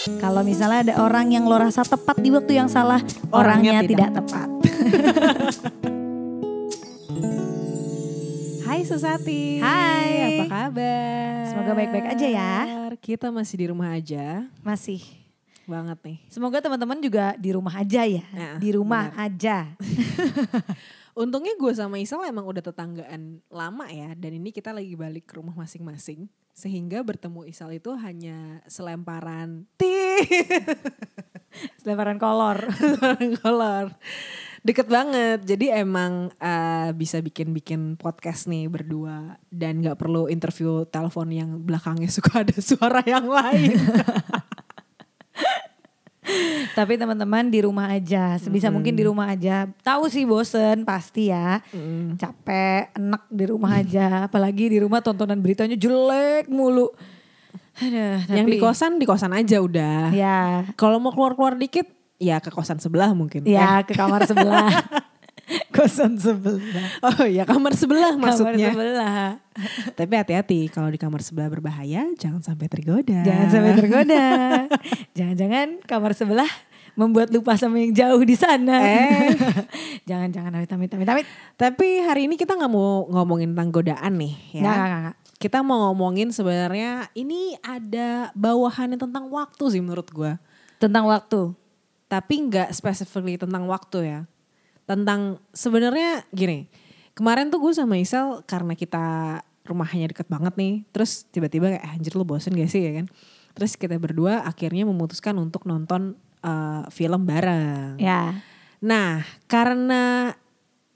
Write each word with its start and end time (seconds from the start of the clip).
Kalau 0.00 0.40
misalnya 0.40 0.80
ada 0.80 1.04
orang 1.04 1.28
yang 1.28 1.44
lo 1.44 1.60
rasa 1.60 1.84
tepat 1.84 2.16
di 2.24 2.32
waktu 2.32 2.56
yang 2.56 2.72
salah, 2.72 3.04
orangnya, 3.28 3.76
Orangnya 3.76 3.84
tidak. 3.84 4.08
tidak. 4.08 4.16
tepat. 4.16 4.48
Hai 8.64 8.80
Susati. 8.80 9.60
Hai. 9.60 10.40
Apa 10.40 10.44
kabar? 10.48 11.52
Semoga 11.52 11.72
baik-baik 11.76 12.16
aja 12.16 12.26
ya. 12.32 12.52
Kita 12.96 13.28
masih 13.28 13.60
di 13.60 13.66
rumah 13.68 13.92
aja. 13.92 14.48
Masih. 14.64 15.04
Banget 15.68 16.00
nih. 16.00 16.16
Semoga 16.32 16.64
teman-teman 16.64 16.96
juga 17.04 17.36
di 17.36 17.52
rumah 17.52 17.76
aja 17.76 18.00
ya. 18.08 18.24
Nah, 18.32 18.56
di 18.56 18.72
rumah 18.72 19.12
aja. 19.20 19.76
Untungnya 21.20 21.52
gue 21.60 21.72
sama 21.76 22.00
Isal 22.00 22.24
emang 22.24 22.48
udah 22.48 22.64
tetanggaan 22.64 23.44
lama 23.52 23.84
ya. 23.92 24.16
Dan 24.16 24.40
ini 24.40 24.48
kita 24.48 24.72
lagi 24.72 24.96
balik 24.96 25.28
ke 25.28 25.36
rumah 25.36 25.52
masing-masing. 25.52 26.24
Sehingga 26.60 27.00
bertemu 27.00 27.48
Isal 27.48 27.72
itu 27.80 27.96
hanya 27.96 28.60
selemparan 28.68 29.64
ti. 29.80 29.96
Selebaran 31.80 32.20
kolor. 32.20 32.68
Selemparan 32.76 33.32
kolor. 33.40 33.86
Deket 34.60 34.92
banget. 34.92 35.40
Jadi 35.48 35.72
emang 35.72 36.28
eh, 36.36 36.92
bisa 36.92 37.16
bikin-bikin 37.24 37.96
podcast 37.96 38.44
nih 38.44 38.68
berdua. 38.68 39.40
Dan 39.48 39.80
gak 39.80 39.96
perlu 39.96 40.28
interview 40.28 40.84
telepon 40.84 41.32
yang 41.32 41.64
belakangnya 41.64 42.12
suka 42.12 42.44
ada 42.44 42.56
suara 42.60 43.00
yang 43.08 43.24
lain. 43.24 43.80
Tapi 46.70 46.94
teman-teman 46.94 47.46
di 47.46 47.60
rumah 47.60 47.90
aja, 47.90 48.36
sebisa 48.36 48.70
mungkin 48.70 48.94
di 48.94 49.02
rumah 49.02 49.26
aja. 49.28 49.66
Tahu 49.80 50.06
sih 50.06 50.22
bosen 50.22 50.82
pasti 50.82 51.28
ya. 51.28 51.58
Capek, 52.14 52.94
enak 52.94 53.22
di 53.26 53.44
rumah 53.44 53.72
aja. 53.76 54.24
Apalagi 54.24 54.70
di 54.70 54.78
rumah 54.78 55.00
tontonan 55.00 55.38
beritanya 55.38 55.74
jelek 55.74 56.46
mulu. 56.46 56.88
Aduh, 57.80 58.20
yang 58.28 58.44
tapi- 58.44 58.54
di 58.54 58.58
kosan, 58.58 58.92
di 58.96 59.06
kosan 59.08 59.32
aja 59.32 59.58
udah. 59.58 60.12
Ya, 60.12 60.68
Kalau 60.76 61.00
mau 61.00 61.10
keluar-keluar 61.10 61.56
dikit, 61.56 61.88
ya 62.20 62.36
ke 62.36 62.52
kosan 62.52 62.76
sebelah 62.76 63.10
mungkin. 63.12 63.42
ya 63.42 63.80
ke 63.82 63.96
kamar 63.96 64.28
sebelah. 64.28 64.68
Kosan 65.74 66.16
sebelah. 66.16 66.88
Oh 67.02 67.26
ya 67.26 67.42
kamar 67.46 67.74
sebelah 67.74 68.14
maksudnya. 68.14 68.70
Kamar 68.70 68.76
sebelah. 68.76 69.28
Tapi 69.98 70.12
hati-hati 70.14 70.70
kalau 70.70 70.88
di 70.88 70.98
kamar 70.98 71.20
sebelah 71.20 71.48
berbahaya, 71.50 72.06
jangan 72.16 72.40
sampai 72.40 72.66
tergoda. 72.70 73.20
Jangan 73.26 73.48
sampai 73.50 73.72
tergoda. 73.76 74.24
Jangan-jangan 75.18 75.68
kamar 75.84 76.12
sebelah 76.14 76.50
membuat 76.98 77.30
lupa 77.30 77.54
sama 77.54 77.80
yang 77.80 77.94
jauh 77.94 78.22
di 78.22 78.36
sana. 78.36 78.76
Eh. 78.82 79.34
Jangan-jangan 80.08 80.52
amit 80.58 80.70
amit 80.70 80.90
amit 80.94 81.08
amit. 81.08 81.26
Tapi 81.54 82.02
hari 82.02 82.26
ini 82.26 82.34
kita 82.34 82.58
nggak 82.58 82.72
mau 82.72 83.06
ngomongin 83.08 83.54
tentang 83.54 83.70
godaan 83.70 84.12
nih 84.18 84.34
ya. 84.54 84.62
Nggak, 84.62 84.76
nggak, 84.76 85.00
nggak. 85.00 85.16
Kita 85.40 85.58
mau 85.64 85.88
ngomongin 85.88 86.28
sebenarnya 86.34 87.08
ini 87.16 87.56
ada 87.64 88.28
bawahannya 88.36 89.00
tentang 89.00 89.32
waktu 89.32 89.64
sih 89.72 89.80
menurut 89.80 90.08
gua. 90.12 90.36
Tentang 90.76 91.08
waktu. 91.08 91.56
Tapi 92.10 92.34
nggak 92.50 92.74
specifically 92.74 93.38
tentang 93.38 93.64
waktu 93.70 93.98
ya. 94.04 94.20
Tentang 94.90 95.38
sebenarnya 95.54 96.26
gini. 96.34 96.66
Kemarin 97.14 97.46
tuh 97.46 97.62
gue 97.62 97.70
sama 97.70 97.94
Isel 97.94 98.42
karena 98.42 98.74
kita 98.74 99.04
rumahnya 99.62 100.10
deket 100.10 100.26
banget 100.26 100.58
nih. 100.58 100.82
Terus 100.90 101.30
tiba-tiba 101.30 101.70
kayak 101.70 101.84
"Eh, 101.86 101.94
anjir 101.94 102.18
lu 102.18 102.26
bosen 102.26 102.58
gak 102.58 102.66
sih 102.66 102.82
ya 102.82 102.98
kan. 102.98 103.06
Terus 103.54 103.78
kita 103.78 103.94
berdua 103.96 104.42
akhirnya 104.42 104.82
memutuskan 104.82 105.38
untuk 105.38 105.62
nonton 105.62 106.18
eh, 106.42 106.82
film 106.90 107.22
bareng. 107.22 108.02
Ya. 108.02 108.34
Nah 108.82 109.22
karena 109.46 110.34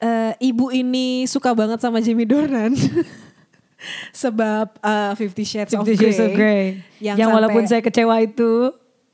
eh, 0.01 0.34
ibu 0.42 0.75
ini 0.75 1.31
suka 1.31 1.55
banget 1.55 1.79
sama 1.79 2.03
Jamie 2.03 2.27
Dornan. 2.27 2.75
sebab 4.17 4.81
eh, 4.81 5.12
Fifty 5.14 5.45
Shades, 5.45 5.77
of, 5.77 5.84
Fifty 5.84 6.08
Shades 6.08 6.19
of 6.19 6.33
Grey. 6.33 6.34
Grey. 6.34 6.64
Yang, 7.05 7.17
Yang 7.20 7.29
walaupun 7.31 7.62
sampai- 7.62 7.70
saya 7.70 7.83
kecewa 7.84 8.17
itu, 8.19 8.53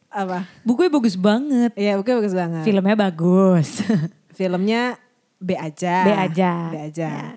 Apa? 0.08 0.46
bukunya 0.62 0.90
bagus 0.90 1.16
banget. 1.18 1.72
Iya 1.74 1.98
bukannya 1.98 2.18
bagus 2.22 2.36
banget. 2.38 2.62
Filmnya 2.62 2.96
bagus. 2.96 3.68
Filmnya 4.40 4.96
B 5.36 5.52
aja. 5.52 6.08
B 6.08 6.10
aja. 6.16 6.52
B 6.72 6.76
aja. 6.80 7.10
Ya. 7.12 7.36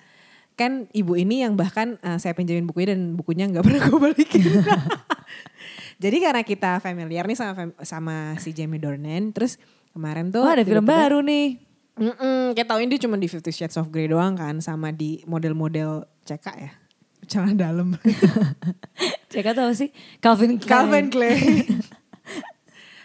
Kan 0.55 0.87
ibu 0.95 1.19
ini 1.19 1.43
yang 1.43 1.59
bahkan 1.59 1.99
eh, 1.99 2.15
saya 2.15 2.31
pinjamin 2.31 2.63
bukunya 2.63 2.95
dan 2.95 3.19
bukunya 3.19 3.43
nggak 3.51 3.63
pernah 3.67 3.81
gue 3.83 3.99
balikin. 3.99 4.43
Jadi 6.03 6.17
karena 6.23 6.47
kita 6.47 6.79
familiar 6.79 7.27
nih 7.27 7.35
sama 7.35 7.75
sama 7.83 8.15
si 8.39 8.55
Jamie 8.55 8.79
Dornan, 8.79 9.35
terus 9.35 9.59
kemarin 9.91 10.31
tuh 10.31 10.47
Wah 10.47 10.55
ada 10.55 10.63
film 10.63 10.87
baru 10.87 11.19
nih. 11.19 11.59
Mm-mm, 11.93 12.57
kita 12.57 12.73
tauin 12.73 12.89
dia 12.89 12.97
cuma 12.97 13.19
di 13.19 13.29
Fifty 13.29 13.53
Shades 13.53 13.77
of 13.77 13.93
Grey 13.93 14.09
doang 14.09 14.33
kan, 14.33 14.57
sama 14.63 14.89
di 14.89 15.21
model-model 15.29 16.09
CK 16.25 16.47
ya, 16.57 16.71
celana 17.29 17.53
dalam. 17.53 17.93
Cek 19.31 19.53
tahu 19.53 19.71
sih 19.77 19.93
Calvin 20.17 20.57
Klein. 20.57 20.71
Calvin 20.71 21.07
Klein. 21.13 21.83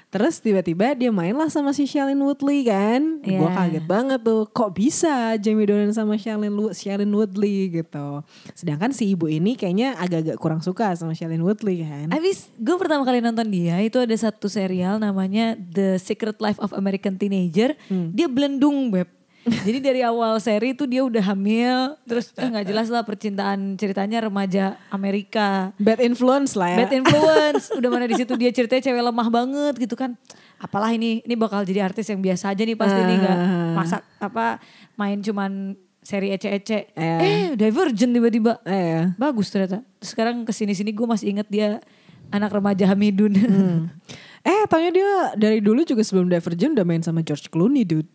Terus 0.09 0.41
tiba-tiba 0.41 0.97
dia 0.97 1.13
main 1.13 1.37
lah 1.37 1.53
sama 1.53 1.77
si 1.77 1.85
Shailene 1.85 2.25
Woodley 2.25 2.65
kan. 2.65 3.21
Iya. 3.21 3.45
Gue 3.45 3.51
kaget 3.53 3.85
banget 3.85 4.21
tuh. 4.25 4.49
Kok 4.49 4.71
bisa 4.73 5.37
Jamie 5.37 5.69
Dornan 5.69 5.93
sama 5.93 6.17
Shailene, 6.17 7.13
Woodley 7.13 7.69
gitu. 7.69 8.25
Sedangkan 8.57 8.97
si 8.97 9.13
ibu 9.13 9.29
ini 9.29 9.53
kayaknya 9.53 10.01
agak-agak 10.01 10.41
kurang 10.41 10.65
suka 10.65 10.97
sama 10.97 11.13
Shailene 11.13 11.45
Woodley 11.45 11.85
kan. 11.85 12.09
Abis 12.09 12.49
gue 12.57 12.77
pertama 12.81 13.05
kali 13.05 13.21
nonton 13.21 13.53
dia 13.53 13.85
itu 13.85 14.01
ada 14.01 14.17
satu 14.17 14.49
serial 14.49 14.97
namanya 14.97 15.61
The 15.61 16.01
Secret 16.01 16.41
Life 16.41 16.57
of 16.57 16.73
American 16.73 17.21
Teenager. 17.21 17.77
Dia 17.89 18.33
belendung 18.33 18.89
beb. 18.89 19.18
Jadi 19.49 19.79
dari 19.79 20.01
awal 20.01 20.37
seri 20.37 20.73
itu 20.73 20.85
dia 20.85 21.01
udah 21.01 21.25
hamil, 21.25 21.97
terus 22.03 22.31
eh, 22.33 22.45
nggak 22.45 22.67
jelas 22.71 22.89
lah 22.89 23.03
percintaan 23.03 23.75
ceritanya 23.75 24.23
remaja 24.23 24.77
Amerika. 24.89 25.73
Bad 25.77 25.99
influence 25.99 26.53
lah 26.53 26.69
ya. 26.69 26.79
Bad 26.81 26.93
influence, 26.95 27.65
udah 27.79 27.89
mana 27.89 28.05
di 28.05 28.15
situ 28.15 28.33
dia 28.35 28.49
ceritanya 28.49 28.83
cewek 28.85 29.03
lemah 29.03 29.29
banget 29.29 29.75
gitu 29.79 29.95
kan. 29.95 30.15
Apalah 30.57 30.91
ini, 30.91 31.23
ini 31.23 31.35
bakal 31.35 31.63
jadi 31.63 31.85
artis 31.85 32.07
yang 32.07 32.19
biasa 32.19 32.51
aja 32.51 32.63
nih 32.63 32.75
pasti 32.75 32.99
nih 32.99 33.17
nggak 33.17 33.39
Ah. 33.39 33.73
masak 33.75 34.03
apa 34.19 34.59
main 34.95 35.19
cuman 35.19 35.75
seri 36.01 36.31
ece-ece. 36.31 36.91
Eh. 36.91 37.19
Eh, 37.21 37.47
Divergent 37.55 38.11
tiba-tiba. 38.11 38.59
Eh, 38.63 39.13
Bagus 39.15 39.49
ternyata. 39.49 39.85
Terus 39.99 40.11
sekarang 40.11 40.43
ke 40.43 40.51
sini-sini 40.51 40.91
gue 40.91 41.05
masih 41.05 41.31
inget 41.31 41.47
dia 41.47 41.79
anak 42.29 42.51
remaja 42.51 42.85
Hamidun. 42.87 43.37
eh 44.41 44.65
taunya 44.67 44.91
dia 44.91 45.11
dari 45.37 45.61
dulu 45.61 45.85
juga 45.85 46.01
sebelum 46.01 46.27
Divergent 46.27 46.73
udah 46.73 46.87
main 46.87 47.03
sama 47.03 47.21
George 47.21 47.47
Clooney 47.49 47.85
dude. 47.85 48.09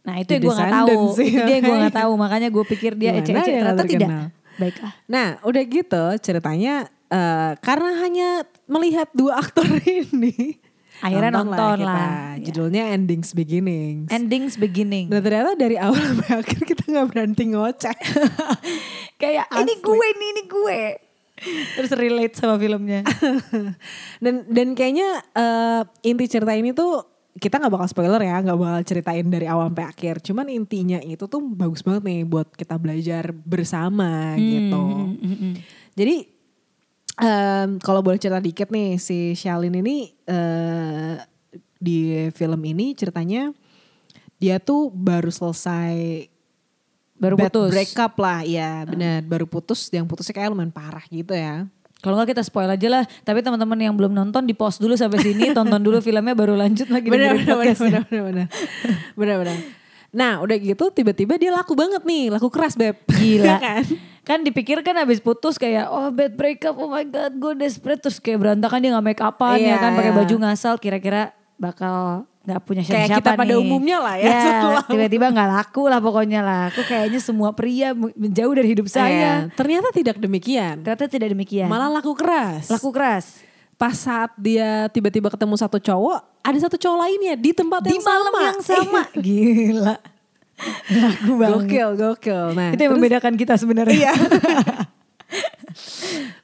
Nah 0.00 0.14
itu 0.16 0.30
yang 0.32 0.42
gue 0.42 0.54
gak 0.54 0.72
tahu. 0.72 0.98
Sih, 1.12 1.28
Itu 1.28 1.44
dia 1.44 1.58
gue 1.60 1.76
gak 1.88 1.96
tahu. 1.96 2.12
Makanya 2.16 2.48
gue 2.48 2.64
pikir 2.64 2.92
dia 2.96 3.16
ece-ece. 3.16 3.52
Ternyata 3.52 3.84
tidak. 3.84 4.08
Baiklah. 4.56 4.92
Nah 5.06 5.40
udah 5.42 5.62
gitu 5.62 6.04
ceritanya 6.20 6.74
eh, 7.06 7.52
karena 7.60 7.90
hanya 8.00 8.28
melihat 8.64 9.08
dua 9.12 9.40
aktor 9.40 9.66
ini. 10.08 10.60
Akhirnya 11.00 11.32
nonton 11.32 11.80
kita. 11.80 11.88
lah. 11.88 12.36
Ya. 12.36 12.44
Judulnya 12.44 12.82
Endings 12.92 13.32
Beginnings. 13.32 14.12
Endings 14.12 14.60
beginning. 14.60 15.08
Dan 15.08 15.24
ternyata 15.24 15.56
dari 15.56 15.80
awal 15.80 15.96
sampai 16.12 16.44
akhir 16.44 16.60
kita 16.60 16.82
nggak 16.92 17.06
berhenti 17.08 17.44
ngoceh. 17.56 17.96
Kayak 19.20 19.48
ini 19.48 19.74
Asli. 19.76 19.84
gue 19.84 20.06
nih, 20.12 20.28
ini 20.28 20.42
gue. 20.44 20.80
Terus 21.72 21.90
relate 21.96 22.36
sama 22.36 22.60
filmnya. 22.60 23.00
dan 24.20 24.44
dan 24.44 24.76
kayaknya 24.76 25.24
eh, 25.32 25.82
inti 26.04 26.28
cerita 26.28 26.52
ini 26.52 26.76
tuh 26.76 27.00
kita 27.38 27.62
nggak 27.62 27.72
bakal 27.72 27.88
spoiler 27.88 28.18
ya, 28.18 28.42
nggak 28.42 28.58
bakal 28.58 28.80
ceritain 28.82 29.26
dari 29.30 29.46
awal 29.46 29.70
sampai 29.70 29.86
akhir. 29.86 30.14
Cuman 30.24 30.50
intinya 30.50 30.98
itu 30.98 31.30
tuh 31.30 31.38
bagus 31.38 31.86
banget 31.86 32.02
nih 32.02 32.20
buat 32.26 32.48
kita 32.56 32.74
belajar 32.80 33.30
bersama 33.30 34.34
gitu. 34.34 34.82
Hmm, 34.82 35.14
hmm, 35.20 35.36
hmm. 35.38 35.54
Jadi 35.94 36.16
em, 37.22 37.70
kalau 37.78 38.00
boleh 38.02 38.18
cerita 38.18 38.42
dikit 38.42 38.68
nih 38.74 38.98
si 38.98 39.38
Shalin 39.38 39.78
ini 39.78 40.10
eh, 40.26 41.22
di 41.78 42.28
film 42.34 42.60
ini 42.66 42.92
ceritanya 42.98 43.54
dia 44.40 44.58
tuh 44.58 44.90
baru 44.90 45.30
selesai 45.30 46.26
Baru 47.20 47.36
bad 47.36 47.52
putus. 47.52 47.68
breakup 47.68 48.16
lah, 48.16 48.40
ya 48.48 48.88
benar 48.88 49.20
baru 49.20 49.44
putus. 49.44 49.92
Yang 49.92 50.08
putusnya 50.08 50.34
kayak 50.40 50.56
lumayan 50.56 50.72
parah 50.72 51.04
gitu 51.12 51.36
ya. 51.36 51.68
Kalau 52.00 52.16
nggak 52.16 52.32
kita 52.32 52.42
spoil 52.44 52.68
aja 52.68 52.88
lah. 52.88 53.04
Tapi 53.04 53.44
teman-teman 53.44 53.76
yang 53.76 53.94
belum 53.94 54.12
nonton 54.12 54.48
di 54.48 54.56
pause 54.56 54.80
dulu 54.80 54.96
sampai 54.96 55.20
sini, 55.20 55.52
tonton 55.56 55.80
dulu 55.80 56.00
filmnya 56.00 56.32
baru 56.32 56.56
lanjut 56.56 56.88
lagi 56.88 57.08
benar 57.12 57.36
podcastnya. 57.36 58.02
benar 58.08 58.22
benar 58.24 58.46
benar 59.16 59.36
benar. 59.44 59.56
Nah 60.10 60.32
udah 60.42 60.56
gitu 60.58 60.90
tiba-tiba 60.90 61.38
dia 61.38 61.54
laku 61.54 61.78
banget 61.78 62.02
nih, 62.02 62.32
laku 62.32 62.48
keras 62.48 62.74
beb. 62.74 62.96
Gila. 63.06 63.56
kan? 63.60 63.84
kan 64.20 64.46
dipikir 64.46 64.78
kan 64.84 64.94
habis 64.94 65.18
putus 65.18 65.56
kayak 65.56 65.90
oh 65.90 66.12
bad 66.12 66.36
breakup 66.36 66.76
oh 66.76 66.86
my 66.86 67.02
god 67.02 67.34
gue 67.34 67.66
desperate 67.66 67.98
terus 67.98 68.20
kayak 68.22 68.38
berantakan 68.38 68.78
dia 68.78 68.90
nggak 68.94 69.06
make 69.10 69.18
upan 69.18 69.58
ya 69.58 69.74
Iya, 69.74 69.76
kan 69.80 69.90
pakai 69.96 70.12
iya. 70.12 70.18
baju 70.22 70.34
ngasal 70.44 70.74
kira-kira 70.78 71.34
bakal 71.58 72.29
nggak 72.50 72.60
punya 72.60 72.82
Kayak 72.82 72.90
siapa-siapa 73.06 73.22
kita 73.22 73.30
pada 73.38 73.54
umumnya 73.56 73.98
lah 73.98 74.14
ya, 74.16 74.30
setelah- 74.44 74.84
tiba-tiba 74.84 75.26
nggak 75.28 75.48
laku 75.52 75.82
lah 75.86 75.98
pokoknya 75.98 76.40
lah 76.40 76.62
aku 76.66 76.82
kayaknya 76.82 77.18
semua 77.18 77.50
pria 77.50 77.94
menjauh 77.94 78.50
dari 78.50 78.68
hidup 78.68 78.84
Iya, 78.84 78.92
saya 78.92 79.30
ternyata 79.52 79.88
tidak 79.90 80.16
demikian. 80.16 80.82
ternyata 80.82 81.06
tidak 81.06 81.30
demikian 81.30 81.66
Malah 81.66 81.88
laku 81.92 82.12
keras. 82.12 82.66
laku 82.66 82.90
keras 82.90 83.46
Pas 83.74 83.94
saat 83.94 84.36
dia 84.36 84.86
tiba-tiba 84.88 85.26
ketemu 85.26 85.56
satu 85.56 85.78
cowok, 85.78 86.20
ada 86.42 86.58
satu 86.58 86.76
cowok 86.76 86.98
lainnya 87.00 87.32
di 87.32 87.48
tempat 87.50 87.80
di 87.80 87.94
yang 87.94 88.04
malam 88.04 88.28
sama. 88.28 88.44
yang 88.44 88.60
sama 88.68 89.02
gila 89.16 89.96
laku 90.92 91.32
banget 91.34 91.56
Gokil, 91.56 91.88
gokil. 91.96 92.44
Nah, 92.52 92.68
itu 92.68 92.76
yang 92.76 92.92
terus- 92.92 93.00
membedakan 93.00 93.34
kita 93.34 93.54
sebenarnya 93.56 93.96
Iya. 93.96 94.12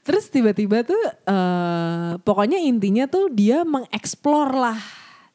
Terus 0.01 0.25
tiba-tiba 0.27 0.81
tuh 0.81 0.97
eh 1.27 2.11
pokoknya 2.21 2.57
intinya 2.57 3.05
tuh 3.05 3.27
dia 3.29 3.61
mengeksplor 3.63 4.55
lah 4.55 4.79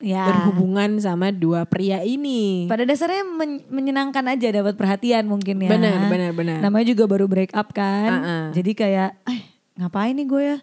Ya. 0.02 0.26
berhubungan 0.28 0.98
sama 0.98 1.30
dua 1.30 1.64
pria 1.70 2.02
ini. 2.02 2.66
Pada 2.66 2.84
dasarnya 2.84 3.22
men- 3.22 3.66
menyenangkan 3.70 4.26
aja 4.34 4.50
dapat 4.50 4.74
perhatian 4.74 5.30
mungkin 5.30 5.62
ya. 5.62 5.70
Benar, 5.70 6.10
benar, 6.10 6.32
benar. 6.34 6.58
Namanya 6.60 6.86
juga 6.90 7.06
baru 7.06 7.30
break 7.30 7.54
up 7.54 7.70
kan. 7.72 8.10
Uh-uh. 8.10 8.44
Jadi 8.58 8.72
kayak, 8.74 9.14
eh 9.30 9.42
ngapain 9.78 10.18
nih 10.18 10.28
gue 10.28 10.44
ya? 10.44 10.58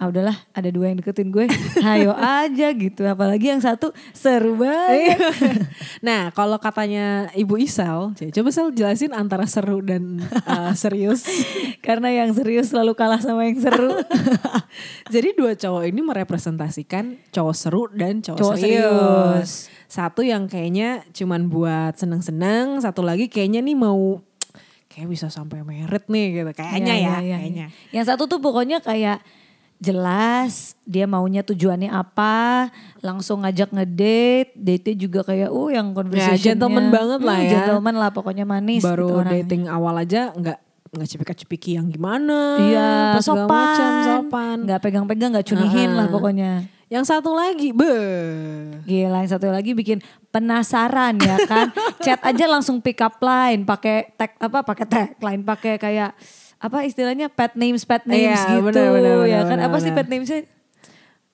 Ah 0.00 0.08
udahlah 0.08 0.32
ada 0.56 0.72
dua 0.72 0.88
yang 0.88 0.96
deketin 0.96 1.28
gue. 1.28 1.44
Hayo 1.84 2.16
aja 2.16 2.72
gitu. 2.72 3.04
Apalagi 3.04 3.52
yang 3.52 3.60
satu 3.60 3.92
seru 4.16 4.56
banget. 4.56 5.20
nah 6.06 6.32
kalau 6.32 6.56
katanya 6.56 7.28
Ibu 7.36 7.60
Isal, 7.60 8.16
coba 8.16 8.48
Sel 8.48 8.72
jelasin 8.72 9.12
antara 9.12 9.44
seru 9.44 9.84
dan 9.84 10.24
eh, 10.24 10.72
serius. 10.72 11.28
Karena 11.86 12.08
yang 12.08 12.32
serius 12.32 12.72
selalu 12.72 12.96
kalah 12.96 13.20
sama 13.20 13.44
yang 13.44 13.60
seru. 13.60 13.92
Jadi 15.12 15.36
dua 15.36 15.52
cowok 15.52 15.84
ini 15.84 16.00
merepresentasikan 16.00 17.20
cowok 17.28 17.52
seru 17.54 17.84
dan 17.92 18.24
cowok, 18.24 18.40
Cowok 18.40 18.56
serius. 18.56 18.88
serius. 18.88 19.50
Satu 19.84 20.24
yang 20.24 20.48
kayaknya 20.48 21.04
cuman 21.12 21.52
buat 21.52 22.00
seneng-seneng, 22.00 22.80
satu 22.80 23.04
lagi 23.04 23.28
kayaknya 23.28 23.60
nih 23.60 23.76
mau 23.76 24.24
kayak 24.88 25.12
bisa 25.12 25.28
sampai 25.28 25.60
merit 25.60 26.08
nih 26.08 26.40
gitu. 26.40 26.50
Kayaknya 26.56 26.94
Iya, 26.96 27.04
ya, 27.04 27.04
iya, 27.04 27.20
iya. 27.20 27.36
kayaknya. 27.36 27.66
Yang 27.92 28.04
satu 28.16 28.24
tuh 28.24 28.40
pokoknya 28.40 28.80
kayak 28.80 29.20
jelas 29.80 30.76
dia 30.84 31.08
maunya 31.08 31.40
tujuannya 31.40 31.88
apa, 31.88 32.68
langsung 33.00 33.42
ngajak 33.42 33.72
ngedate, 33.72 34.52
date 34.54 34.92
juga 34.94 35.24
kayak 35.24 35.48
oh 35.48 35.72
yang 35.72 35.96
conversation 35.96 36.36
Ya, 36.36 36.46
gentleman 36.52 36.92
banget 36.92 37.20
lah 37.24 37.38
ya. 37.40 37.50
Gentleman 37.50 37.96
lah 37.96 38.10
pokoknya 38.12 38.44
manis 38.44 38.84
Baru 38.84 39.08
gitu 39.08 39.16
orangnya. 39.24 39.40
dating 39.42 39.62
awal 39.66 39.96
aja 39.96 40.30
nggak 40.36 40.58
nggak 40.90 41.08
cepika-cepiki 41.08 41.78
yang 41.78 41.86
gimana. 41.86 42.58
Iya, 42.58 42.90
sopan, 43.22 43.46
macam, 43.46 43.90
sopan. 44.04 44.56
nggak 44.66 44.80
pegang-pegang, 44.82 45.30
nggak 45.32 45.46
cunihin 45.46 45.94
lah 45.94 46.06
Uh-uh. 46.06 46.14
pokoknya. 46.14 46.52
Yang 46.90 47.04
satu 47.06 47.30
lagi, 47.30 47.70
be. 47.70 47.94
Gila, 48.82 49.22
yang 49.22 49.30
satu 49.30 49.46
lagi 49.46 49.78
bikin 49.78 50.02
penasaran 50.34 51.14
ya 51.22 51.38
kan. 51.46 51.70
Chat 52.04 52.18
aja 52.20 52.44
langsung 52.50 52.82
pick 52.82 52.98
up 52.98 53.22
line, 53.22 53.62
pakai 53.62 54.10
tag 54.18 54.34
apa, 54.42 54.66
pakai 54.66 54.86
tag 54.90 55.08
line, 55.22 55.46
pakai 55.46 55.78
kayak 55.78 56.10
apa 56.60 56.84
istilahnya 56.84 57.26
pet 57.26 57.56
names, 57.56 57.82
pet 57.82 58.04
names 58.04 58.36
Iya, 58.36 58.60
gitu 58.60 58.68
benar, 58.68 58.92
benar, 58.92 59.14
benar, 59.16 59.26
ya 59.26 59.40
kan. 59.42 59.56
benar, 59.56 59.66
apa 59.66 59.76
sih 59.78 59.90
benar. 59.90 59.98
pet 59.98 60.08
namesnya? 60.08 60.40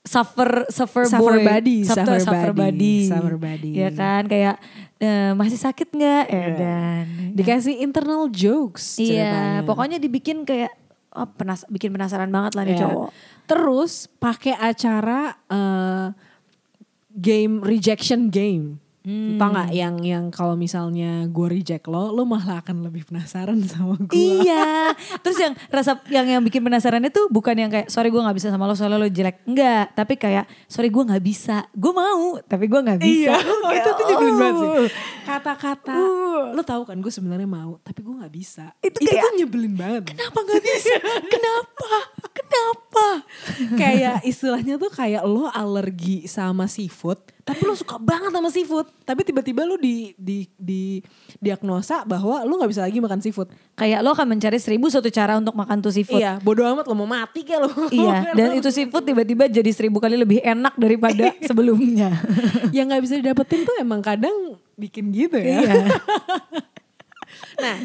Suffer, 0.07 0.51
suffer, 0.71 1.03
Suffer 1.11 1.35
boy, 1.35 1.43
buddy, 1.43 1.83
suffer, 1.83 2.07
suffer 2.07 2.19
suffer 2.23 2.51
buddy, 2.55 3.11
buddy, 3.11 3.11
suffer 3.11 3.35
buddy. 3.37 3.71
ya 3.75 3.91
kan 3.91 4.23
kayak 4.25 4.55
eh, 4.97 5.35
masih 5.35 5.59
sakit 5.59 5.89
nggak? 5.91 6.25
Eh 6.25 6.33
Iya. 6.33 6.47
dan 6.55 7.05
Dikasih 7.35 7.83
internal 7.83 8.31
jokes 8.31 8.97
Iya, 8.97 9.11
ceritanya. 9.27 9.61
pokoknya 9.67 9.99
dibikin 9.99 10.47
kayak 10.47 10.71
oh, 11.11 11.27
penas 11.29 11.67
bikin 11.67 11.91
penasaran 11.91 12.31
banget 12.31 12.55
lah 12.55 12.63
nih 12.63 12.79
Iya. 12.79 12.83
cowok. 12.87 13.09
Terus 13.45 13.93
pakai 14.17 14.55
acara 14.55 15.35
eh, 15.45 16.07
game 17.11 17.59
rejection 17.61 18.31
game. 18.31 18.79
Hmm. 19.07 19.39
Tau 19.39 19.55
gak 19.55 19.71
yang 19.71 20.03
yang 20.03 20.35
kalau 20.35 20.59
misalnya 20.59 21.31
gue 21.31 21.47
reject 21.47 21.87
lo, 21.87 22.11
lo 22.11 22.27
malah 22.27 22.59
akan 22.59 22.83
lebih 22.83 23.07
penasaran 23.07 23.55
sama 23.71 23.95
gue. 24.03 24.19
Iya. 24.19 24.91
Terus 25.23 25.39
yang 25.39 25.55
rasa 25.71 26.03
yang 26.11 26.27
yang 26.27 26.43
bikin 26.43 26.59
penasaran 26.67 26.99
itu 27.07 27.31
bukan 27.31 27.55
yang 27.55 27.71
kayak 27.71 27.87
sorry 27.87 28.11
gue 28.11 28.19
nggak 28.19 28.35
bisa 28.35 28.51
sama 28.51 28.67
lo 28.67 28.75
soalnya 28.75 28.99
lo 28.99 29.07
jelek. 29.07 29.47
Enggak, 29.47 29.95
tapi 29.95 30.19
kayak 30.19 30.51
sorry 30.67 30.91
gue 30.91 31.07
nggak 31.07 31.23
bisa. 31.23 31.71
Gue 31.71 31.95
mau, 31.95 32.43
tapi 32.51 32.67
gue 32.67 32.81
nggak 32.83 32.99
bisa. 32.99 33.39
Iya, 33.39 33.47
oh, 33.65 33.71
itu 33.71 33.91
tuh 33.95 34.05
nyebelin 34.11 34.35
banget 34.35 34.57
sih. 34.59 34.69
Oh. 34.75 34.87
Kata-kata, 35.23 35.95
Uh. 35.95 36.51
lo 36.55 36.63
tahu 36.67 36.83
kan 36.83 36.99
gue 36.99 37.13
sebenarnya 37.15 37.47
mau, 37.47 37.79
tapi 37.87 38.03
gue 38.03 38.15
nggak 38.15 38.35
bisa. 38.35 38.75
Itu 38.83 38.99
Itu, 38.99 39.07
kayak, 39.07 39.23
tuh 39.23 39.33
nyebelin 39.39 39.75
banget. 39.79 40.03
Kenapa 40.11 40.39
nggak 40.43 40.63
bisa? 40.67 40.95
Kenapa? 41.31 41.95
Kenapa? 42.35 43.07
kayak 43.81 44.17
istilahnya 44.27 44.75
tuh 44.83 44.91
kayak 44.91 45.23
lo 45.23 45.47
alergi 45.47 46.27
sama 46.27 46.67
seafood, 46.67 47.23
tapi 47.47 47.63
lo 47.63 47.79
suka 47.79 47.95
banget 48.03 48.35
sama 48.35 48.51
seafood, 48.51 48.91
tapi 49.07 49.23
tiba-tiba 49.23 49.63
lo 49.63 49.79
di 49.79 50.11
di 50.19 50.51
di 50.59 50.99
diagnosa 51.39 52.03
bahwa 52.03 52.43
lo 52.43 52.59
nggak 52.59 52.75
bisa 52.75 52.83
lagi 52.83 52.99
makan 52.99 53.23
seafood. 53.23 53.47
Kayak 53.79 54.03
lo 54.03 54.11
akan 54.19 54.35
mencari 54.35 54.59
seribu 54.59 54.91
satu 54.91 55.07
cara 55.15 55.39
untuk 55.39 55.55
makan 55.55 55.79
tuh 55.79 55.95
seafood. 55.95 56.19
Iya, 56.19 56.43
bodo 56.43 56.67
amat 56.67 56.91
lo 56.91 56.99
mau 56.99 57.07
mati 57.07 57.47
kayak 57.47 57.63
lo. 57.63 57.71
Iya, 57.95 58.19
dan 58.39 58.59
itu 58.59 58.67
seafood 58.75 59.07
tiba-tiba 59.07 59.47
jadi 59.47 59.71
seribu 59.71 60.03
kali 60.03 60.19
lebih 60.19 60.43
enak 60.43 60.75
daripada 60.75 61.31
sebelumnya. 61.47 62.19
yang 62.75 62.91
nggak 62.91 63.07
bisa 63.07 63.15
didapetin 63.23 63.63
tuh 63.63 63.79
emang 63.79 64.03
kadang 64.03 64.59
bikin 64.75 65.15
gitu 65.15 65.39
ya. 65.39 65.63
Iya. 65.63 65.75
Nah, 67.57 67.77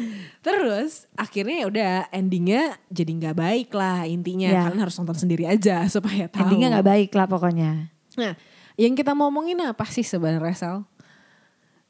terus 0.44 1.08
akhirnya 1.16 1.64
ya 1.64 1.66
udah 1.68 1.92
endingnya 2.12 2.76
jadi 2.92 3.08
nggak 3.08 3.36
baik 3.36 3.68
lah 3.72 4.04
intinya. 4.04 4.48
Ya. 4.48 4.62
Kalian 4.68 4.84
harus 4.84 4.96
nonton 5.00 5.16
sendiri 5.16 5.48
aja 5.48 5.88
supaya 5.88 6.28
tahu. 6.28 6.44
Endingnya 6.44 6.76
nggak 6.76 6.88
baik 6.88 7.10
lah 7.16 7.24
pokoknya. 7.24 7.88
Nah, 8.20 8.36
yang 8.82 8.94
kita 8.94 9.14
mau 9.14 9.30
ngomongin 9.30 9.62
apa 9.62 9.86
sih 9.86 10.02
sebenarnya 10.02 10.54
Sal? 10.54 10.76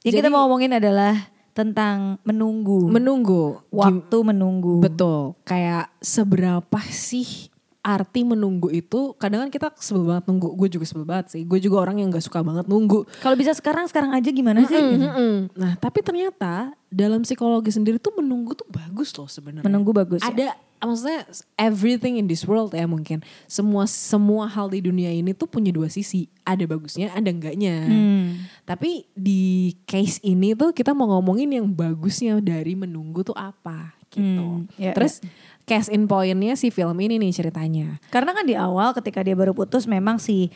Yang 0.03 0.19
kita 0.19 0.29
Jadi- 0.29 0.35
mau 0.35 0.44
ngomongin 0.44 0.77
adalah 0.77 1.15
tentang 1.53 2.17
menunggu. 2.25 2.89
Menunggu. 2.89 3.61
Gim- 3.69 3.77
waktu 4.03 4.17
menunggu. 4.25 4.81
Betul. 4.81 5.37
Kayak 5.44 5.93
seberapa 6.00 6.81
sih 6.89 7.52
arti 7.82 8.23
menunggu 8.23 8.70
itu 8.70 9.11
kadang 9.19 9.43
kan 9.43 9.50
kita 9.50 9.75
sebel 9.76 10.06
banget 10.06 10.25
nunggu 10.25 10.55
gue 10.55 10.69
juga 10.70 10.87
sebel 10.87 11.02
banget 11.02 11.26
sih 11.29 11.43
gue 11.43 11.58
juga 11.58 11.82
orang 11.82 11.99
yang 11.99 12.08
gak 12.08 12.23
suka 12.23 12.38
banget 12.40 12.64
nunggu 12.64 13.02
Kalau 13.19 13.34
bisa 13.34 13.50
sekarang 13.52 13.84
sekarang 13.84 14.14
aja 14.14 14.31
gimana 14.31 14.62
sih? 14.62 14.73
Mm, 14.73 14.96
mm, 14.96 15.11
mm. 15.11 15.37
nah 15.52 15.75
tapi 15.75 15.99
ternyata 15.99 16.70
dalam 16.87 17.20
psikologi 17.20 17.69
sendiri 17.69 17.99
tuh 17.99 18.14
menunggu 18.14 18.55
tuh 18.55 18.67
bagus 18.67 19.11
loh 19.12 19.26
sebenarnya 19.26 19.67
Menunggu 19.67 19.90
bagus. 19.90 20.23
ya? 20.23 20.31
ada 20.31 20.49
maksudnya 20.81 21.23
everything 21.56 22.19
in 22.19 22.26
this 22.26 22.43
world 22.43 22.70
ya 22.70 22.87
mungkin 22.87 23.19
semua 23.46 23.87
semua 23.87 24.46
hal 24.46 24.67
di 24.67 24.79
dunia 24.79 25.11
ini 25.11 25.31
tuh 25.31 25.46
punya 25.46 25.70
dua 25.70 25.87
sisi 25.87 26.26
ada 26.43 26.62
bagusnya 26.62 27.11
ada 27.11 27.26
enggaknya 27.26 27.82
Hmm. 27.82 28.46
tapi 28.62 29.06
di 29.12 29.75
case 29.84 30.19
ini 30.20 30.55
tuh 30.55 30.70
kita 30.70 30.90
mau 30.90 31.06
ngomongin 31.08 31.50
yang 31.52 31.67
bagusnya 31.67 32.38
dari 32.38 32.75
menunggu 32.75 33.23
tuh 33.23 33.34
apa 33.34 33.94
gitu 34.08 34.20
Hmm, 34.20 34.69
ya, 34.76 34.93
terus 34.93 35.25
case 35.62 35.88
in 35.88 36.11
pointnya 36.11 36.59
si 36.59 36.69
film 36.69 36.99
ini 36.99 37.23
nih 37.23 37.31
ceritanya 37.31 38.03
Karena 38.11 38.35
kan 38.35 38.44
di 38.44 38.59
awal 38.59 38.93
ketika 38.93 39.23
dia 39.23 39.38
baru 39.38 39.55
putus 39.55 39.87
memang 39.87 40.19
si 40.19 40.50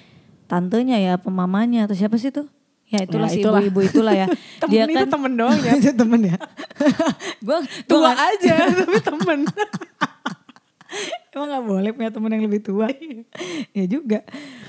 tantenya 0.47 0.99
ya, 0.99 1.15
pemamanya 1.19 1.87
atau 1.87 1.95
siapa 1.99 2.19
sih 2.19 2.31
tuh? 2.31 2.47
Ya 2.87 3.03
itulah 3.03 3.27
Ya, 3.27 3.35
si 3.35 3.43
itulah. 3.43 3.59
ibu-ibu 3.59 3.81
itulah 3.83 4.15
ya. 4.15 4.27
Temen 4.63 4.87
itu 4.95 5.07
temen 5.11 5.33
doang 5.35 5.59
ya. 5.59 5.73
Itu 5.83 5.91
temen 5.91 6.21
ya. 6.23 6.37
gua 7.47 7.59
tua 7.91 7.99
gua 7.99 8.13
aja 8.15 8.55
tapi 8.71 8.99
temen 9.03 9.39
Emang 11.35 11.49
gak 11.53 11.65
boleh 11.67 11.91
punya 11.93 12.11
temen 12.15 12.31
yang 12.33 12.45
lebih 12.47 12.63
tua? 12.65 12.89
ya 13.75 13.85
juga. 13.91 14.23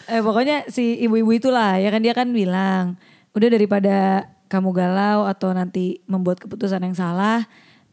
Eh, 0.10 0.20
pokoknya 0.20 0.68
si 0.68 1.00
ibu-ibu 1.00 1.32
itulah 1.32 1.78
ya 1.80 1.88
kan 1.94 2.02
dia 2.04 2.12
kan 2.12 2.34
bilang 2.34 2.98
udah 3.32 3.50
daripada 3.54 4.28
kamu 4.50 4.74
galau 4.76 5.30
atau 5.30 5.54
nanti 5.54 6.02
membuat 6.10 6.42
keputusan 6.42 6.84
yang 6.84 6.98
salah, 6.98 7.46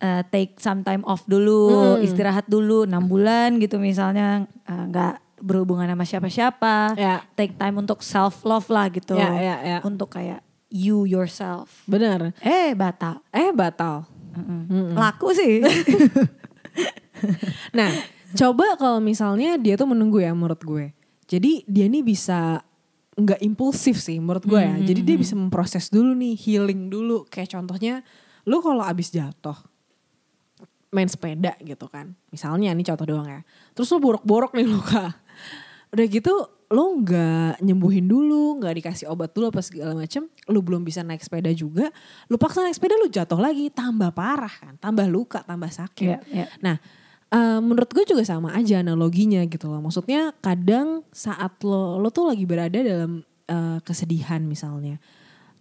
eh, 0.04 0.20
take 0.28 0.60
some 0.60 0.84
time 0.84 1.00
off 1.02 1.24
dulu, 1.24 1.96
istirahat 1.98 2.44
dulu 2.44 2.84
6 2.84 2.92
bulan 3.08 3.56
gitu 3.56 3.80
misalnya 3.80 4.44
eh, 4.62 4.84
nggak 4.84 5.40
berhubungan 5.40 5.84
sama 5.86 6.04
siapa-siapa, 6.04 6.96
Ya. 6.96 7.24
take 7.34 7.56
time 7.56 7.76
untuk 7.76 8.00
self 8.00 8.44
love 8.44 8.68
lah 8.68 8.88
gitu, 8.88 9.12
Ya, 9.12 9.32
ya, 9.36 9.56
ya. 9.60 9.78
untuk 9.80 10.12
kayak 10.12 10.40
you 10.68 11.04
yourself. 11.04 11.84
bener 11.84 12.32
Eh 12.40 12.72
batal, 12.72 13.24
eh 13.28 13.48
batal 13.50 14.04
Mm-mm. 14.34 14.92
laku 14.94 15.32
sih. 15.32 15.60
Nah, 17.72 17.90
coba 18.34 18.76
kalau 18.76 18.98
misalnya 19.00 19.56
dia 19.56 19.78
tuh 19.78 19.88
menunggu 19.88 20.20
ya 20.20 20.34
menurut 20.34 20.60
gue. 20.60 20.92
Jadi 21.24 21.64
dia 21.64 21.86
nih 21.88 22.04
bisa 22.04 22.60
nggak 23.14 23.40
impulsif 23.40 23.96
sih 23.96 24.18
menurut 24.18 24.44
gue 24.44 24.60
ya. 24.60 24.74
Jadi 24.82 25.00
dia 25.00 25.16
bisa 25.16 25.32
memproses 25.32 25.88
dulu 25.88 26.12
nih, 26.12 26.34
healing 26.36 26.90
dulu. 26.90 27.24
Kayak 27.30 27.54
contohnya, 27.56 28.02
lu 28.44 28.60
kalau 28.60 28.82
abis 28.82 29.08
jatuh, 29.08 29.56
main 30.94 31.10
sepeda 31.10 31.58
gitu 31.58 31.90
kan. 31.90 32.14
Misalnya 32.30 32.70
nih 32.70 32.86
contoh 32.86 33.06
doang 33.10 33.26
ya. 33.26 33.42
Terus 33.74 33.90
lu 33.90 33.98
borok-borok 33.98 34.54
nih 34.54 34.66
luka. 34.78 35.18
Udah 35.90 36.06
gitu 36.06 36.34
lu 36.70 37.02
nggak 37.02 37.62
nyembuhin 37.62 38.06
dulu, 38.06 38.62
nggak 38.62 38.74
dikasih 38.82 39.06
obat 39.10 39.34
dulu 39.34 39.50
apa 39.50 39.60
segala 39.60 39.98
macem. 39.98 40.30
Lu 40.46 40.62
belum 40.62 40.86
bisa 40.86 41.02
naik 41.02 41.20
sepeda 41.20 41.50
juga. 41.50 41.90
Lu 42.30 42.38
paksa 42.38 42.62
naik 42.62 42.78
sepeda 42.78 42.94
lu 42.94 43.10
jatuh 43.10 43.38
lagi, 43.42 43.68
tambah 43.74 44.14
parah 44.14 44.50
kan. 44.50 44.78
Tambah 44.78 45.06
luka, 45.10 45.42
tambah 45.42 45.68
sakit. 45.68 46.06
Iya, 46.06 46.18
iya. 46.30 46.46
Nah, 46.62 46.78
eh, 47.34 47.58
menurut 47.58 47.90
gue 47.90 48.06
juga 48.06 48.22
sama 48.22 48.54
aja 48.54 48.80
analoginya 48.80 49.42
gitu 49.50 49.66
loh. 49.66 49.82
Maksudnya 49.82 50.30
kadang 50.38 51.02
saat 51.10 51.58
lo 51.66 51.98
lo 51.98 52.08
tuh 52.14 52.30
lagi 52.30 52.46
berada 52.46 52.78
dalam 52.78 53.26
eh, 53.50 53.78
kesedihan 53.82 54.42
misalnya. 54.46 55.02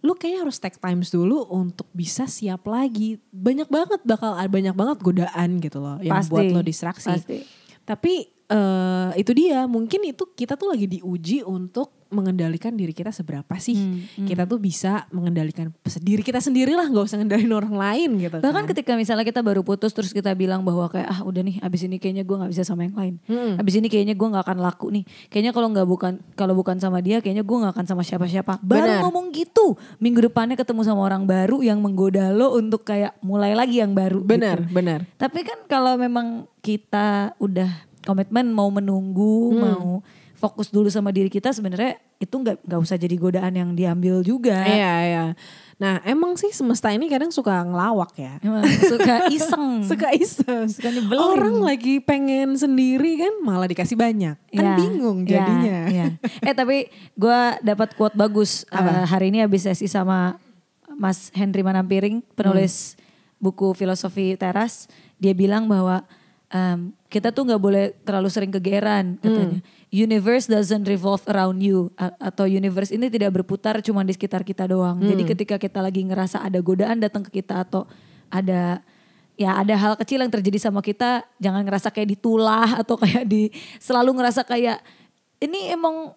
Lu 0.04 0.12
kayaknya 0.12 0.44
harus 0.44 0.60
take 0.60 0.76
times 0.76 1.08
dulu 1.08 1.48
untuk 1.48 1.88
bisa 1.96 2.28
siap 2.28 2.68
lagi. 2.68 3.16
Banyak 3.32 3.72
banget 3.72 4.00
bakal 4.04 4.36
ada 4.36 4.50
banyak 4.52 4.76
banget 4.76 5.00
godaan 5.00 5.56
gitu 5.64 5.80
loh 5.80 5.96
yang 6.04 6.20
Pasti, 6.20 6.30
buat 6.30 6.44
lo 6.52 6.60
distraksi. 6.60 7.08
pasti. 7.08 7.40
Tapi 7.88 8.33
eh 8.46 9.10
itu 9.16 9.32
dia 9.32 9.64
mungkin 9.64 10.04
itu 10.04 10.28
kita 10.30 10.54
tuh 10.54 10.68
lagi 10.68 10.84
diuji 10.86 11.40
untuk 11.40 11.92
mengendalikan 12.14 12.70
diri 12.70 12.94
kita 12.94 13.10
seberapa 13.10 13.58
sih 13.58 13.74
Hmm, 13.74 14.22
kita 14.22 14.46
tuh 14.46 14.62
bisa 14.62 15.02
mengendalikan 15.10 15.74
diri 15.98 16.22
kita 16.22 16.38
sendiri 16.38 16.70
lah 16.70 16.86
nggak 16.86 17.10
usah 17.10 17.18
ngendalin 17.18 17.50
orang 17.50 17.74
lain 17.74 18.10
gitu 18.22 18.38
Bahkan 18.38 18.54
kan. 18.54 18.70
ketika 18.70 18.92
misalnya 18.94 19.26
kita 19.26 19.42
baru 19.42 19.66
putus 19.66 19.90
terus 19.90 20.14
kita 20.14 20.30
bilang 20.30 20.62
bahwa 20.62 20.86
kayak 20.86 21.10
ah 21.10 21.20
udah 21.26 21.42
nih 21.42 21.56
abis 21.58 21.88
ini 21.88 21.98
kayaknya 21.98 22.22
gue 22.22 22.36
nggak 22.36 22.52
bisa 22.52 22.62
sama 22.62 22.86
yang 22.86 22.94
lain. 22.94 23.14
Mm-mm. 23.26 23.58
Abis 23.58 23.74
ini 23.76 23.90
kayaknya 23.90 24.14
gue 24.14 24.28
nggak 24.30 24.44
akan 24.46 24.58
laku 24.62 24.86
nih. 24.94 25.02
Kayaknya 25.26 25.52
kalau 25.56 25.68
nggak 25.74 25.88
bukan 25.90 26.12
kalau 26.38 26.54
bukan 26.54 26.76
sama 26.78 27.02
dia 27.02 27.18
kayaknya 27.18 27.42
gue 27.42 27.56
nggak 27.58 27.72
akan 27.74 27.86
sama 27.88 28.02
siapa-siapa. 28.06 28.62
Baru 28.62 28.86
Benar. 28.86 29.00
ngomong 29.02 29.34
gitu 29.34 29.74
minggu 29.98 30.22
depannya 30.22 30.54
ketemu 30.54 30.86
sama 30.86 31.02
orang 31.02 31.26
baru 31.26 31.66
yang 31.66 31.82
menggoda 31.82 32.30
lo 32.30 32.54
untuk 32.54 32.86
kayak 32.86 33.18
mulai 33.26 33.58
lagi 33.58 33.82
yang 33.82 33.90
baru. 33.90 34.22
benar 34.22 34.62
gitu. 34.62 34.70
benar 34.70 35.00
Tapi 35.18 35.40
kan 35.42 35.66
kalau 35.66 35.98
memang 35.98 36.46
kita 36.62 37.34
udah 37.42 37.90
komitmen 38.04 38.48
mau 38.48 38.68
menunggu 38.68 39.50
Hmm. 39.50 39.60
mau 39.60 39.88
fokus 40.34 40.68
dulu 40.68 40.86
sama 40.86 41.08
diri 41.08 41.26
kita 41.26 41.50
sebenarnya 41.50 41.96
itu 42.16 42.30
nggak 42.30 42.60
nggak 42.60 42.76
usah 42.78 42.94
jadi 42.94 43.16
godaan 43.16 43.54
yang 43.54 43.70
diambil 43.72 44.20
juga. 44.20 44.60
iya 44.62 44.92
iya 45.02 45.24
nah 45.74 45.98
emang 46.02 46.34
sih 46.34 46.50
semesta 46.50 46.86
ini 46.88 47.08
kadang 47.08 47.28
suka 47.28 47.50
ngelawak 47.60 48.12
ya 48.14 48.38
Emang 48.38 48.62
suka 48.84 49.26
iseng. 49.28 49.66
suka 49.90 50.08
iseng 50.12 50.68
Suka 50.68 50.86
nyebelin. 50.88 51.18
orang 51.18 51.56
lagi 51.60 51.98
pengen 51.98 52.54
sendiri 52.54 53.18
kan 53.18 53.34
malah 53.40 53.64
dikasih 53.64 53.96
banyak 53.96 54.36
kan 54.48 54.62
Ya, 54.62 54.76
bingung 54.76 55.24
ya, 55.24 55.40
jadinya 55.40 55.78
ya. 55.88 56.06
Eh 56.46 56.52
tapi 56.52 56.86
gue 57.14 57.40
dapat 57.60 57.90
quote 57.92 58.14
bagus 58.14 58.62
Apa? 58.68 59.02
Eh, 59.02 59.06
hari 59.08 59.26
ini 59.28 59.40
habis 59.40 59.64
sesi 59.64 59.86
sama 59.86 60.38
Mas 60.92 61.32
Henry 61.32 61.60
Manampiring 61.60 62.22
penulis 62.30 62.94
buku 63.36 63.72
filosofi 63.72 64.36
teras. 64.36 64.86
Dia 65.16 65.32
bilang 65.32 65.66
bahwa 65.66 66.06
em, 66.54 66.94
kita 67.10 67.34
tuh 67.34 67.50
nggak 67.50 67.58
boleh 67.58 67.84
terlalu 68.06 68.30
sering 68.30 68.54
kegeran 68.54 69.18
katanya. 69.18 69.58
Universe 69.90 70.46
doesn't 70.46 70.86
revolve 70.86 71.22
around 71.26 71.58
you 71.58 71.90
A- 71.94 72.14
atau 72.30 72.46
universe 72.46 72.90
ini 72.90 73.10
tidak 73.10 73.34
berputar 73.34 73.78
cuma 73.82 74.02
di 74.02 74.14
sekitar 74.14 74.42
kita 74.42 74.66
doang. 74.66 75.02
Jadi 75.02 75.22
ketika 75.26 75.56
kita 75.58 75.82
lagi 75.82 76.02
ngerasa 76.02 76.42
ada 76.42 76.58
godaan 76.62 77.02
datang 77.02 77.26
ke 77.26 77.42
kita 77.42 77.62
atau 77.66 77.86
ada 78.30 78.78
ya 79.34 79.58
ada 79.58 79.74
hal 79.74 79.94
kecil 79.98 80.22
yang 80.22 80.30
terjadi 80.30 80.58
sama 80.62 80.78
kita 80.78 81.26
jangan 81.42 81.66
ngerasa 81.66 81.90
kayak 81.90 82.14
ditulah 82.14 82.70
atau 82.82 82.94
kayak 82.94 83.26
di 83.26 83.50
selalu 83.82 84.22
ngerasa 84.22 84.46
kayak 84.46 84.78
ini 85.42 85.74
emang 85.74 86.14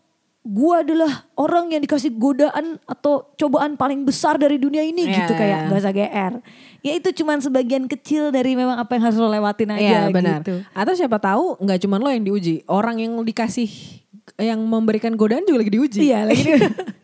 gua 0.47 0.79
adalah 0.79 1.27
orang 1.35 1.75
yang 1.75 1.83
dikasih 1.83 2.15
godaan 2.15 2.79
atau 2.87 3.27
cobaan 3.35 3.75
paling 3.75 4.07
besar 4.07 4.39
dari 4.39 4.55
dunia 4.55 4.79
ini 4.79 5.03
Iya, 5.03 5.15
gitu 5.27 5.33
kayak 5.35 5.59
iya. 5.59 5.69
gak 5.69 5.79
usah 5.83 5.93
GR. 5.93 6.33
Ya 6.81 6.91
itu 6.95 7.09
cuman 7.11 7.43
sebagian 7.43 7.83
kecil 7.85 8.31
dari 8.31 8.55
memang 8.55 8.79
apa 8.79 8.95
yang 8.95 9.11
harus 9.11 9.19
lo 9.19 9.27
lewatin 9.27 9.75
aja 9.75 9.83
Iya 9.83 10.01
benar. 10.09 10.39
gitu. 10.41 10.63
Atau 10.71 10.93
siapa 10.95 11.19
tahu 11.19 11.59
nggak 11.59 11.79
cuma 11.83 11.99
lo 11.99 12.07
yang 12.07 12.23
diuji, 12.23 12.63
orang 12.71 13.03
yang 13.03 13.11
dikasih 13.19 13.67
yang 14.39 14.63
memberikan 14.63 15.11
godaan 15.19 15.43
juga 15.43 15.67
lagi 15.67 15.73
diuji. 15.75 15.99
Iya 16.07 16.23
lagi 16.23 16.41
di, 16.47 16.51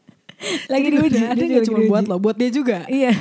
lagi 0.73 0.87
diuji. 0.91 1.19
dia 1.35 1.45
nggak 1.51 1.65
cuma 1.67 1.79
buat 1.87 2.03
lo, 2.07 2.15
buat 2.19 2.35
dia 2.39 2.47
juga. 2.47 2.87
Iya, 2.87 3.11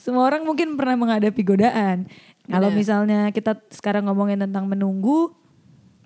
semua 0.00 0.24
orang 0.24 0.44
mungkin 0.44 0.76
pernah 0.80 0.96
menghadapi 0.96 1.42
godaan. 1.44 2.08
Kalau 2.50 2.72
misalnya 2.72 3.30
kita 3.30 3.60
sekarang 3.70 4.08
ngomongin 4.10 4.40
tentang 4.42 4.66
menunggu, 4.66 5.30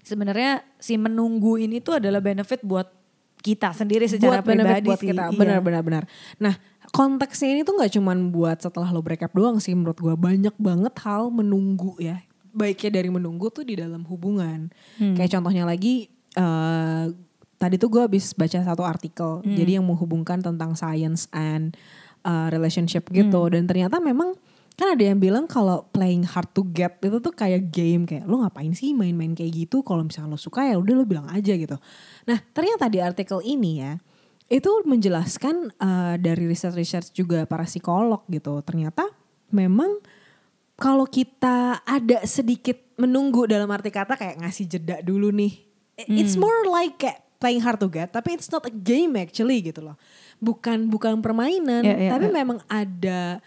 sebenarnya 0.04 0.61
si 0.76 1.00
menunggu 1.00 1.56
ini 1.56 1.80
tuh 1.80 1.96
adalah 1.96 2.20
benefit 2.20 2.61
buat 2.61 2.84
kita 3.44 3.76
sendiri 3.76 4.08
secara 4.08 4.40
buat 4.40 4.48
benefit 4.48 4.64
pribadi 4.72 4.88
buat 4.88 5.00
sih. 5.04 5.08
kita. 5.12 5.22
Iya. 5.28 5.36
Benar 5.36 5.58
benar 5.60 5.82
benar. 5.84 6.02
Nah, 6.40 6.56
konteksnya 6.88 7.52
ini 7.52 7.60
tuh 7.60 7.76
nggak 7.76 7.92
cuman 7.92 8.32
buat 8.32 8.56
setelah 8.56 8.88
lo 8.88 9.04
break 9.04 9.20
up 9.20 9.36
doang 9.36 9.60
sih 9.60 9.76
menurut 9.76 10.00
gua 10.00 10.16
banyak 10.16 10.56
banget 10.56 10.96
hal 11.04 11.28
menunggu 11.28 11.92
ya. 12.00 12.24
Baiknya 12.50 12.96
dari 12.96 13.12
menunggu 13.12 13.52
tuh 13.52 13.62
di 13.62 13.76
dalam 13.76 14.00
hubungan. 14.08 14.72
Hmm. 14.96 15.12
Kayak 15.12 15.36
contohnya 15.36 15.68
lagi 15.68 16.08
eh 16.34 17.04
tadi 17.54 17.76
tuh 17.76 17.86
gua 17.86 18.08
habis 18.08 18.32
baca 18.32 18.58
satu 18.58 18.80
artikel 18.80 19.38
Hmm. 19.40 19.54
jadi 19.54 19.78
yang 19.78 19.86
menghubungkan 19.86 20.40
tentang 20.40 20.72
science 20.74 21.28
and 21.30 21.76
uh, 22.24 22.48
relationship 22.48 23.06
gitu 23.10 23.44
Hmm. 23.44 23.52
dan 23.52 23.62
ternyata 23.64 24.00
memang 24.00 24.34
kan 24.75 24.99
ada 24.99 25.02
yang 25.07 25.23
bilang 25.23 25.47
kalau 25.47 25.87
playing 25.95 26.26
hard 26.26 26.50
to 26.50 26.66
get 26.75 26.99
itu 26.99 27.23
tuh 27.23 27.31
kayak 27.31 27.71
game 27.71 28.02
kayak 28.11 28.26
lo 28.26 28.43
ngapain 28.43 28.75
sih 28.75 28.90
main-main 28.90 29.31
kayak 29.31 29.66
gitu 29.66 29.87
kalau 29.87 30.02
misalnya 30.02 30.35
lo 30.35 30.38
suka 30.38 30.66
ya 30.66 30.75
udah 30.75 30.95
lo 30.99 31.04
bilang 31.07 31.31
aja 31.31 31.54
gitu. 31.54 31.78
Nah 32.26 32.38
ternyata 32.50 32.90
di 32.90 32.99
artikel 32.99 33.38
ini 33.47 33.73
ya 33.78 33.95
itu 34.50 34.71
menjelaskan 34.85 35.73
uh, 35.78 36.14
dari 36.19 36.45
research-research 36.50 37.14
juga 37.14 37.47
para 37.47 37.64
psikolog 37.64 38.26
gitu 38.28 38.61
ternyata 38.66 39.09
memang 39.54 40.02
kalau 40.75 41.07
kita 41.07 41.81
ada 41.87 42.26
sedikit 42.26 42.76
menunggu 42.99 43.47
dalam 43.47 43.71
arti 43.71 43.95
kata 43.95 44.19
kayak 44.19 44.43
ngasih 44.43 44.66
jeda 44.66 44.99
dulu 45.07 45.31
nih. 45.31 45.54
It's 46.11 46.35
more 46.35 46.66
like 46.66 46.99
kayak 46.99 47.23
playing 47.38 47.62
hard 47.62 47.78
to 47.78 47.87
get 47.87 48.11
tapi 48.11 48.35
it's 48.35 48.50
not 48.50 48.66
a 48.66 48.75
game 48.75 49.14
actually 49.14 49.62
gitu 49.62 49.87
loh. 49.87 49.95
Bukan 50.43 50.90
bukan 50.90 51.23
permainan 51.23 51.87
Ya, 51.87 51.95
ya, 51.95 52.11
tapi 52.19 52.26
ya. 52.26 52.35
memang 52.43 52.59
ada 52.66 53.38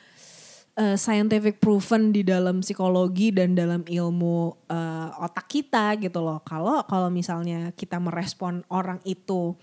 uh, 0.78 0.96
scientific 0.96 1.58
proven 1.58 2.14
di 2.14 2.22
dalam 2.22 2.62
psikologi 2.62 3.34
dan 3.34 3.58
dalam 3.58 3.82
ilmu 3.84 4.38
uh, 4.70 5.10
otak 5.20 5.50
kita 5.50 5.98
gitu 5.98 6.22
loh. 6.22 6.40
Kalau 6.46 6.86
kalau 6.86 7.10
misalnya 7.10 7.74
kita 7.74 7.98
merespon 7.98 8.62
orang 8.70 9.02
itu 9.04 9.58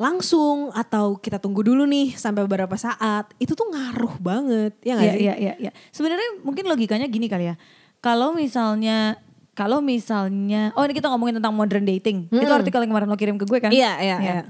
langsung 0.00 0.74
atau 0.74 1.14
kita 1.14 1.38
tunggu 1.38 1.62
dulu 1.62 1.86
nih 1.86 2.18
sampai 2.18 2.42
beberapa 2.42 2.74
saat, 2.74 3.30
itu 3.38 3.54
tuh 3.54 3.70
ngaruh 3.70 4.18
banget. 4.18 4.72
Ya 4.82 4.98
nggak 4.98 5.06
Iya, 5.06 5.14
sih? 5.14 5.22
iya, 5.22 5.34
iya, 5.38 5.54
iya. 5.68 5.70
Sebenarnya 5.94 6.42
mungkin 6.42 6.66
logikanya 6.66 7.06
gini 7.06 7.30
kali 7.30 7.52
ya. 7.52 7.54
Kalau 8.02 8.34
misalnya 8.34 9.14
kalau 9.52 9.78
misalnya 9.84 10.72
oh 10.74 10.82
ini 10.82 10.96
kita 10.96 11.06
ngomongin 11.12 11.38
tentang 11.38 11.54
modern 11.54 11.84
dating. 11.86 12.26
Itu 12.32 12.40
Mm-mm. 12.42 12.58
artikel 12.64 12.82
yang 12.82 12.90
kemarin 12.90 13.06
lo 13.06 13.18
kirim 13.20 13.36
ke 13.38 13.46
gue 13.46 13.58
kan? 13.62 13.70
Iya, 13.70 14.00
iya, 14.02 14.16
Iya. 14.18 14.32
iya. 14.42 14.44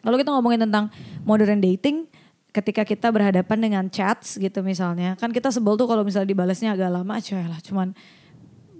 Kalau 0.00 0.16
kita 0.16 0.32
ngomongin 0.32 0.64
tentang 0.64 0.88
modern 1.28 1.60
dating, 1.60 2.08
ketika 2.50 2.82
kita 2.82 3.08
berhadapan 3.10 3.58
dengan 3.58 3.84
chats 3.86 4.36
gitu 4.36 4.60
misalnya, 4.60 5.14
kan 5.16 5.30
kita 5.30 5.50
sebel 5.50 5.78
tuh 5.78 5.86
kalau 5.86 6.02
misalnya 6.02 6.28
dibalasnya 6.30 6.74
agak 6.74 6.90
lama, 6.90 7.14
coy 7.18 7.46
lah, 7.46 7.60
cuman 7.62 7.94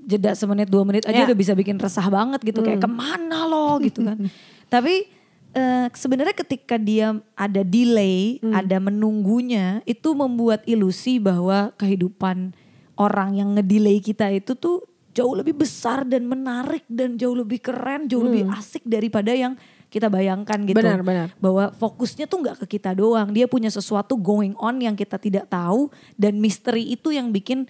jeda 0.05 0.35
semenit 0.35 0.67
dua 0.67 0.83
menit 0.83 1.07
aja 1.07 1.23
Ya. 1.23 1.27
udah 1.31 1.39
bisa 1.39 1.55
bikin 1.55 1.79
resah 1.79 2.07
banget 2.11 2.43
gitu, 2.43 2.61
kayak 2.67 2.83
ke 2.83 2.91
mana 2.91 3.47
lo? 3.47 3.79
gitu 3.79 4.03
kan. 4.03 4.19
Tapi 4.73 5.07
eh, 5.55 5.87
sebenarnya 5.95 6.35
ketika 6.35 6.75
dia 6.79 7.15
ada 7.35 7.63
delay, 7.63 8.43
ada 8.51 8.83
menunggunya, 8.83 9.83
itu 9.87 10.11
membuat 10.15 10.67
ilusi 10.67 11.23
bahwa 11.23 11.71
kehidupan 11.79 12.55
orang 12.99 13.39
yang 13.39 13.55
ngedelay 13.55 14.03
kita 14.03 14.29
itu 14.35 14.53
tuh 14.55 14.83
jauh 15.11 15.35
lebih 15.35 15.59
besar 15.59 16.07
dan 16.07 16.27
menarik 16.27 16.87
dan 16.87 17.19
jauh 17.19 17.35
lebih 17.35 17.59
keren, 17.59 18.07
jauh 18.07 18.23
lebih 18.23 18.47
asik 18.55 18.83
daripada 18.87 19.35
yang 19.35 19.55
kita 19.91 20.07
bayangkan 20.07 20.63
gitu. 20.63 20.79
Benar, 20.79 21.03
benar. 21.03 21.29
Bahwa 21.43 21.75
fokusnya 21.75 22.31
tuh 22.31 22.47
nggak 22.47 22.57
ke 22.65 22.79
kita 22.79 22.95
doang, 22.95 23.35
dia 23.35 23.51
punya 23.51 23.69
sesuatu 23.69 24.15
going 24.15 24.55
on 24.57 24.79
yang 24.79 24.95
kita 24.95 25.19
tidak 25.19 25.51
tahu 25.51 25.91
dan 26.15 26.39
misteri 26.39 26.95
itu 26.95 27.11
yang 27.11 27.35
bikin 27.35 27.67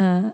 eh, 0.00 0.32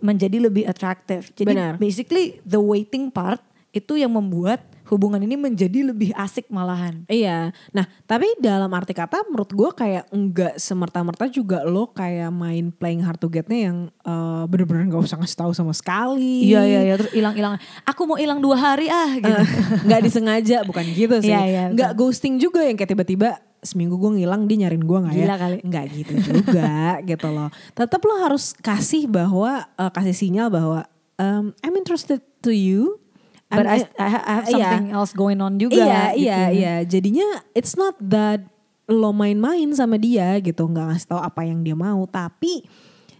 menjadi 0.00 0.48
lebih 0.48 0.64
atraktif. 0.64 1.30
Jadi 1.36 1.52
Benar. 1.52 1.76
basically 1.76 2.40
the 2.48 2.58
waiting 2.58 3.12
part 3.12 3.44
itu 3.76 4.00
yang 4.00 4.16
membuat 4.16 4.64
hubungan 4.88 5.20
ini 5.20 5.36
menjadi 5.36 5.92
lebih 5.92 6.10
asik 6.16 6.48
malahan. 6.48 7.04
Iya. 7.06 7.52
Nah, 7.72 7.84
tapi 8.08 8.26
dalam 8.40 8.68
arti 8.72 8.96
kata 8.96 9.28
menurut 9.28 9.52
gue 9.52 9.70
kayak 9.76 10.08
enggak 10.10 10.56
semerta-merta 10.56 11.28
juga 11.28 11.62
lo 11.62 11.92
kayak 11.92 12.32
main 12.32 12.72
playing 12.72 13.04
hard 13.04 13.20
to 13.20 13.28
get-nya 13.28 13.70
yang 13.70 13.78
eh, 14.02 14.42
bener-bener 14.48 14.88
gak 14.88 15.04
usah 15.04 15.20
ngasih 15.20 15.38
tahu 15.38 15.52
sama 15.52 15.72
sekali. 15.76 16.48
Iya 16.48 16.64
iya 16.64 16.80
iya 16.88 16.94
terus 16.96 17.12
hilang-hilang. 17.12 17.60
Aku 17.84 18.08
mau 18.08 18.16
hilang 18.16 18.40
dua 18.40 18.56
hari 18.56 18.88
ah 18.88 19.12
gitu. 19.16 19.28
Eh, 19.28 19.46
nggak 19.86 20.00
disengaja 20.04 20.64
bukan 20.64 20.84
gitu 20.96 21.16
sih. 21.20 21.30
Iya, 21.30 21.42
iya, 21.44 21.62
nggak 21.70 21.92
ghosting 21.94 22.40
juga 22.40 22.64
yang 22.64 22.74
kayak 22.80 22.90
tiba-tiba 22.96 23.38
seminggu 23.58 23.98
gue 23.98 24.22
ngilang 24.22 24.46
dia 24.46 24.66
nyariin 24.66 24.84
gue 24.86 24.98
nggak 25.04 25.14
ya? 25.14 25.24
Gila 25.26 25.36
kali. 25.36 25.56
Nggak 25.66 25.84
gitu 25.92 26.12
juga 26.32 26.72
gitu 27.10 27.28
loh. 27.28 27.48
Tetap 27.74 28.00
lo 28.02 28.14
harus 28.22 28.54
kasih 28.58 29.10
bahwa 29.10 29.66
eh, 29.76 29.90
kasih 29.92 30.16
sinyal 30.16 30.48
bahwa 30.48 30.80
um, 31.18 31.52
I'm 31.60 31.74
interested 31.76 32.22
to 32.46 32.54
you. 32.54 33.02
But 33.48 33.64
I, 33.64 33.80
I 33.96 34.08
ha- 34.08 34.24
I 34.24 34.32
have 34.34 34.46
Iya. 34.46 34.52
something 34.52 34.86
else 34.92 35.12
going 35.12 35.40
on 35.40 35.56
juga. 35.56 35.80
Iya, 35.80 36.02
gitu. 36.12 36.20
iya, 36.20 36.40
iya. 36.50 36.74
Jadinya 36.82 37.24
it's 37.52 37.74
not 37.74 37.96
that 37.98 38.44
lo 38.84 39.10
main-main 39.10 39.68
sama 39.72 39.96
dia 39.96 40.36
gitu, 40.38 40.64
nggak 40.64 40.84
ngasih 40.86 41.08
tahu 41.08 41.20
apa 41.20 41.40
yang 41.44 41.60
dia 41.60 41.72
mau, 41.72 42.04
tapi 42.04 42.64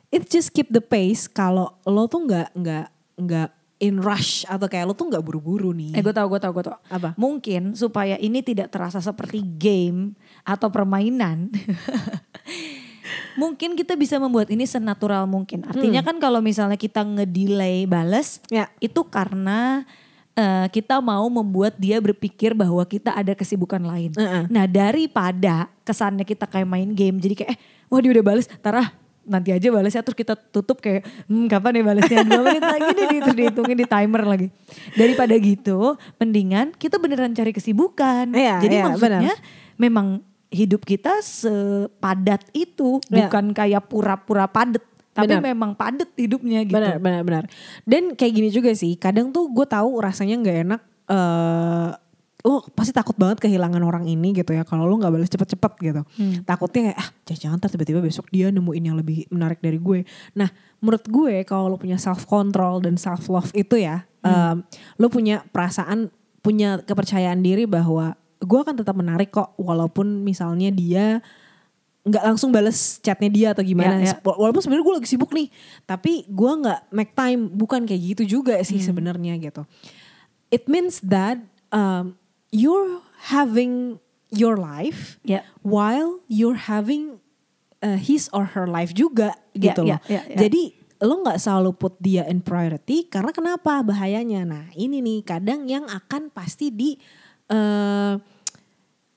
it 0.08 0.24
just 0.26 0.48
keep 0.50 0.68
the 0.68 0.80
pace 0.80 1.24
kalau 1.24 1.76
lo 1.84 2.04
tuh 2.04 2.24
nggak 2.24 2.48
nggak 2.52 2.86
nggak 3.18 3.48
in 3.78 4.00
rush 4.00 4.42
atau 4.44 4.64
kayak 4.64 4.84
lo 4.84 4.92
tuh 4.92 5.06
nggak 5.06 5.20
buru-buru 5.20 5.70
nih. 5.72 5.92
Eh 5.92 6.00
gue 6.00 6.10
tau, 6.10 6.24
gue 6.26 6.36
tau, 6.36 6.50
gue 6.50 6.64
tau. 6.66 6.76
Apa? 6.88 7.12
Mungkin 7.14 7.72
supaya 7.72 8.16
ini 8.16 8.40
tidak 8.40 8.68
terasa 8.68 8.98
seperti 8.98 9.38
game 9.40 10.12
atau 10.42 10.68
permainan. 10.68 11.48
mungkin 13.40 13.78
kita 13.78 13.94
bisa 13.94 14.18
membuat 14.18 14.50
ini 14.50 14.66
senatural 14.66 15.24
mungkin. 15.24 15.64
Artinya 15.64 16.02
kan 16.02 16.18
kalau 16.18 16.42
misalnya 16.42 16.76
kita 16.76 17.06
ngedelay 17.06 17.86
bales, 17.86 18.42
Ya. 18.50 18.68
itu 18.80 19.06
karena 19.06 19.86
eh, 20.38 20.66
kita 20.70 21.02
mau 21.02 21.26
membuat 21.26 21.74
dia 21.74 21.98
berpikir 21.98 22.54
bahwa 22.54 22.80
kita 22.86 23.10
ada 23.10 23.34
kesibukan 23.34 23.82
lain. 23.82 24.14
Heeh. 24.14 24.46
Nah 24.46 24.64
daripada 24.70 25.66
kesannya 25.82 26.22
kita 26.22 26.46
kayak 26.46 26.68
main 26.70 26.94
game, 26.94 27.18
jadi 27.18 27.34
kayak 27.34 27.50
eh 27.54 27.58
wah 27.90 27.98
dia 27.98 28.14
udah 28.14 28.24
bales, 28.24 28.46
tarah 28.62 28.94
nanti 29.28 29.52
aja 29.52 29.68
balasnya 29.68 30.00
terus 30.00 30.16
kita 30.16 30.34
tutup 30.34 30.80
kayak 30.80 31.04
hmm, 31.28 31.52
kapan 31.52 31.76
ya 31.76 31.82
balasnya 31.84 32.24
dua 32.24 32.40
menit 32.48 32.64
lagi 32.64 32.88
deh 32.96 33.08
terus 33.20 33.36
dihitungin 33.36 33.76
di 33.76 33.84
timer 33.84 34.22
lagi 34.24 34.48
daripada 34.96 35.36
gitu 35.36 36.00
mendingan 36.16 36.72
kita 36.72 36.96
beneran 36.96 37.36
cari 37.36 37.52
kesibukan 37.52 38.32
Iya, 38.32 38.56
jadi 38.64 38.76
iya, 38.80 38.84
maksudnya 38.88 39.34
memang 39.76 40.24
hidup 40.48 40.80
kita 40.88 41.20
sepadat 41.20 42.48
itu 42.56 43.04
Iya. 43.12 43.28
bukan 43.28 43.52
kayak 43.52 43.84
pura-pura 43.92 44.48
padat 44.48 44.80
tapi 45.18 45.34
Benar. 45.34 45.50
memang 45.50 45.70
padat 45.74 46.14
hidupnya 46.14 46.62
gitu 46.62 46.78
Benar, 46.78 47.02
benar, 47.02 47.22
benar. 47.26 47.44
Dan 47.82 48.14
kayak 48.14 48.32
gini 48.38 48.48
juga 48.54 48.70
sih, 48.70 48.94
kadang 48.94 49.34
tuh 49.34 49.50
gue 49.50 49.66
tahu 49.66 49.98
rasanya 49.98 50.38
nggak 50.38 50.58
enak. 50.62 50.80
eh 51.10 51.90
lo 52.46 52.62
pasti 52.70 52.94
takut 52.94 53.18
banget 53.18 53.42
kehilangan 53.42 53.82
orang 53.82 54.06
ini 54.06 54.30
gitu 54.30 54.54
ya. 54.54 54.62
Kalau 54.62 54.86
lo 54.86 54.94
nggak 54.94 55.10
balas 55.10 55.26
cepet-cepet 55.26 55.72
gitu, 55.82 56.02
takutnya 56.46 56.94
kayak 56.94 56.98
ah 57.02 57.08
jangan 57.34 57.58
ntar 57.58 57.74
tiba-tiba 57.74 57.98
besok 57.98 58.30
dia 58.30 58.54
nemuin 58.54 58.84
yang 58.94 58.94
lebih 58.94 59.26
menarik 59.34 59.58
dari 59.58 59.82
gue. 59.82 60.06
Nah, 60.38 60.46
menurut 60.78 61.02
gue 61.10 61.42
kalau 61.42 61.74
lo 61.74 61.76
punya 61.76 61.98
self 61.98 62.30
control 62.30 62.78
dan 62.78 62.94
self 62.94 63.26
love 63.26 63.50
itu 63.58 63.82
ya, 63.82 64.06
em, 64.22 64.62
lo 65.02 65.10
punya 65.10 65.42
perasaan, 65.50 66.14
punya 66.38 66.78
kepercayaan 66.78 67.42
diri 67.42 67.66
bahwa 67.66 68.14
gue 68.38 68.58
akan 68.62 68.78
tetap 68.78 68.94
menarik 68.94 69.34
kok, 69.34 69.58
walaupun 69.58 70.22
misalnya 70.22 70.70
dia 70.70 71.18
nggak 72.08 72.24
langsung 72.24 72.48
bales 72.48 72.96
chatnya 72.98 73.28
dia 73.28 73.48
atau 73.52 73.60
gimana. 73.60 74.00
Ya, 74.00 74.12
ya. 74.12 74.14
Wa- 74.24 74.40
Walaupun 74.40 74.60
sebenarnya 74.60 74.84
gue 74.84 74.94
lagi 74.98 75.08
sibuk 75.08 75.30
nih, 75.30 75.48
tapi 75.84 76.24
gue 76.24 76.52
nggak 76.64 76.80
make 76.90 77.12
time. 77.12 77.52
Bukan 77.52 77.84
kayak 77.84 78.02
gitu 78.16 78.40
juga 78.40 78.56
sih 78.64 78.80
sebenarnya 78.80 79.36
gitu. 79.36 79.62
It 80.48 80.64
means 80.66 81.04
that 81.04 81.36
um, 81.68 82.16
you're 82.48 83.04
having 83.28 84.00
your 84.28 84.56
life 84.56 85.20
Ya. 85.22 85.44
while 85.60 86.20
you're 86.26 86.56
having 86.68 87.20
uh, 87.80 87.96
his 87.96 88.28
or 88.32 88.56
her 88.56 88.64
life 88.64 88.92
juga 88.92 89.36
Ya, 89.52 89.72
gitu 89.72 89.84
ya, 89.84 89.96
loh. 89.96 90.00
ya, 90.08 90.20
ya. 90.24 90.36
Jadi 90.48 90.62
lo 90.98 91.22
nggak 91.22 91.38
selalu 91.38 91.70
put 91.72 91.94
dia 92.02 92.26
in 92.26 92.42
priority 92.42 93.06
karena 93.06 93.30
kenapa 93.30 93.80
bahayanya? 93.80 94.42
Nah 94.42 94.64
ini 94.74 94.98
nih 94.98 95.22
kadang 95.22 95.64
yang 95.64 95.86
akan 95.86 96.26
pasti 96.28 96.68
di 96.68 96.98
eh, 97.46 98.12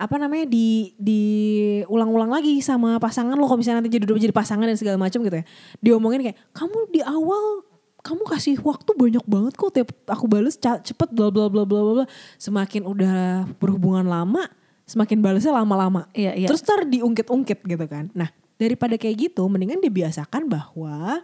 apa 0.01 0.17
namanya 0.17 0.50
di 0.50 0.98
diulang-ulang 0.98 2.34
lagi 2.34 2.58
sama 2.65 2.98
pasangan 2.98 3.38
lo. 3.38 3.46
Kalau 3.46 3.62
misalnya 3.62 3.86
nanti 3.86 3.93
jadi 4.01 4.10
jadi 4.10 4.34
pasangan 4.34 4.65
dan 4.65 4.74
segala 4.74 4.98
macam 4.98 5.22
gitu 5.22 5.38
ya. 5.38 5.46
Diomongin 5.77 6.25
kayak 6.25 6.38
kamu 6.58 6.77
di 6.89 7.01
awal 7.05 7.62
kamu 8.01 8.25
kasih 8.25 8.58
waktu 8.65 8.91
banyak 8.98 9.25
banget 9.29 9.53
kok 9.53 9.70
tiap 9.77 9.93
aku 10.10 10.25
bales 10.25 10.58
cepet 10.58 11.10
bla 11.13 11.29
bla 11.29 11.46
bla 11.53 11.63
bla 11.63 11.79
bla 11.86 11.93
bla. 12.01 12.05
Semakin 12.41 12.89
udah 12.89 13.46
berhubungan 13.62 14.10
lama 14.10 14.50
semakin 14.91 15.24
balesnya 15.24 15.55
lama-lama. 15.55 16.12
Iya, 16.12 16.36
iya. 16.36 16.48
terus 16.51 16.65
ntar 16.67 16.84
diungkit-ungkit 16.84 17.63
gitu 17.63 17.86
kan. 17.88 18.12
Nah 18.12 18.27
daripada 18.60 19.00
kayak 19.00 19.31
gitu 19.31 19.48
mendingan 19.48 19.79
dibiasakan 19.79 20.51
bahwa 20.51 21.24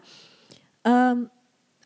um, 0.88 1.28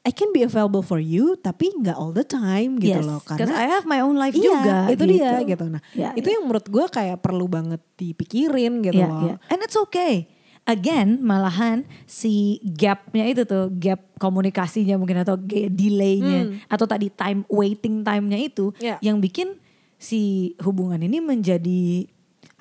I 0.02 0.10
can 0.10 0.34
be 0.34 0.42
available 0.42 0.82
for 0.82 0.98
you 0.98 1.38
tapi 1.38 1.70
nggak 1.78 1.94
all 1.94 2.10
the 2.10 2.26
time 2.26 2.82
gitu 2.82 2.98
Yes, 2.98 3.06
loh 3.06 3.22
karena 3.22 3.54
I 3.54 3.70
have 3.70 3.86
my 3.86 4.02
own 4.02 4.18
life 4.18 4.34
Iya, 4.34 4.42
juga 4.42 4.78
itu 4.90 5.04
gitu. 5.06 5.14
dia 5.14 5.32
gitu. 5.46 5.66
Nah, 5.70 5.82
Ya, 5.94 6.10
itu 6.18 6.26
ya. 6.26 6.42
yang 6.42 6.50
menurut 6.50 6.66
gue 6.66 6.86
kayak 6.90 7.22
perlu 7.22 7.46
banget 7.46 7.82
dipikirin 7.96 8.82
gitu 8.82 8.98
Iya, 8.98 9.06
loh. 9.06 9.22
iya. 9.30 9.36
And 9.54 9.62
it's 9.62 9.78
okay. 9.78 10.26
Again, 10.62 11.22
malahan 11.22 11.86
si 12.06 12.62
gapnya 12.62 13.26
itu 13.26 13.46
tuh, 13.46 13.74
gap 13.74 13.98
komunikasinya 14.18 14.94
mungkin 14.94 15.22
atau 15.22 15.34
delaynya 15.70 16.54
atau 16.66 16.86
tadi 16.86 17.10
time 17.10 17.42
waiting 17.50 18.02
time-nya 18.02 18.38
itu 18.38 18.70
Iya. 18.78 19.02
yang 19.02 19.18
bikin 19.18 19.58
si 19.98 20.54
hubungan 20.62 21.02
ini 21.02 21.18
menjadi 21.18 22.10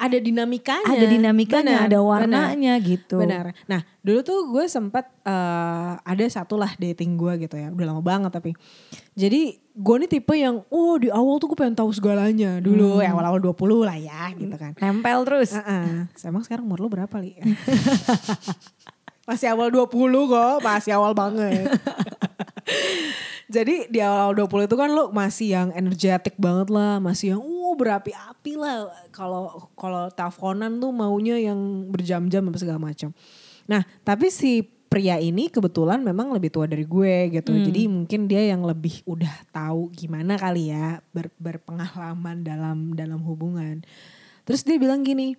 Ada 0.01 0.17
dinamikanya. 0.17 0.89
ada 0.97 1.05
dinamikanya, 1.05 1.77
Benar, 1.77 1.89
ada 1.93 1.99
benar. 2.01 2.09
warnanya 2.09 2.73
gitu. 2.81 3.21
Benar. 3.21 3.53
Nah, 3.69 3.85
dulu 4.01 4.25
tuh 4.25 4.39
gue 4.49 4.65
sempat 4.65 5.13
eh, 5.29 5.93
ada 6.01 6.25
satu 6.25 6.57
lah 6.57 6.73
dating 6.81 7.21
gue 7.21 7.45
gitu 7.45 7.61
ya. 7.61 7.69
Udah 7.69 7.93
lama 7.93 8.01
banget 8.01 8.33
tapi. 8.33 8.57
Jadi 9.13 9.61
gue 9.77 9.97
nih 10.01 10.09
tipe 10.09 10.33
yang, 10.33 10.65
oh 10.73 10.97
di 10.97 11.13
awal 11.13 11.37
tuh 11.37 11.53
gue 11.53 11.59
pengen 11.61 11.77
tahu 11.77 11.93
segalanya. 11.93 12.65
Dulu 12.65 13.05
ya 13.05 13.13
awal-awal 13.13 13.45
20 13.45 13.85
lah 13.85 13.97
ya 14.01 14.33
gitu 14.33 14.57
kan. 14.57 14.73
Nempel 14.81 15.21
terus. 15.29 15.53
Heeh. 15.53 16.09
Emang 16.25 16.41
sekarang 16.49 16.65
umur 16.65 16.81
lo 16.81 16.89
berapa 16.89 17.13
Li? 17.21 17.37
masih 19.29 19.53
awal 19.53 19.69
20 19.69 19.87
kok, 20.33 20.57
masih 20.65 20.97
awal 20.97 21.13
banget. 21.13 21.69
Jadi 23.51 23.91
di 23.91 23.99
awal 23.99 24.31
20 24.39 24.71
itu 24.71 24.77
kan 24.79 24.89
lo 24.95 25.11
masih 25.11 25.59
yang 25.59 25.69
energetik 25.75 26.39
banget 26.39 26.71
lah, 26.71 27.03
masih 27.03 27.35
yang 27.35 27.43
uh 27.43 27.75
berapi-api 27.75 28.55
lah. 28.55 28.87
Kalau 29.11 29.71
kalau 29.75 30.07
teleponan 30.15 30.79
tuh 30.79 30.95
maunya 30.95 31.35
yang 31.35 31.59
berjam-jam 31.91 32.47
apa 32.47 32.59
segala 32.63 32.79
macam. 32.79 33.11
Nah, 33.67 33.83
tapi 34.07 34.31
si 34.31 34.63
pria 34.91 35.19
ini 35.23 35.47
kebetulan 35.51 36.03
memang 36.03 36.31
lebih 36.31 36.51
tua 36.51 36.67
dari 36.67 36.87
gue 36.87 37.31
gitu. 37.35 37.55
Jadi 37.55 37.87
mungkin 37.91 38.27
dia 38.31 38.43
yang 38.55 38.63
lebih 38.63 39.03
udah 39.07 39.31
tahu 39.55 39.91
gimana 39.95 40.39
kali 40.39 40.71
ya 40.71 41.03
ber- 41.11 41.35
berpengalaman 41.39 42.47
dalam 42.47 42.95
dalam 42.95 43.23
hubungan. 43.23 43.83
Terus 44.47 44.67
dia 44.67 44.79
bilang 44.79 45.03
gini, 45.07 45.39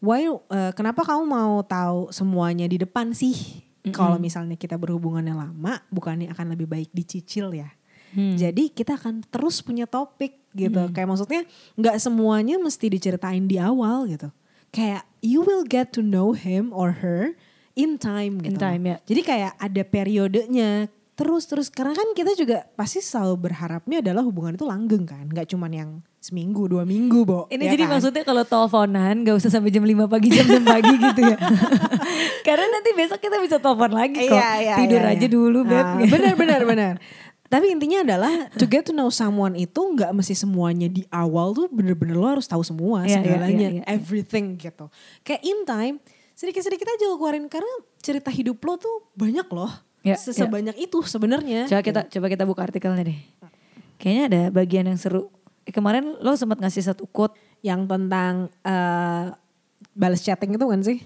why 0.00 0.28
uh, 0.28 0.72
kenapa 0.76 1.04
kamu 1.04 1.24
mau 1.24 1.60
tahu 1.64 2.12
semuanya 2.12 2.68
di 2.68 2.76
depan 2.80 3.16
sih? 3.16 3.65
Kalau 3.94 4.18
misalnya 4.18 4.58
kita 4.58 4.74
berhubungannya 4.74 5.34
lama, 5.34 5.78
bukannya 5.94 6.30
akan 6.34 6.56
lebih 6.56 6.66
baik 6.66 6.90
dicicil 6.90 7.54
ya? 7.54 7.70
Jadi 8.16 8.72
kita 8.72 8.96
akan 8.96 9.28
terus 9.28 9.60
punya 9.60 9.84
topik 9.84 10.40
gitu. 10.56 10.88
Kayak 10.96 11.08
maksudnya 11.12 11.44
nggak 11.76 11.96
semuanya 12.00 12.56
mesti 12.56 12.88
diceritain 12.88 13.44
di 13.44 13.60
awal 13.60 14.08
gitu. 14.08 14.32
Kayak 14.72 15.04
you 15.20 15.44
will 15.44 15.68
get 15.68 15.92
to 15.92 16.00
know 16.00 16.32
him 16.32 16.72
or 16.72 17.04
her 17.04 17.36
in 17.76 18.00
time 18.00 18.40
In 18.40 18.56
gitu. 18.56 18.60
time, 18.64 18.82
loh. 18.88 18.96
ya. 18.96 18.96
Jadi 19.04 19.20
kayak 19.20 19.52
ada 19.60 19.82
periodenya 19.84 20.88
terus 21.16 21.48
terus 21.48 21.72
karena 21.72 21.96
kan 21.96 22.12
kita 22.12 22.36
juga 22.36 22.68
pasti 22.76 23.00
selalu 23.00 23.48
berharapnya 23.48 24.04
adalah 24.04 24.20
hubungan 24.20 24.52
itu 24.54 24.68
langgeng 24.68 25.08
kan, 25.08 25.24
nggak 25.26 25.48
cuman 25.48 25.72
yang 25.72 25.90
seminggu 26.26 26.66
dua 26.66 26.82
minggu, 26.82 27.22
bo. 27.22 27.46
Ini 27.48 27.70
ya 27.70 27.72
jadi 27.78 27.84
kan? 27.86 27.90
maksudnya 27.96 28.24
kalau 28.26 28.42
teleponan 28.42 29.22
gak 29.22 29.36
usah 29.38 29.46
sampai 29.46 29.70
jam 29.70 29.86
5 29.86 30.10
pagi 30.10 30.28
jam 30.34 30.42
6 30.42 30.58
pagi 30.66 30.94
gitu 31.06 31.20
ya. 31.22 31.38
Karena 32.42 32.66
nanti 32.66 32.90
besok 32.98 33.22
kita 33.22 33.38
bisa 33.38 33.62
telepon 33.62 33.94
lagi 33.94 34.26
kok. 34.26 34.34
Iya, 34.34 34.50
iya, 34.58 34.74
Tidur 34.74 35.02
iya, 35.06 35.14
aja 35.14 35.26
iya. 35.26 35.30
dulu 35.30 35.58
Beb. 35.62 35.86
Ah, 35.86 36.02
benar 36.02 36.34
benar 36.34 36.60
benar. 36.66 36.94
Tapi 37.46 37.70
intinya 37.70 38.02
adalah 38.02 38.50
to 38.58 38.66
get 38.66 38.82
to 38.82 38.90
know 38.90 39.06
someone 39.06 39.54
itu 39.54 39.78
nggak 39.78 40.10
mesti 40.10 40.34
semuanya 40.34 40.90
di 40.90 41.06
awal 41.14 41.54
tuh 41.54 41.70
bener-bener 41.70 42.18
lo 42.18 42.26
harus 42.26 42.50
tahu 42.50 42.66
semua 42.66 43.06
Iya, 43.06 43.06
iya, 43.06 43.16
segalanya, 43.22 43.68
iya, 43.70 43.78
iya. 43.78 43.82
everything 43.86 44.58
gitu. 44.58 44.90
Kayak 45.22 45.42
in 45.46 45.62
time 45.62 45.96
sedikit-sedikit 46.34 46.84
aja 46.90 47.06
lo 47.06 47.16
keluarin 47.22 47.46
karena 47.46 47.70
cerita 48.02 48.34
hidup 48.34 48.58
lo 48.66 48.74
tuh 48.82 49.14
banyak 49.14 49.46
loh. 49.54 49.70
Iya, 50.06 50.16
Sesebanyak 50.22 50.78
itu 50.78 51.02
sebenarnya. 51.02 51.66
Coba 51.66 51.82
kita 51.82 52.00
coba 52.06 52.26
kita 52.30 52.44
buka 52.46 52.60
artikelnya 52.62 53.10
deh. 53.10 53.18
Kayaknya 53.98 54.24
ada 54.30 54.42
bagian 54.54 54.86
yang 54.86 54.98
seru. 55.00 55.34
Eh, 55.66 55.74
kemarin 55.74 56.14
lo 56.22 56.38
sempat 56.38 56.62
ngasih 56.62 56.94
satu 56.94 57.10
quote. 57.10 57.34
yang 57.64 57.88
tentang 57.88 58.52
eh 58.62 59.34
balas 59.96 60.22
chatting 60.22 60.54
itu 60.54 60.66
kan 60.68 60.80
sih? 60.86 61.02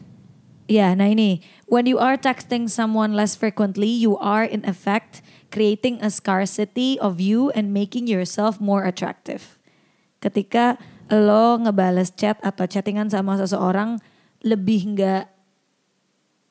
Ya, 0.70 0.94
nah 0.94 1.10
ini. 1.10 1.42
When 1.66 1.90
you 1.90 1.98
are 1.98 2.14
texting 2.14 2.70
someone 2.70 3.16
less 3.16 3.34
frequently, 3.34 3.90
you 3.90 4.14
are 4.22 4.46
in 4.46 4.62
effect 4.62 5.18
creating 5.50 5.98
a 5.98 6.10
scarcity 6.14 6.94
of 7.02 7.18
you 7.18 7.50
and 7.58 7.74
making 7.74 8.06
yourself 8.06 8.62
more 8.62 8.86
attractive. 8.86 9.58
Ketika 10.22 10.78
lo 11.10 11.58
ngebales 11.58 12.14
chat 12.14 12.38
atau 12.44 12.70
chattingan 12.70 13.10
sama 13.10 13.34
seseorang 13.34 13.98
lebih 14.46 14.94
nggak 14.94 15.26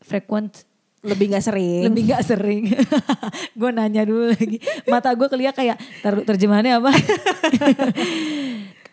frequent 0.03 0.67
Lebih 0.99 1.31
nggak 1.31 1.45
sering. 1.45 1.83
lebih 1.87 2.11
nggak 2.11 2.23
sering. 2.27 2.63
gue 3.59 3.69
nanya 3.71 4.03
dulu 4.03 4.35
lagi. 4.35 4.59
Mata 4.85 5.15
gue 5.15 5.27
kelihat 5.27 5.55
kayak 5.55 5.79
taruh 6.03 6.27
terjemahannya 6.27 6.75
apa? 6.75 6.91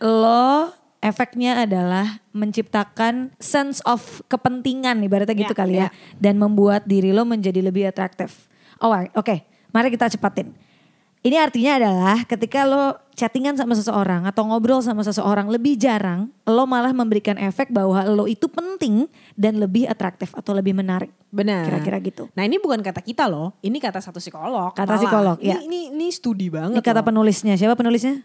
Lo 0.01 0.71
efeknya 1.01 1.63
adalah 1.63 2.21
menciptakan 2.31 3.33
sense 3.39 3.81
of 3.83 4.23
kepentingan 4.27 5.01
ibaratnya 5.03 5.37
gitu 5.37 5.55
Ya, 5.55 5.59
kali 5.59 5.75
ya. 5.79 5.81
ya. 5.83 5.89
Dan 6.19 6.37
membuat 6.37 6.85
diri 6.85 7.11
lo 7.11 7.25
menjadi 7.25 7.59
lebih 7.59 7.89
atraktif. 7.89 8.49
Oh, 8.79 8.93
oke. 8.93 9.43
Mari 9.73 9.89
kita 9.91 10.07
cepatin. 10.09 10.53
Ini 11.27 11.43
artinya 11.43 11.73
adalah 11.75 12.23
ketika 12.23 12.63
lo 12.63 13.03
chattingan 13.19 13.59
sama 13.59 13.75
seseorang 13.75 14.31
atau 14.31 14.47
ngobrol 14.47 14.79
sama 14.79 15.03
seseorang 15.03 15.51
lebih 15.51 15.75
jarang, 15.75 16.31
lo 16.47 16.71
malah 16.71 16.95
memberikan 16.95 17.35
efek 17.35 17.75
bahwa 17.75 18.07
lo 18.07 18.31
itu 18.31 18.47
penting 18.47 19.11
dan 19.35 19.59
lebih 19.59 19.91
atraktif 19.91 20.31
atau 20.39 20.55
lebih 20.55 20.71
menarik. 20.71 21.11
Benar. 21.35 21.67
Kira-kira 21.67 21.99
gitu. 21.99 22.31
Nah 22.39 22.47
ini 22.47 22.63
bukan 22.63 22.79
kata 22.79 23.03
kita 23.03 23.27
loh, 23.27 23.59
ini 23.59 23.83
kata 23.83 23.99
satu 23.99 24.23
psikolog. 24.23 24.71
Kata 24.71 24.87
malah. 24.87 25.03
psikolog, 25.03 25.37
ya. 25.43 25.59
Ini, 25.59 25.91
ini 25.91 26.15
studi 26.15 26.47
banget 26.47 26.79
Ini 26.79 26.87
kata 26.87 27.03
loh. 27.03 27.11
penulisnya. 27.11 27.59
Siapa 27.59 27.75
penulisnya? 27.75 28.23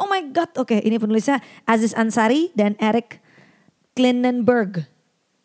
Oh 0.00 0.08
my 0.08 0.32
God. 0.32 0.56
Oke 0.56 0.80
ini 0.80 0.96
penulisnya 0.96 1.44
Aziz 1.68 1.92
Ansari 1.92 2.48
dan 2.56 2.80
Eric 2.80 3.20
Klinenberg. 3.92 4.88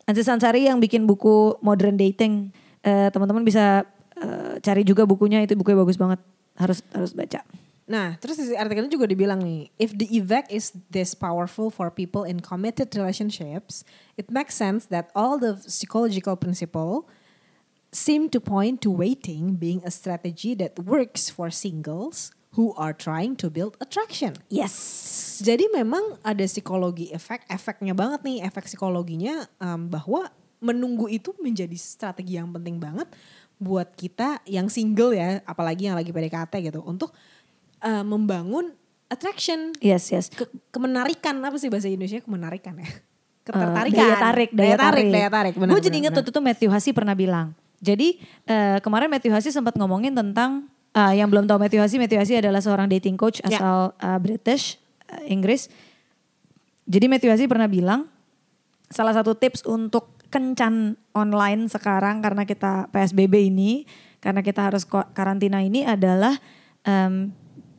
Aziz 0.08 0.24
Ansari 0.24 0.64
yang 0.64 0.80
bikin 0.80 1.04
buku 1.04 1.60
Modern 1.60 2.00
Dating. 2.00 2.48
Eh, 2.80 3.12
Teman-teman 3.12 3.44
bisa 3.44 3.84
eh, 4.16 4.56
cari 4.64 4.88
juga 4.88 5.04
bukunya. 5.04 5.44
Itu 5.44 5.52
bukunya 5.52 5.76
bagus 5.84 6.00
banget. 6.00 6.24
Harus 6.56 6.80
harus 6.92 7.12
baca. 7.12 7.44
Nah, 7.86 8.18
terus 8.18 8.42
di 8.42 8.58
artikelnya 8.58 8.90
juga 8.90 9.06
dibilang 9.06 9.38
nih, 9.38 9.70
if 9.78 9.94
the 9.94 10.10
effect 10.10 10.50
is 10.50 10.74
this 10.90 11.14
powerful 11.14 11.70
for 11.70 11.86
people 11.86 12.26
in 12.26 12.42
committed 12.42 12.90
relationships, 12.98 13.86
it 14.18 14.26
makes 14.26 14.58
sense 14.58 14.90
that 14.90 15.14
all 15.14 15.38
the 15.38 15.54
psychological 15.62 16.34
principle 16.34 17.06
seem 17.94 18.26
to 18.26 18.42
point 18.42 18.82
to 18.82 18.90
waiting 18.90 19.54
being 19.54 19.78
a 19.86 19.92
strategy 19.94 20.58
that 20.58 20.74
works 20.82 21.30
for 21.30 21.46
singles 21.46 22.34
who 22.58 22.74
are 22.74 22.90
trying 22.90 23.38
to 23.38 23.46
build 23.46 23.78
attraction. 23.78 24.34
Yes. 24.50 24.74
Jadi 25.38 25.70
memang 25.70 26.18
ada 26.26 26.42
psikologi 26.42 27.14
efek, 27.14 27.46
efeknya 27.46 27.94
banget 27.94 28.26
nih, 28.26 28.38
efek 28.42 28.66
psikologinya 28.66 29.46
um, 29.62 29.86
bahwa 29.86 30.26
menunggu 30.58 31.06
itu 31.06 31.36
menjadi 31.38 31.76
strategi 31.76 32.40
yang 32.40 32.48
penting 32.50 32.80
banget 32.80 33.06
buat 33.56 33.96
kita 33.96 34.44
yang 34.44 34.68
single 34.68 35.12
ya, 35.12 35.40
apalagi 35.42 35.88
yang 35.88 35.96
lagi 35.96 36.12
PDKT 36.12 36.52
gitu, 36.62 36.80
untuk 36.84 37.16
uh, 37.80 38.04
membangun 38.04 38.76
attraction, 39.06 39.72
Yes, 39.78 40.10
yes. 40.10 40.28
ke, 40.28 40.44
kemenarikan 40.68 41.38
apa 41.40 41.56
sih 41.56 41.70
bahasa 41.70 41.86
Indonesia 41.86 42.18
kemenarikan 42.20 42.76
ya? 42.76 42.84
Eh, 42.84 42.94
Ketertarikan. 43.46 43.94
daya 44.02 44.16
tarik, 44.18 44.50
daya, 44.50 44.74
tarik, 44.74 45.06
daya 45.06 45.28
tarik. 45.30 45.54
benar, 45.54 45.70
Gue 45.70 45.78
jadi 45.78 45.96
inget 46.02 46.12
waktu 46.12 46.34
itu 46.34 46.42
Matthew 46.42 46.70
Hasi 46.74 46.90
pernah 46.90 47.14
bilang. 47.14 47.54
Jadi 47.78 48.18
eh, 48.42 48.82
kemarin 48.82 49.06
Matthew 49.06 49.30
Hasi 49.30 49.54
sempat 49.54 49.78
ngomongin 49.78 50.10
tentang 50.10 50.66
eh, 50.90 51.14
yang 51.14 51.30
belum 51.30 51.46
tahu 51.46 51.54
Matthew 51.62 51.78
Hasi, 51.78 52.02
Matthew 52.02 52.18
Hasi 52.18 52.34
adalah 52.42 52.58
seorang 52.58 52.90
dating 52.90 53.14
coach 53.14 53.38
Ya. 53.46 53.62
asal 53.62 53.94
eh, 53.96 54.18
British, 54.18 54.82
eh, 55.06 55.30
Inggris. 55.30 55.70
Jadi 56.90 57.06
Matthew 57.06 57.30
Hasi 57.30 57.46
pernah 57.46 57.70
bilang 57.70 58.10
salah 58.90 59.14
satu 59.14 59.38
tips 59.38 59.62
untuk 59.62 60.15
kencan 60.36 61.00
online 61.16 61.72
sekarang 61.72 62.20
karena 62.20 62.44
kita 62.44 62.92
PSBB 62.92 63.48
ini, 63.48 63.88
karena 64.20 64.44
kita 64.44 64.68
harus 64.68 64.84
karantina 65.16 65.64
ini 65.64 65.88
adalah 65.88 66.36
em, 66.84 67.32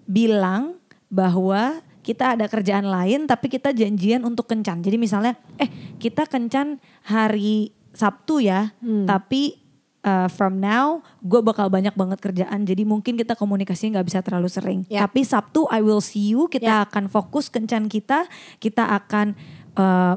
bilang 0.09 0.81
bahwa 1.13 1.85
kita 2.01 2.33
ada 2.33 2.49
kerjaan 2.49 2.89
lain 2.89 3.29
tapi 3.29 3.45
kita 3.45 3.69
janjian 3.69 4.25
untuk 4.25 4.49
kencan. 4.49 4.81
Jadi 4.81 4.97
misalnya 4.97 5.37
eh 5.61 5.69
kita 6.01 6.25
kencan 6.25 6.81
hari 7.05 7.77
Sabtu 7.93 8.41
ya, 8.41 8.73
tapi 9.05 9.59
uh, 10.07 10.31
from 10.31 10.63
now 10.63 11.03
gue 11.19 11.43
bakal 11.43 11.67
banyak 11.67 11.91
banget 11.99 12.19
kerjaan. 12.23 12.63
Jadi 12.63 12.87
mungkin 12.87 13.19
kita 13.19 13.35
komunikasinya 13.35 13.99
nggak 13.99 14.07
bisa 14.07 14.19
terlalu 14.23 14.47
sering. 14.47 14.79
Ya. 14.87 15.03
Tapi 15.03 15.27
Sabtu 15.27 15.67
I 15.67 15.83
will 15.83 15.99
see 15.99 16.31
you, 16.31 16.47
kita 16.47 16.81
Ya. 16.81 16.87
akan 16.87 17.11
fokus 17.11 17.51
kencan 17.51 17.91
kita, 17.91 18.23
kita 18.63 18.87
akan 18.87 19.35
uh, 19.75 20.15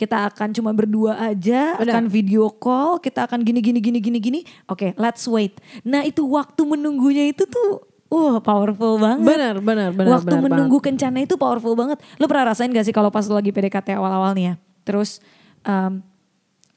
kita 0.00 0.32
akan 0.32 0.56
cuma 0.56 0.72
berdua 0.72 1.12
aja, 1.20 1.76
Benar. 1.76 2.00
akan 2.00 2.04
video 2.08 2.48
call, 2.48 2.96
kita 3.04 3.28
akan 3.28 3.44
gini 3.44 3.60
gini 3.60 3.84
gini 3.84 4.00
gini 4.00 4.16
gini. 4.16 4.40
Oke, 4.64 4.96
let's 4.96 5.28
wait. 5.28 5.60
Nah 5.84 6.08
itu 6.08 6.24
waktu 6.24 6.64
menunggunya 6.64 7.28
itu 7.28 7.44
tuh, 7.44 7.84
wah 8.08 8.40
powerful 8.40 8.96
banget. 8.96 9.28
Benar, 9.28 9.60
benar, 9.60 9.92
benar. 9.92 10.16
Waktu 10.16 10.40
benar 10.40 10.44
menunggu 10.48 10.80
banget. 10.80 10.96
kencana 10.96 11.18
itu 11.20 11.36
powerful 11.36 11.76
banget. 11.76 12.00
Lo 12.16 12.24
pernah 12.24 12.48
rasain 12.48 12.72
gak 12.72 12.88
sih 12.88 12.96
kalau 12.96 13.12
pas 13.12 13.28
lo 13.28 13.36
lagi 13.36 13.52
PDKT 13.52 13.92
awal-awal 14.00 14.32
nih 14.32 14.44
ya. 14.48 14.54
Terus 14.88 15.20
um, 15.68 16.00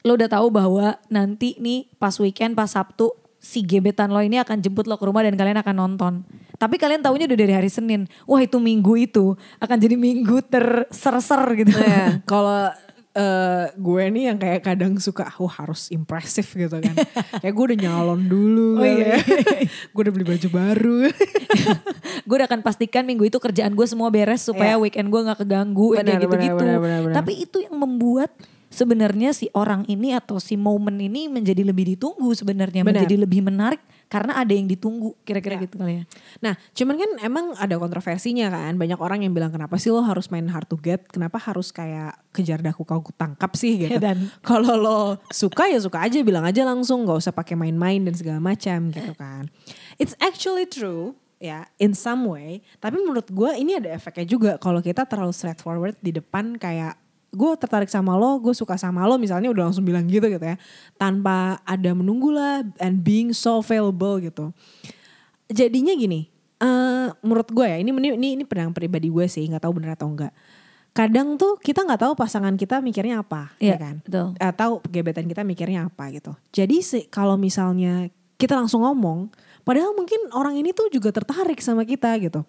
lo 0.04 0.20
udah 0.20 0.28
tahu 0.28 0.52
bahwa 0.52 1.00
nanti 1.08 1.56
nih 1.64 1.88
pas 1.96 2.20
weekend, 2.20 2.60
pas 2.60 2.76
Sabtu 2.76 3.16
si 3.40 3.64
gebetan 3.64 4.12
lo 4.12 4.20
ini 4.20 4.36
akan 4.40 4.60
jemput 4.60 4.84
lo 4.84 5.00
ke 5.00 5.08
rumah 5.08 5.24
dan 5.24 5.40
kalian 5.40 5.64
akan 5.64 5.76
nonton. 5.80 6.14
Tapi 6.60 6.76
kalian 6.76 7.00
taunya 7.00 7.24
udah 7.24 7.40
dari 7.40 7.56
hari 7.56 7.72
Senin. 7.72 8.04
Wah 8.28 8.44
itu 8.44 8.60
minggu 8.60 9.00
itu 9.00 9.40
akan 9.64 9.78
jadi 9.80 9.96
minggu 9.96 10.44
terser-ser 10.52 11.44
gitu. 11.56 11.72
Nah, 11.72 12.20
kalau 12.32 12.68
eh, 13.14 13.66
gue 13.72 14.04
nih 14.10 14.24
yang 14.28 14.38
kayak 14.38 14.62
kadang 14.62 14.98
suka, 14.98 15.30
wah 15.38 15.54
harus 15.62 15.90
impresif 15.90 16.50
gitu 16.52 16.78
kan. 16.78 16.96
kayak 17.42 17.54
gue 17.54 17.66
udah 17.74 17.80
nyalon 17.80 18.22
dulu. 18.26 18.82
Oh 18.82 18.86
iya, 18.86 19.16
ya. 19.16 19.20
gue 19.94 20.02
udah 20.02 20.14
beli 20.14 20.26
baju 20.26 20.48
baru. 20.50 21.00
gue 22.28 22.36
udah 22.36 22.48
akan 22.50 22.62
pastikan 22.62 23.06
minggu 23.06 23.30
itu 23.30 23.38
kerjaan 23.38 23.74
gue 23.74 23.86
semua 23.86 24.10
beres 24.10 24.42
supaya 24.42 24.76
Iya. 24.76 24.82
weekend 24.82 25.14
gue 25.14 25.22
nggak 25.22 25.40
keganggu 25.46 25.94
Benar, 25.94 26.06
kayak 26.06 26.22
gitu-gitu. 26.26 26.56
benar, 26.58 26.78
benar, 26.78 26.80
benar, 26.82 27.00
benar. 27.06 27.16
Tapi 27.22 27.34
itu 27.38 27.58
yang 27.62 27.76
membuat 27.78 28.32
sebenarnya 28.74 29.38
si 29.38 29.54
orang 29.54 29.86
ini 29.86 30.18
atau 30.18 30.42
si 30.42 30.58
momen 30.58 30.98
ini 30.98 31.30
menjadi 31.30 31.62
lebih 31.62 31.94
ditunggu 31.94 32.34
sebenarnya, 32.34 32.82
Benar. 32.82 33.06
menjadi 33.06 33.16
lebih 33.22 33.46
menarik 33.46 33.78
karena 34.14 34.38
ada 34.38 34.54
yang 34.54 34.70
ditunggu 34.70 35.18
kira-kira 35.26 35.58
Ya. 35.58 35.66
gitu 35.66 35.82
kali 35.82 35.94
ya. 35.98 36.04
Nah, 36.38 36.54
cuman 36.78 36.96
kan 37.02 37.10
emang 37.26 37.46
ada 37.58 37.82
kontroversinya 37.82 38.54
kan. 38.54 38.78
Banyak 38.78 39.02
orang 39.02 39.26
yang 39.26 39.34
bilang 39.34 39.50
kenapa 39.50 39.82
sih 39.82 39.90
lo 39.90 40.06
harus 40.06 40.30
main 40.30 40.46
hard 40.46 40.70
to 40.70 40.78
get? 40.78 41.10
Kenapa 41.10 41.42
harus 41.42 41.74
kayak 41.74 42.14
kejar 42.30 42.62
daku 42.62 42.86
kau 42.86 43.02
tangkap 43.18 43.58
sih 43.58 43.82
gitu. 43.82 43.98
Dan- 43.98 44.30
Kalau 44.46 44.78
lo 44.78 45.00
suka 45.34 45.66
ya 45.66 45.82
suka 45.82 46.06
aja, 46.06 46.22
bilang 46.22 46.46
aja 46.46 46.62
langsung, 46.62 47.10
nggak 47.10 47.18
usah 47.18 47.34
pakai 47.34 47.58
main-main 47.58 48.06
dan 48.06 48.14
segala 48.14 48.38
macam 48.38 48.94
gitu 48.94 49.18
kan. 49.18 49.50
It's 49.98 50.14
actually 50.22 50.70
true 50.70 51.18
ya 51.42 51.68
in 51.76 51.92
some 51.92 52.24
way. 52.24 52.62
Tapi 52.78 53.02
menurut 53.02 53.28
gue 53.28 53.52
ini 53.58 53.76
ada 53.76 53.92
efeknya 53.92 54.24
juga 54.24 54.52
kalau 54.56 54.80
kita 54.80 55.04
terlalu 55.04 55.34
straightforward 55.34 55.98
di 56.00 56.16
depan 56.16 56.56
kayak 56.56 56.96
gue 57.34 57.52
tertarik 57.58 57.90
sama 57.90 58.14
lo, 58.14 58.38
gue 58.38 58.54
suka 58.54 58.78
sama 58.78 59.04
lo 59.10 59.18
misalnya 59.18 59.50
udah 59.50 59.74
langsung 59.74 59.82
bilang 59.82 60.06
gitu 60.06 60.30
gitu 60.30 60.46
ya. 60.46 60.56
Tanpa 60.96 61.58
ada 61.66 61.92
menunggu 61.98 62.30
lah 62.30 62.62
and 62.78 63.02
being 63.02 63.34
so 63.34 63.60
available 63.60 64.22
gitu. 64.22 64.54
Jadinya 65.50 65.98
gini, 65.98 66.30
eh 66.62 67.10
menurut 67.26 67.50
gue 67.50 67.66
ya 67.66 67.78
ini 67.82 67.90
ini 67.90 68.10
ini, 68.16 68.28
ini 68.40 68.44
pedang 68.46 68.72
pribadi 68.72 69.10
gue 69.10 69.26
sih 69.26 69.50
nggak 69.50 69.66
tahu 69.66 69.74
bener 69.82 69.98
atau 69.98 70.08
enggak. 70.14 70.34
Kadang 70.94 71.42
tuh 71.42 71.58
kita 71.58 71.82
nggak 71.82 72.06
tahu 72.06 72.14
pasangan 72.14 72.54
kita 72.54 72.78
mikirnya 72.78 73.26
apa, 73.26 73.50
Iya, 73.58 73.74
ya 73.74 73.78
kan? 73.82 73.96
betul. 74.06 74.28
Atau 74.38 74.70
gebetan 74.94 75.26
kita 75.26 75.42
mikirnya 75.42 75.90
apa 75.90 76.14
gitu. 76.14 76.38
Jadi 76.54 76.86
sih 76.86 77.04
kalau 77.10 77.34
misalnya 77.34 78.14
kita 78.38 78.54
langsung 78.54 78.86
ngomong, 78.86 79.34
padahal 79.64 79.96
mungkin 79.98 80.32
orang 80.36 80.60
ini 80.60 80.76
tuh 80.76 80.92
juga 80.92 81.10
tertarik 81.12 81.60
sama 81.60 81.84
kita 81.88 82.16
gitu. 82.20 82.44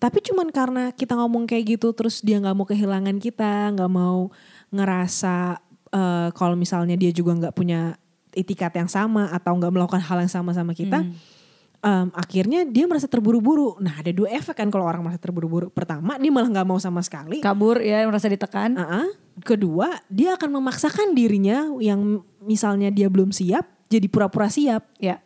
Tapi 0.00 0.18
cuman 0.24 0.48
karena 0.48 0.94
kita 0.96 1.12
ngomong 1.18 1.44
kayak 1.44 1.76
gitu, 1.76 1.92
terus 1.92 2.24
dia 2.24 2.40
nggak 2.40 2.56
mau 2.56 2.64
kehilangan 2.64 3.20
kita, 3.20 3.76
nggak 3.76 3.90
mau 3.90 4.32
ngerasa 4.72 5.60
eh, 5.92 6.28
kalau 6.32 6.56
misalnya 6.56 6.96
dia 6.96 7.12
juga 7.12 7.36
nggak 7.36 7.54
punya 7.54 7.98
itikat 8.30 8.70
yang 8.78 8.86
sama 8.86 9.26
atau 9.34 9.58
nggak 9.58 9.72
melakukan 9.74 10.02
hal 10.02 10.22
yang 10.22 10.30
sama 10.30 10.54
sama 10.54 10.70
kita, 10.70 11.02
em, 11.82 12.06
akhirnya 12.14 12.62
dia 12.62 12.86
merasa 12.86 13.10
terburu-buru. 13.10 13.74
Nah 13.82 13.98
ada 13.98 14.14
dua 14.14 14.30
efek 14.30 14.54
kan 14.60 14.68
kalau 14.70 14.86
orang 14.86 15.02
merasa 15.02 15.18
terburu-buru. 15.18 15.72
Pertama 15.74 16.14
dia 16.14 16.30
malah 16.30 16.46
nggak 16.46 16.68
mau 16.68 16.78
sama 16.78 17.02
sekali. 17.02 17.42
Kabur 17.42 17.82
ya 17.82 18.06
merasa 18.06 18.30
ditekan. 18.30 18.78
Uh-uh. 18.78 19.08
Kedua, 19.42 19.98
dia 20.12 20.36
akan 20.36 20.60
memaksakan 20.60 21.16
dirinya 21.16 21.72
yang 21.80 22.22
misalnya 22.44 22.92
dia 22.92 23.08
belum 23.08 23.32
siap 23.32 23.66
jadi 23.90 24.06
pura-pura 24.06 24.46
siap. 24.46 24.86
Ya. 25.00 25.18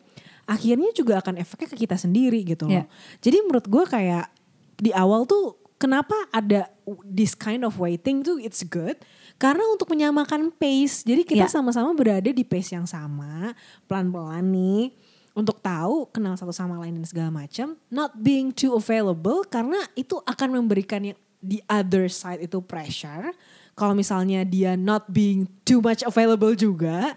Akhirnya 0.45 0.93
juga 0.93 1.19
akan 1.19 1.41
efeknya 1.41 1.73
ke 1.73 1.77
kita 1.85 1.97
sendiri 1.97 2.45
gitu 2.45 2.69
loh. 2.69 2.81
Ya. 2.81 2.85
Jadi 3.21 3.41
menurut 3.45 3.65
gue 3.65 3.83
kayak 3.89 4.29
di 4.77 4.93
awal 4.93 5.25
tuh 5.25 5.57
kenapa 5.75 6.13
ada 6.29 6.69
this 7.01 7.33
kind 7.33 7.65
of 7.65 7.75
waiting 7.81 8.21
tuh 8.21 8.37
it's 8.37 8.61
good 8.61 8.95
karena 9.41 9.65
untuk 9.73 9.89
menyamakan 9.89 10.53
pace. 10.53 11.01
Jadi 11.01 11.25
kita 11.25 11.49
Ya. 11.49 11.51
sama-sama 11.51 11.91
berada 11.97 12.29
di 12.29 12.43
pace 12.45 12.77
yang 12.77 12.85
sama, 12.85 13.57
pelan-pelan 13.89 14.45
nih 14.53 14.93
untuk 15.35 15.59
tahu 15.59 16.07
kenal 16.15 16.39
satu 16.39 16.55
sama 16.55 16.79
lain 16.79 16.95
dan 16.95 17.05
segala 17.09 17.29
macam, 17.33 17.75
not 17.91 18.15
being 18.15 18.55
too 18.55 18.71
available 18.77 19.43
karena 19.43 19.81
itu 19.99 20.15
akan 20.23 20.63
memberikan 20.63 21.11
yang 21.11 21.19
the 21.43 21.59
other 21.67 22.07
side 22.07 22.39
itu 22.39 22.63
pressure. 22.63 23.35
Kalau 23.75 23.91
misalnya 23.91 24.47
dia 24.47 24.79
not 24.79 25.11
being 25.11 25.51
too 25.67 25.83
much 25.83 25.99
available 26.07 26.55
juga, 26.55 27.11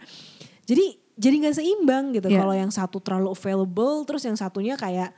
jadi 0.66 0.98
jadi 1.18 1.34
nggak 1.44 1.56
seimbang 1.58 2.14
gitu. 2.14 2.30
Ya. 2.30 2.40
Kalau 2.40 2.54
yang 2.54 2.70
satu 2.70 3.02
terlalu 3.02 3.34
available, 3.34 4.06
terus 4.06 4.22
yang 4.22 4.38
satunya 4.38 4.78
kayak 4.78 5.10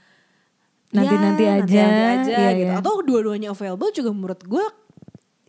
Nanti-nanti 0.91 1.47
ya, 1.47 1.53
aja, 1.63 1.63
nanti-nanti 1.63 2.03
aja 2.03 2.35
iya, 2.35 2.51
gitu. 2.51 2.67
iya. 2.67 2.73
Atau 2.83 2.95
dua-duanya 3.07 3.49
available 3.55 3.95
juga 3.95 4.11
menurut 4.11 4.43
gue 4.43 4.65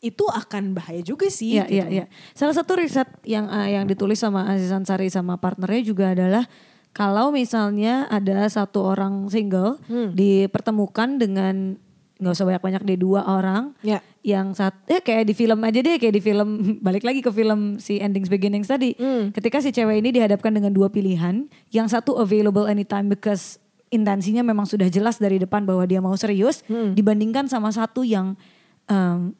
itu 0.02 0.26
akan 0.30 0.78
bahaya 0.78 1.02
juga 1.02 1.30
sih. 1.34 1.58
Iya, 1.58 1.66
iya, 1.66 1.86
gitu. 1.90 1.96
iya. 1.98 2.06
Salah 2.38 2.54
satu 2.54 2.78
riset 2.78 3.10
yang 3.26 3.50
eh, 3.50 3.74
yang 3.74 3.90
ditulis 3.90 4.22
sama 4.22 4.46
Aziz 4.54 4.70
Ansari 4.70 5.10
sama 5.10 5.42
partnernya 5.42 5.82
juga 5.82 6.14
adalah 6.14 6.46
kalau 6.94 7.34
misalnya 7.34 8.06
ada 8.12 8.46
satu 8.52 8.86
orang 8.86 9.34
single 9.34 9.82
Hmm. 9.90 10.14
dipertemukan 10.14 11.18
dengan 11.18 11.80
nggak 12.22 12.32
usah 12.32 12.46
banyak-banyak 12.46 12.82
deh 12.86 12.96
dua 12.96 13.26
orang 13.26 13.74
Ya. 13.82 13.98
yang 14.22 14.54
saat 14.54 14.78
ya 14.86 15.02
kayak 15.02 15.26
di 15.26 15.34
film 15.34 15.58
aja 15.60 15.82
deh 15.82 15.98
kayak 15.98 16.14
di 16.14 16.22
film 16.22 16.50
balik 16.86 17.02
lagi 17.02 17.20
ke 17.20 17.28
film 17.28 17.76
si 17.76 17.98
Endings 17.98 18.30
Beginnings 18.30 18.70
tadi 18.70 18.94
Hmm. 18.94 19.34
ketika 19.34 19.58
si 19.58 19.74
cewek 19.74 19.98
ini 19.98 20.14
dihadapkan 20.14 20.54
dengan 20.54 20.70
dua 20.70 20.88
pilihan 20.88 21.50
yang 21.70 21.90
satu 21.90 22.16
available 22.16 22.66
anytime 22.66 23.10
because 23.10 23.58
intensinya 23.90 24.40
memang 24.40 24.64
sudah 24.64 24.88
jelas 24.88 25.18
dari 25.18 25.36
depan 25.36 25.66
bahwa 25.66 25.84
dia 25.84 25.98
mau 25.98 26.14
serius 26.14 26.62
Hmm. 26.64 26.94
dibandingkan 26.94 27.50
sama 27.50 27.74
satu 27.74 28.06
yang 28.06 28.38
em, 28.86 29.34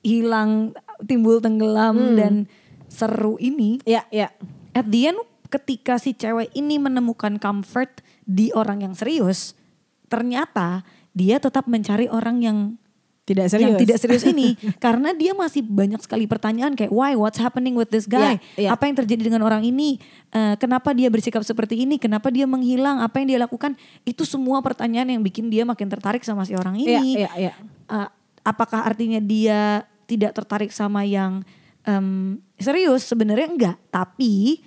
hilang 0.00 0.76
timbul 1.02 1.40
tenggelam 1.40 1.96
Hmm. 1.96 2.14
dan 2.14 2.34
seru 2.86 3.34
ini 3.38 3.80
Ya, 3.82 4.04
ya. 4.08 4.28
at 4.70 4.86
the 4.86 5.08
end 5.08 5.18
ketika 5.48 5.96
si 5.96 6.12
cewek 6.12 6.52
ini 6.52 6.76
menemukan 6.76 7.38
comfort 7.38 8.04
di 8.22 8.52
orang 8.52 8.82
yang 8.82 8.94
serius 8.94 9.56
ternyata 10.06 10.84
dia 11.14 11.38
tetap 11.38 11.64
mencari 11.64 12.10
orang 12.10 12.42
yang 12.42 12.58
Tidak 13.24 13.48
serius. 13.48 13.64
yang 13.64 13.74
tidak 13.80 13.96
serius 13.96 14.24
ini. 14.28 14.52
Karena 14.84 15.16
dia 15.16 15.32
masih 15.32 15.64
banyak 15.64 15.96
sekali 16.04 16.28
pertanyaan 16.28 16.76
kayak 16.76 16.92
why? 16.92 17.16
What's 17.16 17.40
happening 17.40 17.72
with 17.72 17.88
this 17.88 18.04
guy? 18.04 18.36
Iya, 18.36 18.68
iya. 18.68 18.68
apa 18.76 18.84
yang 18.84 19.00
terjadi 19.00 19.32
dengan 19.32 19.40
orang 19.48 19.64
ini? 19.64 19.96
Eh, 20.28 20.60
kenapa 20.60 20.92
dia 20.92 21.08
bersikap 21.08 21.40
seperti 21.40 21.88
ini? 21.88 21.96
Kenapa 21.96 22.28
dia 22.28 22.44
menghilang? 22.44 23.00
Apa 23.00 23.24
yang 23.24 23.32
dia 23.32 23.40
lakukan? 23.40 23.80
Itu 24.04 24.28
semua 24.28 24.60
pertanyaan 24.60 25.08
yang 25.08 25.22
bikin 25.24 25.48
dia 25.48 25.64
makin 25.64 25.88
tertarik 25.88 26.20
sama 26.20 26.44
si 26.44 26.52
orang 26.52 26.76
Iya, 26.76 27.00
ini. 27.00 27.24
iya, 27.24 27.30
iya. 27.48 27.52
Eh, 27.88 28.08
apakah 28.44 28.84
artinya 28.84 29.16
dia 29.24 29.88
tidak 30.04 30.36
tertarik 30.36 30.68
sama 30.68 31.08
yang 31.08 31.40
em, 31.88 32.36
serius? 32.60 33.08
Sebenarnya 33.08 33.48
enggak. 33.48 33.76
Tapi 33.88 34.60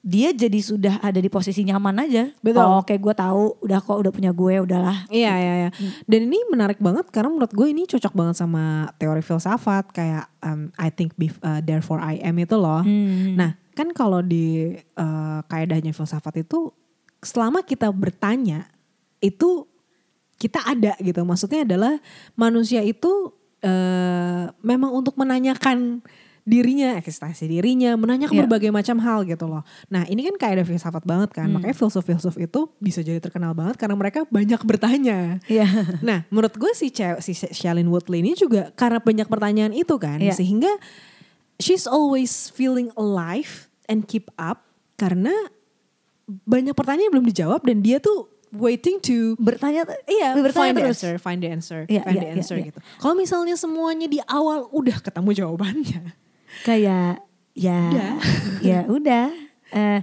dia 0.00 0.32
jadi 0.32 0.56
sudah 0.64 0.96
ada 1.04 1.20
di 1.20 1.28
posisi 1.28 1.60
nyaman 1.60 2.08
aja 2.08 2.32
Betul. 2.40 2.64
oh, 2.64 2.80
oke 2.80 2.96
gue 2.96 3.14
tahu 3.14 3.60
udah 3.60 3.78
kok 3.84 4.00
udah 4.00 4.12
punya 4.12 4.32
gue 4.32 4.54
udahlah 4.64 5.04
Iya, 5.12 5.32
iya, 5.36 5.54
iya. 5.66 5.70
Dan 6.08 6.32
ini 6.32 6.40
menarik 6.48 6.80
banget 6.80 7.12
karena 7.12 7.28
menurut 7.28 7.52
gue 7.52 7.68
ini 7.68 7.84
cocok 7.84 8.16
banget 8.16 8.40
sama 8.40 8.88
teori 8.96 9.20
filsafat 9.20 9.92
kayak 9.92 10.24
um, 10.40 10.72
I 10.80 10.88
think 10.88 11.12
bef- 11.20 11.40
uh, 11.44 11.60
therefore 11.60 12.00
I 12.00 12.16
am 12.24 12.40
itu 12.40 12.56
loh. 12.56 12.80
Hmm. 12.80 13.36
Nah, 13.36 13.60
kan 13.76 13.92
kalau 13.92 14.24
di 14.24 14.72
uh, 14.96 15.40
kaedahnya 15.44 15.92
filsafat 15.92 16.48
itu 16.48 16.72
selama 17.20 17.60
kita 17.60 17.92
bertanya 17.92 18.72
itu 19.20 19.68
kita 20.40 20.64
ada 20.64 20.96
gitu. 21.04 21.20
Maksudnya 21.28 21.68
adalah 21.68 22.00
manusia 22.40 22.80
itu 22.80 23.36
uh, 23.60 24.48
memang 24.64 24.96
untuk 24.96 25.12
menanyakan 25.20 26.00
dirinya, 26.42 26.96
eksistensi 26.96 27.44
dirinya, 27.46 27.94
menanyakan 27.94 28.32
Iya. 28.34 28.42
berbagai 28.48 28.70
macam 28.72 28.96
hal 29.00 29.22
gitu 29.24 29.46
loh. 29.46 29.62
Nah 29.88 30.08
ini 30.08 30.24
kan 30.26 30.34
kayak 30.40 30.54
ada 30.60 30.64
filsafat 30.66 31.04
banget 31.04 31.30
kan, 31.36 31.46
Hmm. 31.46 31.60
makanya 31.60 31.76
filsuf-filsuf 31.76 32.34
itu 32.36 32.70
bisa 32.80 33.04
jadi 33.04 33.20
terkenal 33.20 33.52
banget 33.52 33.76
karena 33.76 33.94
mereka 33.94 34.24
banyak 34.26 34.60
bertanya. 34.64 35.38
Iya. 35.46 35.66
Nah, 36.06 36.24
menurut 36.32 36.56
gue 36.56 36.72
si 36.72 36.88
si 37.20 37.32
Shailene 37.36 37.88
Woodley 37.88 38.24
ini 38.24 38.32
juga 38.34 38.72
karena 38.72 38.98
banyak 38.98 39.28
pertanyaan 39.28 39.72
itu 39.72 39.94
kan, 40.00 40.18
Iya. 40.18 40.32
sehingga 40.34 40.70
she's 41.60 41.84
always 41.84 42.48
feeling 42.50 42.88
alive 42.96 43.68
and 43.86 44.08
keep 44.08 44.32
up 44.36 44.64
karena 44.96 45.32
banyak 46.46 46.72
pertanyaan 46.72 47.10
yang 47.10 47.14
belum 47.20 47.28
dijawab 47.28 47.60
dan 47.66 47.82
dia 47.82 47.98
tuh 47.98 48.30
waiting 48.50 48.98
to 48.98 49.34
bertanya 49.38 49.86
Iya, 50.06 50.34
bertanya 50.34 50.74
find 50.74 50.78
the 50.78 50.86
answer, 50.90 51.12
find 51.18 51.40
the 51.42 51.50
answer, 51.50 51.80
Iya, 51.86 52.02
find 52.02 52.16
iya, 52.18 52.22
the 52.22 52.28
iya, 52.30 52.36
answer 52.38 52.56
iya. 52.58 52.66
gitu. 52.70 52.78
Kalau 52.98 53.14
misalnya 53.14 53.54
semuanya 53.54 54.06
di 54.06 54.18
awal 54.26 54.66
udah 54.70 54.98
ketemu 54.98 55.30
jawabannya, 55.36 56.02
kayak 56.62 57.22
ya 57.52 57.80
Udah. 57.88 58.12
ya 58.68 58.80
udah 58.86 59.26
Eh, 59.70 60.02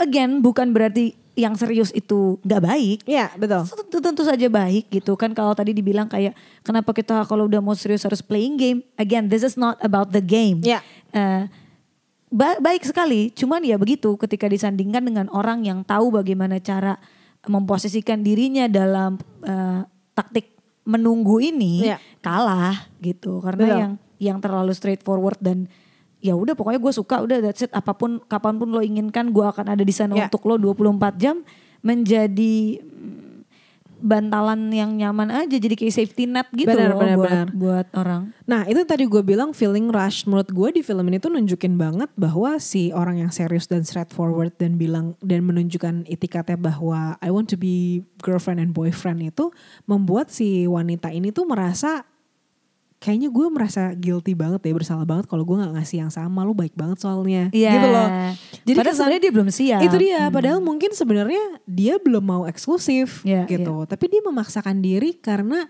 again 0.00 0.40
bukan 0.40 0.72
berarti 0.72 1.12
yang 1.32 1.52
serius 1.52 1.92
itu 1.92 2.40
nggak 2.40 2.62
baik 2.64 2.98
Iya, 3.04 3.28
betul. 3.36 3.68
tentu, 3.68 3.96
tentu 4.00 4.22
saja 4.24 4.48
baik 4.48 4.88
gitu 4.88 5.20
kan 5.20 5.32
kalau 5.32 5.52
tadi 5.52 5.76
dibilang 5.76 6.08
kayak 6.08 6.32
kenapa 6.60 6.92
kita 6.92 7.20
kalau 7.24 7.44
udah 7.44 7.60
mau 7.60 7.76
serius 7.76 8.00
harus 8.02 8.24
playing 8.24 8.56
game 8.56 8.80
again 8.96 9.28
this 9.28 9.44
is 9.44 9.52
not 9.54 9.76
about 9.80 10.08
the 10.08 10.20
game 10.20 10.64
Iya. 10.64 10.80
Eh, 11.12 11.44
ba- 12.28 12.56
baik 12.56 12.88
sekali 12.88 13.28
cuman 13.30 13.60
ya 13.60 13.76
begitu 13.76 14.16
ketika 14.16 14.48
disandingkan 14.48 15.04
dengan 15.04 15.28
orang 15.28 15.60
yang 15.60 15.84
tahu 15.84 16.08
bagaimana 16.08 16.56
cara 16.56 16.96
memposisikan 17.44 18.24
dirinya 18.24 18.64
dalam 18.64 19.20
eh, 19.44 19.84
taktik 20.12 20.56
menunggu 20.84 21.36
ini 21.38 21.84
Iya. 21.84 22.00
kalah 22.20 22.88
gitu 22.98 23.44
karena 23.44 23.60
Betul. 23.60 23.76
yang 23.76 23.92
yang 24.16 24.38
terlalu 24.40 24.72
straightforward 24.72 25.36
dan 25.36 25.68
ya 26.22 26.32
udah 26.32 26.54
pokoknya 26.54 26.78
gue 26.78 26.92
suka 26.94 27.18
udah 27.18 27.42
that's 27.42 27.66
it 27.66 27.72
apa 27.74 27.90
pun 27.92 28.22
kapan 28.24 28.54
pun 28.54 28.70
lo 28.70 28.78
inginkan 28.78 29.28
gue 29.28 29.42
akan 29.42 29.74
ada 29.74 29.82
di 29.82 29.90
sana 29.90 30.14
Iya. 30.14 30.30
untuk 30.30 30.46
lo 30.46 30.54
24 30.56 31.18
jam 31.18 31.42
menjadi 31.82 32.78
mm, 32.78 33.42
bantalan 33.98 34.66
yang 34.74 34.98
nyaman 34.98 35.30
aja 35.30 35.54
jadi 35.58 35.78
kayak 35.78 35.94
safety 35.94 36.26
net 36.26 36.50
gitu 36.50 36.66
Benar, 36.66 36.90
loh 36.90 36.98
benar, 36.98 37.16
buat 37.18 37.30
benar. 37.30 37.46
buat 37.54 37.86
orang 37.94 38.22
Nah 38.42 38.66
itu 38.66 38.82
tadi 38.82 39.06
gue 39.06 39.22
bilang 39.22 39.54
feeling 39.54 39.88
rush. 39.88 40.26
Menurut 40.28 40.50
gue 40.50 40.68
di 40.76 40.82
film 40.84 41.06
ini 41.08 41.16
tuh 41.16 41.32
nunjukin 41.32 41.78
banget 41.78 42.10
bahwa 42.18 42.58
si 42.58 42.90
orang 42.92 43.22
yang 43.22 43.30
serius 43.32 43.64
dan 43.64 43.80
straightforward 43.80 44.52
dan 44.58 44.76
bilang 44.76 45.14
dan 45.22 45.46
menunjukkan 45.46 46.04
itikatnya 46.04 46.58
bahwa 46.58 47.16
I 47.22 47.30
want 47.32 47.48
to 47.48 47.56
be 47.56 48.02
girlfriend 48.20 48.60
and 48.60 48.74
boyfriend 48.74 49.22
itu 49.24 49.48
membuat 49.86 50.28
si 50.28 50.66
wanita 50.66 51.08
ini 51.08 51.32
tuh 51.32 51.46
merasa 51.48 52.04
kayaknya 53.02 53.28
gue 53.28 53.46
merasa 53.50 53.90
guilty 53.92 54.30
banget 54.32 54.62
ya 54.62 54.70
bersalah 54.70 55.02
banget 55.02 55.26
kalau 55.26 55.42
gue 55.42 55.58
nggak 55.58 55.74
ngasih 55.74 55.98
yang 55.98 56.08
sama 56.08 56.40
lu 56.40 56.54
baik 56.54 56.70
banget 56.72 56.96
soalnya 56.96 57.50
Iya. 57.50 57.70
gitu 57.74 57.88
loh. 57.88 58.08
Jadi 58.62 58.78
kesan- 58.78 58.94
sebenarnya 58.94 59.20
dia 59.20 59.32
belum 59.32 59.48
siap. 59.50 59.80
Itu 59.82 59.96
dia, 59.98 60.20
Hmm. 60.22 60.30
padahal 60.30 60.58
mungkin 60.60 60.90
sebenarnya 60.92 61.42
dia 61.64 61.98
belum 61.98 62.22
mau 62.22 62.42
eksklusif 62.46 63.20
Iya, 63.22 63.42
gitu. 63.44 63.82
Tapi 63.84 64.04
dia 64.06 64.22
memaksakan 64.22 64.78
diri 64.78 65.18
karena 65.18 65.66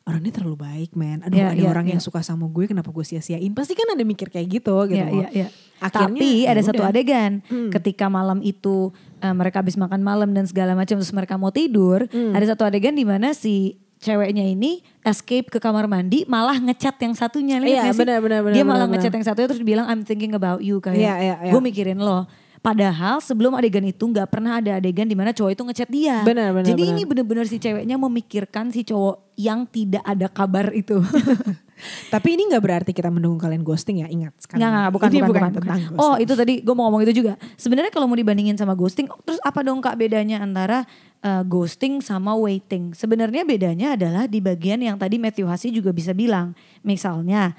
orang 0.00 0.24
ini 0.24 0.32
terlalu 0.32 0.56
baik, 0.56 0.90
men. 0.94 1.20
Aduh, 1.20 1.36
Iya, 1.36 1.46
ada 1.50 1.60
iya, 1.60 1.68
orang 1.68 1.84
iya. 1.84 1.92
yang 1.94 2.02
suka 2.02 2.18
sama 2.18 2.48
gue, 2.48 2.64
kenapa 2.64 2.88
gue 2.88 3.04
sia-siain? 3.04 3.52
Pasti 3.52 3.76
kan 3.76 3.84
ada 3.86 4.00
mikir 4.00 4.26
kayak 4.26 4.48
gitu, 4.50 4.74
gitu. 4.88 4.96
Iya, 4.96 5.04
loh. 5.06 5.20
iya, 5.20 5.28
iya. 5.30 5.48
Akhirnya, 5.78 6.16
Tapi 6.16 6.28
ada 6.44 6.56
ya 6.56 6.66
satu 6.66 6.82
udah. 6.82 6.90
adegan 6.90 7.32
Hmm. 7.44 7.68
ketika 7.70 8.08
malam 8.08 8.40
itu 8.42 8.90
eh, 9.18 9.30
mereka 9.30 9.60
habis 9.60 9.76
makan 9.76 10.00
malam 10.00 10.32
dan 10.32 10.44
segala 10.44 10.72
macam 10.72 10.96
terus 10.96 11.12
mereka 11.12 11.36
mau 11.36 11.48
tidur, 11.50 12.08
Hmm. 12.08 12.32
ada 12.32 12.44
satu 12.46 12.64
adegan 12.64 12.92
di 12.92 13.04
mana 13.04 13.30
si 13.30 13.76
ceweknya 14.00 14.42
ini 14.42 14.80
escape 15.04 15.46
ke 15.46 15.58
kamar 15.60 15.84
mandi 15.84 16.24
malah 16.24 16.56
ngechat 16.56 16.96
yang 16.98 17.12
satunya 17.12 17.60
lihat 17.60 17.68
Iya, 17.68 17.80
nggak 17.84 17.94
sih? 17.94 18.00
benar, 18.00 18.18
benar, 18.18 18.40
benar, 18.42 18.54
Dia 18.56 18.64
malah 18.64 18.88
benar, 18.88 18.92
ngechat 18.96 19.06
benar. 19.06 19.18
yang 19.20 19.26
satunya 19.28 19.48
terus 19.52 19.62
bilang 19.62 19.86
I'm 19.86 20.02
thinking 20.02 20.32
about 20.32 20.64
you 20.64 20.80
kayak 20.80 20.96
Iya, 20.96 21.14
iya, 21.20 21.34
iya. 21.44 21.52
gue 21.52 21.60
mikirin 21.60 22.00
lo. 22.00 22.24
Padahal 22.60 23.24
sebelum 23.24 23.56
adegan 23.56 23.80
itu 23.82 24.04
nggak 24.04 24.28
pernah 24.28 24.60
ada 24.60 24.76
adegan 24.76 25.08
di 25.08 25.16
mana 25.16 25.32
cowok 25.32 25.52
itu 25.52 25.62
ngechat 25.64 25.88
dia. 25.88 26.20
Benar, 26.20 26.52
benar, 26.52 26.68
Jadi 26.68 26.82
benar. 26.82 26.92
ini 26.92 27.02
bener-bener 27.04 27.44
si 27.48 27.56
ceweknya 27.56 27.96
memikirkan 27.96 28.68
si 28.68 28.84
cowok 28.84 29.32
yang 29.36 29.64
tidak 29.64 30.04
ada 30.04 30.28
kabar 30.28 30.68
itu. 30.72 31.00
Tapi 32.08 32.28
ini 32.38 32.48
nggak 32.50 32.62
berarti 32.62 32.90
kita 32.94 33.08
mendukung 33.08 33.40
kalian 33.40 33.62
ghosting 33.64 34.02
ya, 34.02 34.08
ingat. 34.08 34.32
sekali 34.38 34.60
Nggak, 34.60 34.70
nggak, 34.70 34.90
bukan, 34.92 35.08
ini 35.08 35.18
bukan, 35.20 35.28
bukan, 35.28 35.40
bukan, 35.40 35.52
tentang 35.56 35.80
ghosting. 35.92 36.00
Oh 36.00 36.16
itu 36.18 36.32
tadi 36.36 36.54
gue 36.62 36.74
mau 36.74 36.84
ngomong 36.88 37.02
itu 37.04 37.12
juga. 37.24 37.34
Sebenarnya 37.56 37.90
kalau 37.92 38.06
mau 38.06 38.18
dibandingin 38.18 38.56
sama 38.56 38.72
ghosting, 38.74 39.06
terus 39.24 39.40
apa 39.42 39.60
dong 39.64 39.80
kak 39.80 39.96
bedanya 39.96 40.42
antara 40.42 40.88
uh, 41.24 41.42
ghosting 41.44 42.00
sama 42.00 42.36
waiting? 42.36 42.92
Sebenarnya 42.92 43.42
bedanya 43.44 43.94
adalah 43.98 44.24
di 44.30 44.38
bagian 44.38 44.80
yang 44.80 44.96
tadi 44.96 45.16
Matthew 45.20 45.46
Hasi 45.48 45.70
juga 45.70 45.90
bisa 45.92 46.16
bilang. 46.16 46.52
Misalnya 46.84 47.54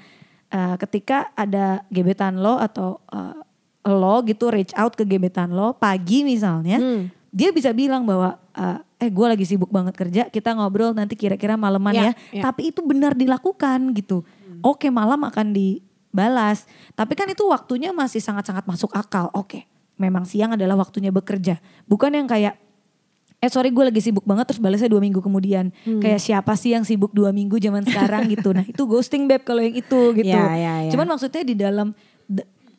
uh, 0.52 0.76
ketika 0.78 1.32
ada 1.34 1.82
gebetan 1.88 2.38
lo 2.38 2.60
atau 2.60 3.00
uh, 3.10 3.40
lo 3.82 4.22
gitu 4.22 4.52
reach 4.52 4.70
out 4.78 4.94
ke 4.94 5.02
gebetan 5.02 5.50
lo 5.50 5.74
pagi 5.74 6.22
misalnya, 6.22 6.78
Hmm. 6.78 7.21
Dia 7.32 7.48
bisa 7.48 7.72
bilang 7.72 8.04
bahwa 8.04 8.36
uh, 8.52 8.78
eh 9.00 9.08
gue 9.08 9.26
lagi 9.26 9.48
sibuk 9.48 9.72
banget 9.72 9.96
kerja, 9.96 10.22
kita 10.28 10.52
ngobrol 10.52 10.92
nanti 10.92 11.16
kira-kira 11.16 11.56
malaman 11.56 11.96
Ya, 11.96 12.04
ya. 12.04 12.12
ya. 12.30 12.42
Tapi 12.44 12.70
itu 12.70 12.84
benar 12.84 13.16
dilakukan 13.16 13.96
gitu. 13.96 14.20
Oke 14.60 14.92
malam 14.92 15.24
akan 15.24 15.56
dibalas. 15.56 16.68
Tapi 16.92 17.16
kan 17.16 17.26
itu 17.26 17.42
waktunya 17.48 17.90
masih 17.90 18.20
sangat-sangat 18.20 18.68
masuk 18.68 18.92
akal. 18.92 19.32
Oke 19.32 19.64
memang 19.96 20.28
siang 20.28 20.54
adalah 20.54 20.76
waktunya 20.76 21.08
bekerja. 21.08 21.62
Bukan 21.88 22.12
yang 22.12 22.28
kayak 22.28 22.60
eh 23.42 23.50
sorry 23.50 23.74
gue 23.74 23.82
lagi 23.82 23.98
sibuk 23.98 24.22
banget 24.22 24.54
terus 24.54 24.62
balasnya 24.62 24.86
dua 24.86 25.02
minggu 25.02 25.18
kemudian. 25.18 25.74
Hmm. 25.82 25.98
Kayak 25.98 26.20
siapa 26.22 26.54
sih 26.54 26.76
yang 26.76 26.86
sibuk 26.86 27.10
dua 27.10 27.34
minggu 27.34 27.58
zaman 27.58 27.82
sekarang 27.82 28.28
gitu. 28.34 28.54
Nah 28.54 28.62
itu 28.62 28.82
ghosting 28.86 29.26
beb 29.26 29.42
kalau 29.42 29.64
yang 29.64 29.74
itu 29.74 30.00
gitu. 30.14 30.30
Ya, 30.30 30.52
ya, 30.54 30.74
ya. 30.86 30.90
Cuman 30.94 31.10
maksudnya 31.10 31.42
di 31.42 31.56
dalam 31.58 31.90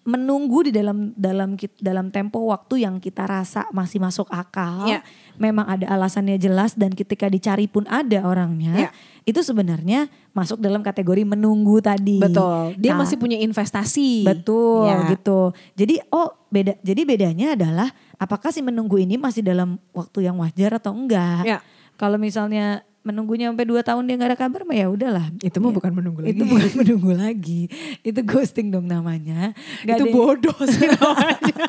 menunggu 0.03 0.67
di 0.67 0.71
dalam 0.75 1.15
dalam 1.15 1.55
dalam 1.79 2.11
tempo 2.11 2.51
waktu 2.51 2.83
yang 2.83 2.99
kita 2.99 3.23
rasa 3.23 3.71
masih 3.71 4.03
masuk 4.03 4.27
akal, 4.27 4.83
Ya. 4.83 4.99
memang 5.39 5.63
ada 5.63 5.87
alasannya 5.87 6.35
jelas 6.35 6.75
dan 6.75 6.91
ketika 6.91 7.31
dicari 7.31 7.71
pun 7.71 7.87
ada 7.87 8.19
orangnya, 8.27 8.75
Ya. 8.75 8.89
itu 9.23 9.39
sebenarnya 9.39 10.11
masuk 10.35 10.59
dalam 10.59 10.83
kategori 10.83 11.23
menunggu 11.23 11.79
tadi. 11.79 12.19
Betul. 12.19 12.75
Dia 12.75 12.91
Nah, 12.93 13.07
masih 13.07 13.15
punya 13.15 13.39
investasi. 13.39 14.27
betul 14.27 14.91
Ya. 14.91 15.07
gitu. 15.07 15.55
Jadi 15.79 16.03
oh 16.11 16.35
beda. 16.51 16.75
Jadi 16.83 17.01
bedanya 17.07 17.55
adalah 17.55 17.87
apakah 18.19 18.51
si 18.51 18.59
menunggu 18.59 18.99
ini 18.99 19.15
masih 19.15 19.39
dalam 19.39 19.79
waktu 19.95 20.27
yang 20.27 20.35
wajar 20.43 20.83
atau 20.83 20.91
enggak? 20.91 21.47
Ya. 21.47 21.59
Kalau 21.95 22.19
misalnya 22.19 22.83
menunggunya 23.03 23.51
sampai 23.51 23.67
2 23.67 23.83
tahun 23.83 24.03
dia 24.07 24.15
nggak 24.15 24.31
ada 24.31 24.39
kabar, 24.39 24.63
mah 24.63 24.73
ya 24.73 24.87
udahlah. 24.87 25.27
Itu 25.39 25.59
mah 25.59 25.69
Ya. 25.69 25.75
bukan 25.75 25.91
menunggu 25.91 26.19
lagi. 26.23 26.31
Itu 26.31 26.43
bukan 26.47 26.69
menunggu 26.79 27.11
lagi. 27.13 27.61
Itu 27.99 28.19
ghosting 28.23 28.71
dong 28.71 28.87
namanya. 28.87 29.51
Nggak 29.83 29.97
itu 29.99 30.03
ada 30.03 30.13
bodoh 30.15 30.57
sih 30.63 30.87
namanya. 30.95 31.67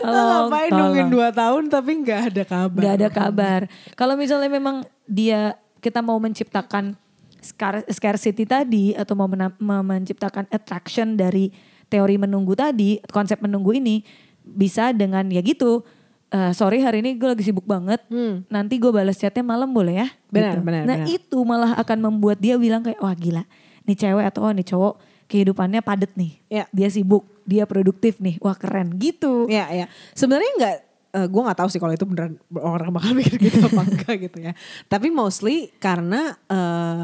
Tolong, 0.00 0.48
ngapain 0.48 0.70
tolong. 0.72 0.80
nungguin 0.92 1.08
2 1.12 1.32
tahun 1.34 1.62
tapi 1.68 1.90
nggak 2.00 2.20
ada 2.32 2.42
kabar. 2.44 2.80
nggak 2.80 2.94
ada 2.96 3.08
kabar. 3.08 3.60
Kalau 3.92 4.14
misalnya 4.16 4.48
memang 4.48 4.84
dia 5.04 5.56
kita 5.80 6.00
mau 6.00 6.16
menciptakan 6.16 6.96
scar- 7.40 7.84
scarcity 7.88 8.44
tadi 8.44 8.92
atau 8.92 9.12
mau 9.12 9.28
menciptakan 9.80 10.48
attraction 10.48 11.12
dari 11.12 11.52
teori 11.88 12.16
menunggu 12.16 12.56
tadi, 12.56 13.00
konsep 13.08 13.40
menunggu 13.40 13.76
ini 13.76 14.00
bisa 14.40 14.92
dengan 14.92 15.28
ya 15.28 15.40
gitu. 15.40 15.84
Eh, 16.34 16.50
sorry 16.50 16.82
hari 16.82 16.98
ini 16.98 17.14
gue 17.14 17.30
lagi 17.30 17.46
sibuk 17.46 17.62
banget. 17.62 18.02
Hmm. 18.10 18.42
Nanti 18.50 18.82
gue 18.82 18.90
balas 18.90 19.14
chatnya 19.14 19.46
malam 19.46 19.70
boleh 19.70 20.02
ya? 20.02 20.08
Benar, 20.28 20.58
Gitu. 20.58 20.66
benar, 20.66 20.82
Nah 20.82 20.96
benar. 21.06 21.14
itu 21.14 21.38
malah 21.46 21.72
akan 21.78 21.98
membuat 22.10 22.42
dia 22.42 22.58
bilang 22.58 22.82
kayak 22.82 22.98
wah 22.98 23.14
gila. 23.14 23.46
Nih 23.86 23.94
cewek 23.94 24.24
atau 24.26 24.42
oh, 24.42 24.52
nih 24.52 24.66
cowok 24.66 24.94
kehidupannya 25.30 25.80
padet 25.80 26.10
nih. 26.18 26.32
Ya. 26.50 26.64
Dia 26.74 26.90
sibuk, 26.90 27.22
dia 27.46 27.64
produktif 27.64 28.18
nih. 28.18 28.42
Wah 28.42 28.58
keren 28.58 28.98
gitu. 28.98 29.46
Iya, 29.46 29.70
iya. 29.70 29.86
Sebenarnya 30.12 30.50
nggak, 30.58 30.74
eh, 31.22 31.26
gue 31.30 31.42
nggak 31.46 31.58
tahu 31.62 31.68
sih 31.70 31.78
kalau 31.78 31.94
itu 31.94 32.04
beneran 32.04 32.34
orang 32.58 32.90
bakal 32.90 33.14
mikir 33.18 33.38
gitu 33.38 33.62
apa 33.62 33.82
enggak 33.86 34.16
gitu 34.26 34.38
ya. 34.42 34.52
Tapi 34.90 35.08
mostly 35.14 35.70
karena 35.78 36.34
eh, 36.50 37.02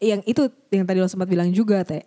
yang 0.00 0.20
itu 0.28 0.48
yang 0.72 0.84
tadi 0.84 1.00
lo 1.00 1.08
sempat 1.08 1.28
bilang 1.28 1.48
juga 1.52 1.80
teh 1.80 2.04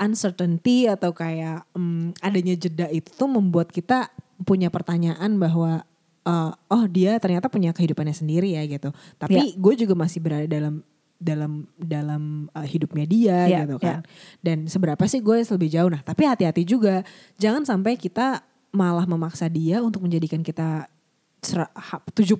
uncertainty 0.00 0.88
atau 0.88 1.12
kayak 1.12 1.68
mm, 1.76 2.16
adanya 2.24 2.54
jeda 2.56 2.86
itu 2.88 3.12
tuh 3.12 3.28
membuat 3.28 3.68
kita 3.68 4.08
punya 4.44 4.68
pertanyaan 4.72 5.36
bahwa 5.36 5.84
eh, 6.24 6.52
oh 6.52 6.84
dia 6.88 7.16
ternyata 7.18 7.48
punya 7.48 7.70
kehidupannya 7.74 8.14
sendiri 8.14 8.56
ya 8.56 8.62
gitu. 8.66 8.90
Tapi 9.16 9.56
gue 9.56 9.74
juga 9.76 9.94
masih 9.96 10.20
berada 10.20 10.46
dalam 10.46 10.84
dalam 11.20 11.68
dalam 11.76 12.48
eh, 12.56 12.66
hidupnya 12.68 13.04
dia 13.04 13.38
Ya, 13.46 13.58
gitu 13.64 13.76
kan. 13.76 14.00
Dan 14.40 14.66
seberapa 14.66 15.04
sih 15.04 15.20
gue 15.20 15.44
lebih 15.44 15.68
jauh? 15.68 15.90
Nah 15.92 16.00
tapi 16.00 16.24
hati-hati 16.24 16.64
juga. 16.64 17.04
Jangan 17.36 17.68
sampai 17.68 18.00
kita 18.00 18.40
malah 18.70 19.04
memaksa 19.04 19.50
dia 19.50 19.82
untuk 19.82 20.06
menjadikan 20.06 20.40
kita 20.46 20.86
70% 21.40 22.36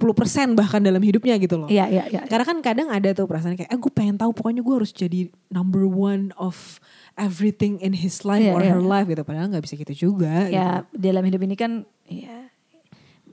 bahkan 0.52 0.78
dalam 0.78 1.00
hidupnya 1.00 1.34
gitu 1.36 1.56
loh 1.56 1.68
Iya, 1.68 1.88
iya, 1.88 2.04
iya. 2.08 2.20
karena 2.28 2.44
kan 2.44 2.58
kadang 2.60 2.88
ada 2.88 3.10
tuh 3.10 3.24
perasaan 3.24 3.56
kayak, 3.56 3.68
eh 3.68 3.78
gue 3.78 3.92
pengen 3.92 4.16
tahu 4.16 4.30
pokoknya 4.30 4.60
gue 4.60 4.74
harus 4.76 4.92
jadi 4.92 5.20
number 5.48 5.84
one 5.84 6.30
of 6.36 6.78
everything 7.16 7.80
in 7.80 7.92
his 7.92 8.22
life 8.22 8.40
Iya, 8.40 8.52
or 8.52 8.60
iya. 8.60 8.72
her 8.72 8.82
life 8.82 9.08
gitu. 9.08 9.22
Padahal 9.22 9.48
nggak 9.48 9.64
bisa 9.64 9.74
gitu 9.76 10.12
juga. 10.12 10.48
Ya 10.48 10.84
dalam 10.92 11.24
hidup 11.24 11.40
ini 11.42 11.56
kan 11.56 11.84
ya 12.04 12.48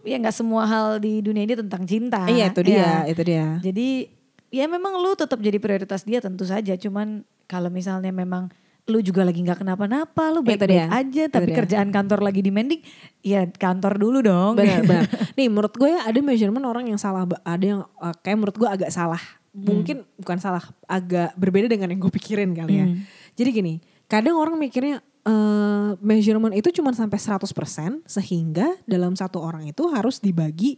ya 0.04 0.16
nggak 0.18 0.36
semua 0.36 0.64
hal 0.64 1.00
di 1.00 1.20
dunia 1.20 1.44
ini 1.44 1.56
tentang 1.56 1.84
cinta. 1.84 2.24
gitu. 2.28 2.36
Iya 2.36 2.46
itu 2.48 2.62
dia, 2.64 2.80
Ya. 2.80 2.94
itu 3.08 3.22
dia. 3.24 3.46
Jadi 3.60 3.88
ya 4.48 4.66
memang 4.66 4.96
lu 5.00 5.12
tetap 5.14 5.40
jadi 5.40 5.60
prioritas 5.60 6.04
dia 6.04 6.20
tentu 6.20 6.44
saja. 6.44 6.76
Cuman 6.76 7.24
kalau 7.46 7.68
misalnya 7.68 8.12
memang 8.12 8.48
lu 8.88 9.04
juga 9.04 9.28
lagi 9.28 9.44
nggak 9.44 9.68
kenapa-napa, 9.68 10.32
lu 10.32 10.40
baik-baik 10.40 10.88
aja. 10.88 11.24
Tapi 11.28 11.52
dia. 11.52 11.58
kerjaan 11.60 11.92
kantor 11.92 12.24
lagi 12.24 12.40
demanding, 12.40 12.80
ya 13.20 13.44
kantor 13.44 14.00
dulu 14.00 14.24
dong. 14.24 14.56
Benar, 14.56 14.88
benar. 14.88 15.06
Nih 15.38 15.52
menurut 15.52 15.76
gue 15.76 15.92
ya 15.92 16.08
ada 16.08 16.20
measurement 16.24 16.64
orang 16.64 16.88
yang 16.88 16.96
salah, 16.96 17.28
ada 17.44 17.66
yang 17.68 17.84
uh, 18.00 18.16
kayak 18.24 18.38
menurut 18.40 18.56
gue 18.56 18.70
agak 18.72 18.88
salah. 18.90 19.20
Mungkin 19.52 20.06
bukan 20.16 20.38
salah, 20.38 20.62
agak 20.86 21.34
berbeda 21.36 21.68
dengan 21.68 21.90
yang 21.90 22.00
gue 22.00 22.14
pikirin 22.14 22.54
kali 22.54 22.74
ya. 22.78 22.86
Hmm. 22.86 23.02
Jadi 23.34 23.50
gini, 23.50 23.74
kadang 24.06 24.38
orang 24.38 24.54
mikirnya 24.54 25.02
eh, 25.26 25.90
measurement 26.00 26.54
itu 26.54 26.70
cuma 26.72 26.94
sampai 26.94 27.18
100% 27.18 28.06
sehingga 28.06 28.70
dalam 28.86 29.18
satu 29.18 29.42
orang 29.42 29.66
itu 29.66 29.82
harus 29.90 30.22
dibagi 30.22 30.78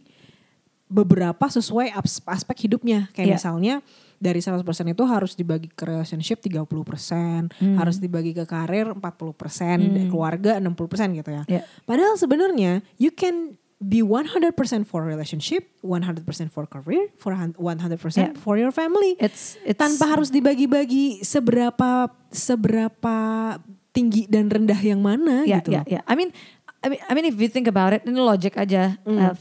beberapa 0.90 1.46
sesuai 1.46 1.94
as- 1.94 2.24
aspek 2.26 2.66
hidupnya. 2.66 3.06
Kayak 3.14 3.26
Iya. 3.28 3.36
misalnya 3.38 3.74
dari 4.20 4.44
100% 4.44 4.60
itu 4.92 5.02
harus 5.08 5.32
dibagi 5.32 5.72
ke 5.72 5.88
relationship 5.88 6.44
30%, 6.44 7.48
Hmm. 7.56 7.80
harus 7.80 7.96
dibagi 7.96 8.36
ke 8.36 8.44
karir 8.44 8.92
40%, 8.92 9.80
keluarga 10.12 10.60
60% 10.60 11.16
gitu 11.16 11.30
ya. 11.32 11.42
Iya. 11.48 11.62
Padahal 11.88 12.20
sebenarnya 12.20 12.84
you 13.00 13.08
can 13.10 13.56
be 13.80 14.04
100% 14.04 14.84
for 14.84 15.08
relationship, 15.08 15.72
100% 15.80 16.52
for 16.52 16.68
career, 16.68 17.08
for 17.16 17.32
hun- 17.32 17.56
100% 17.56 18.36
Yeah. 18.36 18.36
for 18.36 18.60
your 18.60 18.68
family. 18.70 19.16
It's, 19.16 19.56
it's 19.64 19.80
Tanpa 19.80 20.04
harus 20.04 20.28
dibagi-bagi 20.28 21.24
seberapa 21.24 22.12
seberapa 22.28 23.16
tinggi 23.90 24.28
dan 24.28 24.52
rendah 24.52 24.78
yang 24.84 25.00
mana 25.00 25.48
ya, 25.48 25.64
gitu. 25.64 25.72
ya, 25.74 25.82
ya. 25.88 26.00
I 26.04 26.14
mean, 26.14 26.30
I 26.84 26.92
mean, 26.92 27.00
I 27.08 27.12
mean 27.16 27.24
if 27.24 27.40
you 27.40 27.48
think 27.48 27.66
about 27.66 27.96
it, 27.96 28.04
ini 28.04 28.20
logic 28.20 28.60
aja. 28.60 29.00
Hmm. 29.02 29.32
Uh, 29.32 29.34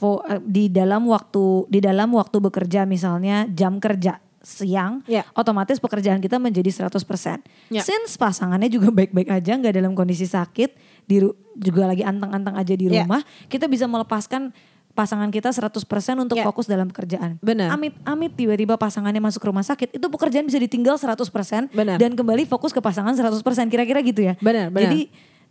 for, 0.00 0.24
uh, 0.24 0.40
di 0.40 0.72
dalam 0.72 1.04
waktu 1.04 1.68
di 1.68 1.78
dalam 1.78 2.08
waktu 2.16 2.40
bekerja 2.40 2.88
misalnya 2.88 3.44
jam 3.52 3.76
kerja 3.76 4.16
siang, 4.40 5.04
Ya. 5.04 5.20
otomatis 5.36 5.76
pekerjaan 5.76 6.16
kita 6.16 6.40
menjadi 6.40 6.72
100%. 6.72 7.44
Ya. 7.68 7.84
Since 7.84 8.16
pasangannya 8.16 8.72
juga 8.72 8.88
baik-baik 8.88 9.28
aja, 9.28 9.52
nggak 9.52 9.76
dalam 9.76 9.92
kondisi 9.92 10.24
sakit, 10.24 10.72
di 11.04 11.20
juga 11.60 11.84
lagi 11.84 12.00
anteng-anteng 12.00 12.56
aja 12.56 12.72
di 12.72 12.88
Ya. 12.88 13.04
rumah, 13.04 13.20
kita 13.52 13.68
bisa 13.68 13.84
melepaskan 13.84 14.48
pasangan 14.90 15.28
kita 15.28 15.52
100% 15.52 16.16
untuk 16.18 16.40
Ya. 16.40 16.44
fokus 16.48 16.64
dalam 16.64 16.88
pekerjaan. 16.88 17.36
Benar. 17.44 17.76
Amit-amit 17.76 18.32
tiba-tiba 18.32 18.80
pasangannya 18.80 19.20
masuk 19.20 19.44
rumah 19.44 19.62
sakit, 19.62 19.92
itu 19.92 20.06
pekerjaan 20.08 20.48
bisa 20.48 20.56
ditinggal 20.56 20.96
100% 20.96 21.68
Benar. 21.70 22.00
dan 22.00 22.16
kembali 22.16 22.48
fokus 22.48 22.72
ke 22.72 22.80
pasangan 22.80 23.12
100%. 23.12 23.68
Kira-kira 23.68 24.00
gitu 24.00 24.24
ya. 24.24 24.34
Benar, 24.40 24.72
benar. 24.72 24.88
Jadi 24.88 25.00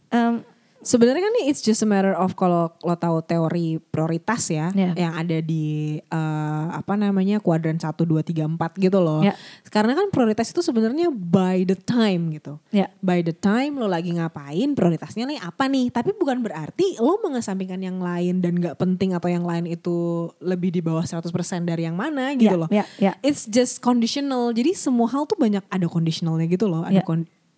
em, 0.09 0.41
Sebenarnya 0.79 1.19
kan 1.21 1.33
nih 1.35 1.45
it's 1.47 1.59
just 1.59 1.79
a 1.79 1.87
matter 1.87 2.11
of 2.11 2.33
kalau 2.33 2.71
lo 2.79 2.95
tahu 2.95 3.19
teori 3.21 3.79
prioritas 3.81 4.47
ya 4.47 4.71
Ya. 4.71 4.95
yang 4.95 5.13
ada 5.13 5.39
di 5.39 5.97
eh, 5.99 6.65
apa 6.69 6.95
namanya 6.95 7.37
kuadran 7.37 7.75
1 7.75 7.83
2 7.99 8.23
3 8.23 8.47
4 8.47 8.55
gitu 8.79 8.97
loh. 8.97 9.19
Ya. 9.19 9.35
Karena 9.67 9.91
kan 9.91 10.07
prioritas 10.07 10.47
itu 10.47 10.59
sebenarnya 10.59 11.09
by 11.09 11.63
the 11.63 11.75
time 11.75 12.31
gitu. 12.31 12.57
Ya. 12.69 12.87
By 12.99 13.19
the 13.19 13.31
time 13.31 13.75
lo 13.75 13.85
lagi 13.85 14.11
ngapain 14.11 14.71
prioritasnya 14.71 15.27
nih 15.27 15.39
apa 15.39 15.67
nih? 15.67 15.91
Tapi 15.91 16.15
bukan 16.15 16.39
berarti 16.39 16.95
lo 16.97 17.19
mengesampingkan 17.19 17.79
yang 17.79 17.99
lain 17.99 18.39
dan 18.39 18.57
gak 18.57 18.77
penting 18.77 19.11
atau 19.11 19.27
yang 19.27 19.43
lain 19.43 19.65
itu 19.65 19.97
lebih 20.39 20.69
di 20.69 20.79
bawah 20.79 21.03
100% 21.03 21.27
dari 21.63 21.83
yang 21.83 21.95
mana 21.95 22.31
gitu 22.33 22.49
Ya, 22.49 22.55
loh. 22.55 22.69
ya, 22.69 22.83
ya. 22.97 23.11
It's 23.19 23.43
just 23.43 23.79
conditional. 23.79 24.49
Jadi 24.49 24.73
semua 24.73 25.05
hal 25.07 25.23
tuh 25.23 25.35
banyak 25.35 25.61
ada 25.65 25.85
conditionalnya 25.85 26.47
gitu 26.47 26.65
loh. 26.65 26.81
Ada 26.81 26.99
Ya. 26.99 27.05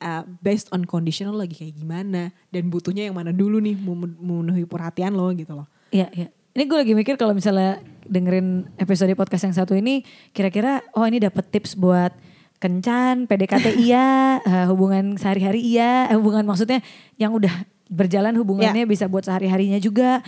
Uh, 0.02 0.26
based 0.42 0.68
on 0.74 0.84
conditional 0.84 1.38
lagi 1.38 1.54
kayak 1.54 1.78
gimana 1.78 2.34
dan 2.50 2.68
butuhnya 2.68 3.08
yang 3.08 3.16
mana 3.16 3.30
dulu 3.32 3.62
nih 3.62 3.78
mem- 3.78 4.18
memenuhi 4.18 4.66
perhatian 4.66 5.14
lo 5.14 5.30
gitu 5.32 5.54
loh. 5.54 5.70
Iya, 5.94 6.10
iya. 6.12 6.28
Ini 6.52 6.68
gue 6.68 6.78
lagi 6.84 6.94
mikir 6.98 7.16
kalau 7.16 7.32
misalnya 7.32 7.80
dengerin 8.04 8.68
episode 8.76 9.14
podcast 9.16 9.48
yang 9.48 9.56
satu 9.56 9.72
ini, 9.72 10.04
kira-kira 10.36 10.84
oh 10.98 11.08
ini 11.08 11.24
dapat 11.24 11.48
tips 11.48 11.80
buat 11.80 12.12
kencan, 12.60 13.26
PDKT 13.26 13.78
iya, 13.88 14.42
eh, 14.44 14.66
hubungan 14.68 15.16
sehari-hari 15.16 15.64
iya, 15.64 16.12
eh, 16.12 16.18
hubungan 16.20 16.44
maksudnya 16.44 16.84
yang 17.16 17.32
udah 17.32 17.54
berjalan 17.88 18.36
hubungannya 18.36 18.84
bisa 18.84 19.08
buat 19.08 19.24
sehari-harinya 19.24 19.80
juga. 19.80 20.20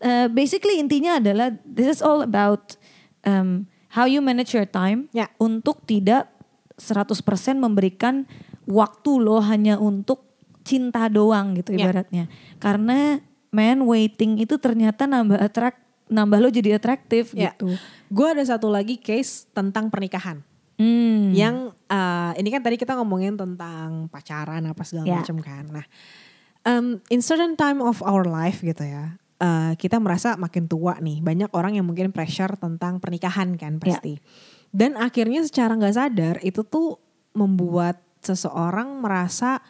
Eh, 0.00 0.28
basically 0.28 0.80
intinya 0.80 1.16
adalah 1.16 1.52
this 1.64 1.88
is 1.88 2.00
all 2.00 2.20
about 2.20 2.76
um, 3.24 3.68
how 3.92 4.04
you 4.04 4.20
manage 4.24 4.52
your 4.52 4.68
time 4.68 5.08
Ya. 5.12 5.28
untuk 5.36 5.84
tidak 5.84 6.28
100% 6.80 7.20
memberikan 7.60 8.24
waktu 8.70 9.10
lo 9.18 9.42
hanya 9.42 9.76
untuk 9.76 10.24
cinta 10.62 11.10
doang 11.10 11.58
gitu 11.58 11.74
Ya. 11.74 11.90
ibaratnya. 11.90 12.24
Karena 12.62 13.18
man 13.50 13.82
waiting 13.84 14.38
itu 14.38 14.54
ternyata 14.56 15.10
nambah 15.10 15.36
attract 15.36 15.78
nambah 16.06 16.38
lo 16.38 16.48
jadi 16.50 16.78
atraktif 16.78 17.34
Ya. 17.34 17.54
gitu. 17.54 17.74
Gue 18.10 18.26
ada 18.30 18.42
satu 18.42 18.70
lagi 18.70 18.98
case 18.98 19.46
tentang 19.50 19.90
pernikahan. 19.90 20.42
Hmm. 20.74 21.30
Yang 21.30 21.76
uh, 21.86 22.32
ini 22.34 22.48
kan 22.48 22.62
tadi 22.64 22.80
kita 22.80 22.96
ngomongin 22.96 23.36
tentang 23.36 24.08
pacaran 24.08 24.64
apa 24.64 24.82
segala 24.82 25.06
Ya. 25.06 25.18
macam 25.22 25.38
kan. 25.38 25.64
Nah, 25.70 25.86
um, 26.64 26.98
in 27.12 27.20
certain 27.20 27.54
time 27.54 27.78
of 27.78 28.00
our 28.02 28.24
life 28.24 28.62
gitu 28.62 28.82
ya. 28.82 29.18
uh, 29.40 29.72
kita 29.72 29.96
merasa 29.96 30.36
makin 30.36 30.68
tua 30.68 31.00
nih. 31.00 31.24
Banyak 31.24 31.56
orang 31.56 31.72
yang 31.72 31.88
mungkin 31.88 32.12
pressure 32.12 32.60
tentang 32.60 33.00
pernikahan 33.00 33.56
kan 33.56 33.80
pasti. 33.80 34.20
Dan 34.68 35.00
akhirnya 35.00 35.40
secara 35.40 35.72
nggak 35.80 35.96
sadar 35.96 36.36
itu 36.44 36.60
tuh 36.60 37.00
membuat 37.32 38.04
seseorang 38.20 39.00
merasa 39.00 39.60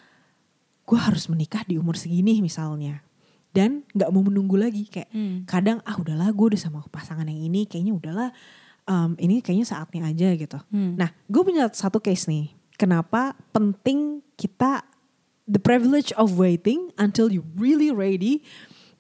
gue 0.85 0.99
harus 0.99 1.31
menikah 1.31 1.63
di 1.65 1.79
umur 1.79 1.95
segini 1.95 2.43
misalnya. 2.43 3.03
Dan 3.51 3.83
nggak 3.91 4.11
mau 4.15 4.23
menunggu 4.23 4.55
lagi 4.55 4.87
kayak 4.87 5.11
Hmm. 5.11 5.43
kadang 5.43 5.83
ah 5.83 5.99
udahlah 5.99 6.31
gue 6.31 6.55
udah 6.55 6.61
sama 6.61 6.87
pasangan 6.87 7.27
yang 7.27 7.51
ini 7.51 7.67
kayaknya 7.67 7.95
udahlah 7.95 8.31
um, 8.87 9.19
ini 9.19 9.43
kayaknya 9.43 9.67
saatnya 9.67 10.07
aja 10.07 10.35
gitu. 10.39 10.59
Hmm. 10.71 10.95
Nah 10.95 11.11
gue 11.27 11.43
punya 11.43 11.67
satu 11.71 11.99
case 11.99 12.31
nih. 12.31 12.55
Kenapa 12.79 13.35
penting 13.51 14.23
kita 14.39 14.87
the 15.51 15.59
privilege 15.59 16.15
of 16.15 16.39
waiting 16.39 16.95
until 16.95 17.27
you 17.27 17.43
really 17.59 17.91
ready 17.91 18.47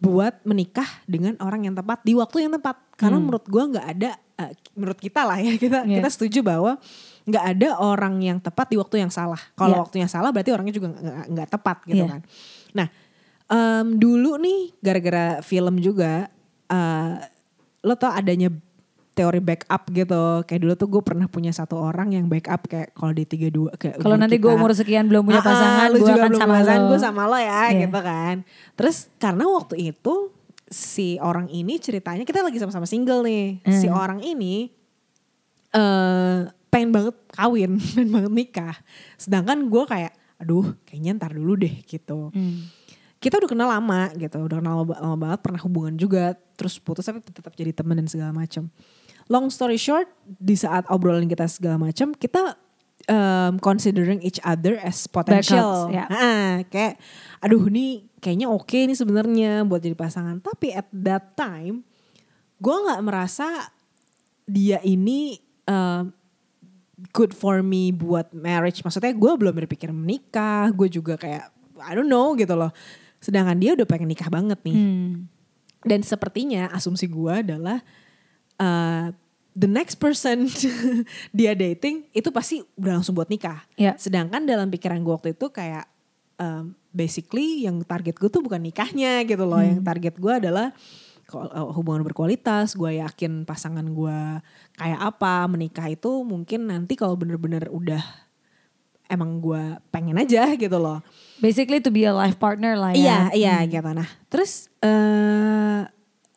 buat 0.02 0.42
menikah 0.42 0.88
dengan 1.06 1.38
orang 1.38 1.70
yang 1.70 1.78
tepat 1.78 2.02
di 2.02 2.18
waktu 2.18 2.50
yang 2.50 2.58
tepat. 2.58 2.74
Karena 2.98 3.22
Hmm. 3.22 3.30
menurut 3.30 3.46
gue 3.46 3.62
nggak 3.70 3.86
ada 3.86 4.10
uh, 4.34 4.50
menurut 4.74 4.98
kita 4.98 5.22
lah 5.22 5.38
ya 5.38 5.54
kita 5.54 5.86
Yeah. 5.86 6.02
kita 6.02 6.08
setuju 6.10 6.42
bahwa 6.42 6.74
nggak 7.22 7.44
ada 7.46 7.68
orang 7.76 8.14
yang 8.18 8.38
tepat 8.38 8.68
di 8.68 8.76
waktu 8.76 8.96
yang 8.98 9.10
salah. 9.10 9.38
Kalau 9.52 9.74
Yeah. 9.74 9.82
waktunya 9.82 10.08
salah 10.08 10.30
berarti 10.30 10.50
orangnya 10.50 10.72
juga 10.72 10.88
nggak- 11.26 11.50
tepat 11.50 11.76
gitu 11.84 12.00
Yeah. 12.00 12.10
kan. 12.10 12.20
Nah 12.72 12.88
em, 13.46 13.86
dulu 13.96 14.38
nih 14.38 14.60
gara-gara 14.78 15.26
film 15.40 15.78
juga 15.78 16.30
eh, 16.66 17.12
lo 17.82 17.94
tau 17.94 18.10
adanya 18.10 18.46
teori 19.10 19.42
backup 19.42 19.90
gitu. 19.90 20.22
Kayak 20.44 20.60
dulu 20.62 20.74
tuh 20.76 20.88
gue 20.88 21.02
pernah 21.02 21.26
punya 21.26 21.50
satu 21.50 21.76
orang 21.76 22.14
yang 22.14 22.24
backup 22.24 22.64
kayak 22.64 22.94
kalau 22.94 23.10
di 23.10 23.26
32 23.26 23.74
kayak 23.74 23.98
Kalau 23.98 24.14
nanti 24.14 24.38
gue 24.38 24.48
umur 24.48 24.70
sekian 24.70 25.10
belum 25.10 25.26
punya 25.26 25.42
Ah, 25.42 25.44
ah, 25.44 25.50
pasangan, 25.50 25.86
lu 25.90 25.98
gue 25.98 26.08
akan 26.08 26.30
belum 26.30 26.40
sama 26.40 26.54
pasangan, 26.56 26.78
lo. 26.78 26.88
gue 26.88 26.98
sama 27.00 27.22
lo 27.26 27.36
ya 27.36 27.62
Iya. 27.68 27.80
gitu 27.84 28.00
kan. 28.00 28.34
Terus 28.78 28.96
karena 29.18 29.44
waktu 29.44 29.74
itu 29.92 30.14
si 30.70 31.18
orang 31.18 31.50
ini 31.50 31.76
ceritanya 31.76 32.22
kita 32.22 32.40
lagi 32.40 32.56
sama-sama 32.56 32.86
single 32.86 33.26
nih. 33.26 33.58
Si 33.66 33.90
Hmm. 33.90 33.98
orang 33.98 34.20
ini 34.22 34.70
eh 35.70 36.38
pengen 36.70 36.90
banget 36.94 37.16
kawin, 37.34 37.76
pengen 37.94 38.10
banget 38.14 38.32
nikah. 38.32 38.76
Sedangkan 39.18 39.66
gue 39.66 39.84
kayak 39.84 40.12
aduh 40.40 40.72
kayaknya 40.88 41.20
ntar 41.20 41.36
dulu 41.36 41.58
deh 41.58 41.84
gitu. 41.84 42.32
Hmm. 42.32 42.70
Kita 43.20 43.36
udah 43.36 43.50
kenal 43.52 43.68
lama 43.68 44.08
gitu, 44.16 44.40
udah 44.40 44.64
kenal 44.64 44.74
lama, 44.80 44.96
lama 44.96 45.16
banget, 45.20 45.38
pernah 45.44 45.60
hubungan 45.60 45.92
juga, 46.00 46.32
terus 46.56 46.80
putus 46.80 47.04
tapi 47.04 47.20
tetap 47.20 47.52
jadi 47.52 47.76
temen 47.76 48.00
dan 48.00 48.08
segala 48.08 48.32
macam. 48.32 48.72
Long 49.28 49.52
story 49.52 49.76
short, 49.76 50.08
di 50.24 50.56
saat 50.56 50.88
obrolan 50.88 51.28
kita 51.28 51.44
segala 51.44 51.76
macam, 51.76 52.16
kita 52.16 52.56
um, 53.08 53.60
considering 53.60 54.24
each 54.24 54.40
other 54.40 54.76
as 54.80 55.04
potential. 55.04 55.88
Backups, 55.88 55.94
ya. 55.94 56.04
Ah, 56.08 56.54
kayak 56.68 56.96
aduh 57.44 57.68
nih 57.68 58.08
kayaknya 58.20 58.48
oke 58.48 58.76
nih 58.76 58.96
sebenarnya 58.96 59.64
buat 59.64 59.80
jadi 59.80 59.96
pasangan. 59.96 60.40
Tapi 60.40 60.74
at 60.74 60.88
that 60.92 61.36
time 61.36 61.84
gue 62.60 62.76
nggak 62.76 63.00
merasa 63.04 63.70
dia 64.44 64.82
ini 64.84 65.40
um, 65.64 66.12
good 67.10 67.32
for 67.32 67.64
me 67.64 67.90
buat 67.90 68.30
marriage. 68.36 68.84
Maksudnya 68.84 69.16
gue 69.16 69.32
belum 69.36 69.54
berpikir 69.64 69.90
menikah, 69.90 70.68
gue 70.70 70.88
juga 70.92 71.16
kayak 71.16 71.48
I 71.80 71.92
don't 71.96 72.08
know 72.08 72.36
gitu 72.36 72.52
loh. 72.52 72.70
Sedangkan 73.20 73.56
dia 73.56 73.72
udah 73.72 73.88
pengen 73.88 74.12
nikah 74.12 74.28
banget 74.28 74.60
nih. 74.64 74.76
Hmm. 74.76 75.28
Dan 75.80 76.04
sepertinya 76.04 76.68
asumsi 76.76 77.08
gue 77.08 77.32
adalah 77.32 77.80
uh, 78.60 79.08
the 79.56 79.68
next 79.68 79.96
person 79.96 80.46
dia 81.36 81.56
dating 81.56 82.04
itu 82.12 82.28
pasti 82.28 82.60
udah 82.76 83.00
langsung 83.00 83.16
buat 83.16 83.32
nikah. 83.32 83.64
Ya. 83.80 83.96
Sedangkan 83.96 84.44
dalam 84.44 84.68
pikiran 84.68 85.00
gue 85.00 85.12
waktu 85.12 85.32
itu 85.32 85.48
kayak 85.48 85.88
um, 86.36 86.76
basically 86.92 87.64
yang 87.64 87.80
target 87.84 88.16
gue 88.20 88.28
tuh 88.28 88.44
bukan 88.44 88.60
nikahnya 88.60 89.24
gitu 89.24 89.44
loh. 89.48 89.60
Yang 89.60 89.82
target 89.84 90.14
gue 90.20 90.32
adalah 90.32 90.76
hubungan 91.74 92.02
berkualitas. 92.04 92.74
Gue 92.74 92.98
yakin 92.98 93.46
pasangan 93.46 93.86
gue 93.86 94.18
kayak 94.76 95.00
apa 95.00 95.46
menikah 95.46 95.86
itu 95.88 96.22
mungkin 96.26 96.68
nanti 96.68 96.98
kalau 96.98 97.14
bener-bener 97.14 97.70
udah 97.70 98.02
emang 99.10 99.42
gue 99.42 99.78
pengen 99.90 100.14
aja 100.18 100.54
gitu 100.54 100.78
loh. 100.78 101.02
Basically 101.42 101.82
to 101.82 101.90
be 101.90 102.06
a 102.06 102.14
life 102.14 102.38
partner 102.38 102.78
lah 102.78 102.94
ya. 102.94 103.30
Iya, 103.34 103.62
iya 103.64 103.66
gitu. 103.66 103.90
Nah, 103.90 104.06
terus 104.30 104.70
eh 104.78 105.82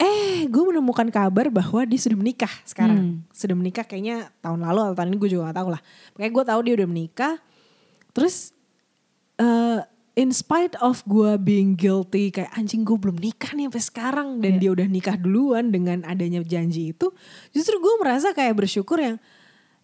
eh 0.01 0.49
gue 0.49 0.63
menemukan 0.73 1.07
kabar 1.13 1.47
bahwa 1.53 1.85
dia 1.85 2.01
sudah 2.01 2.17
menikah 2.17 2.51
sekarang. 2.65 3.21
Sudah 3.29 3.53
menikah 3.53 3.85
kayaknya 3.85 4.33
tahun 4.41 4.65
lalu 4.65 4.79
atau 4.89 4.95
tahun 4.97 5.09
ini 5.13 5.17
gue 5.21 5.29
juga 5.29 5.53
gak 5.53 5.57
tahu 5.61 5.69
lah. 5.71 5.81
Makanya 6.17 6.31
gue 6.33 6.43
tahu 6.49 6.59
dia 6.65 6.73
udah 6.81 6.89
menikah. 6.89 7.33
Terus 8.11 8.51
eh 9.37 9.79
in 10.13 10.29
spite 10.29 10.77
of 10.77 11.01
gue 11.09 11.37
being 11.41 11.73
guilty 11.73 12.29
kayak 12.29 12.53
anjing 12.53 12.85
gue 12.85 12.93
belum 12.93 13.17
nikah 13.17 13.57
nih 13.57 13.65
sampai 13.69 13.83
sekarang 13.83 14.29
dan 14.37 14.57
Iya. 14.57 14.61
dia 14.61 14.69
udah 14.77 14.87
nikah 14.87 15.17
duluan 15.17 15.73
dengan 15.73 16.05
adanya 16.05 16.45
janji 16.45 16.93
itu, 16.93 17.09
justru 17.49 17.81
gue 17.81 17.93
merasa 17.97 18.29
kayak 18.29 18.53
bersyukur 18.53 19.01
yang 19.01 19.17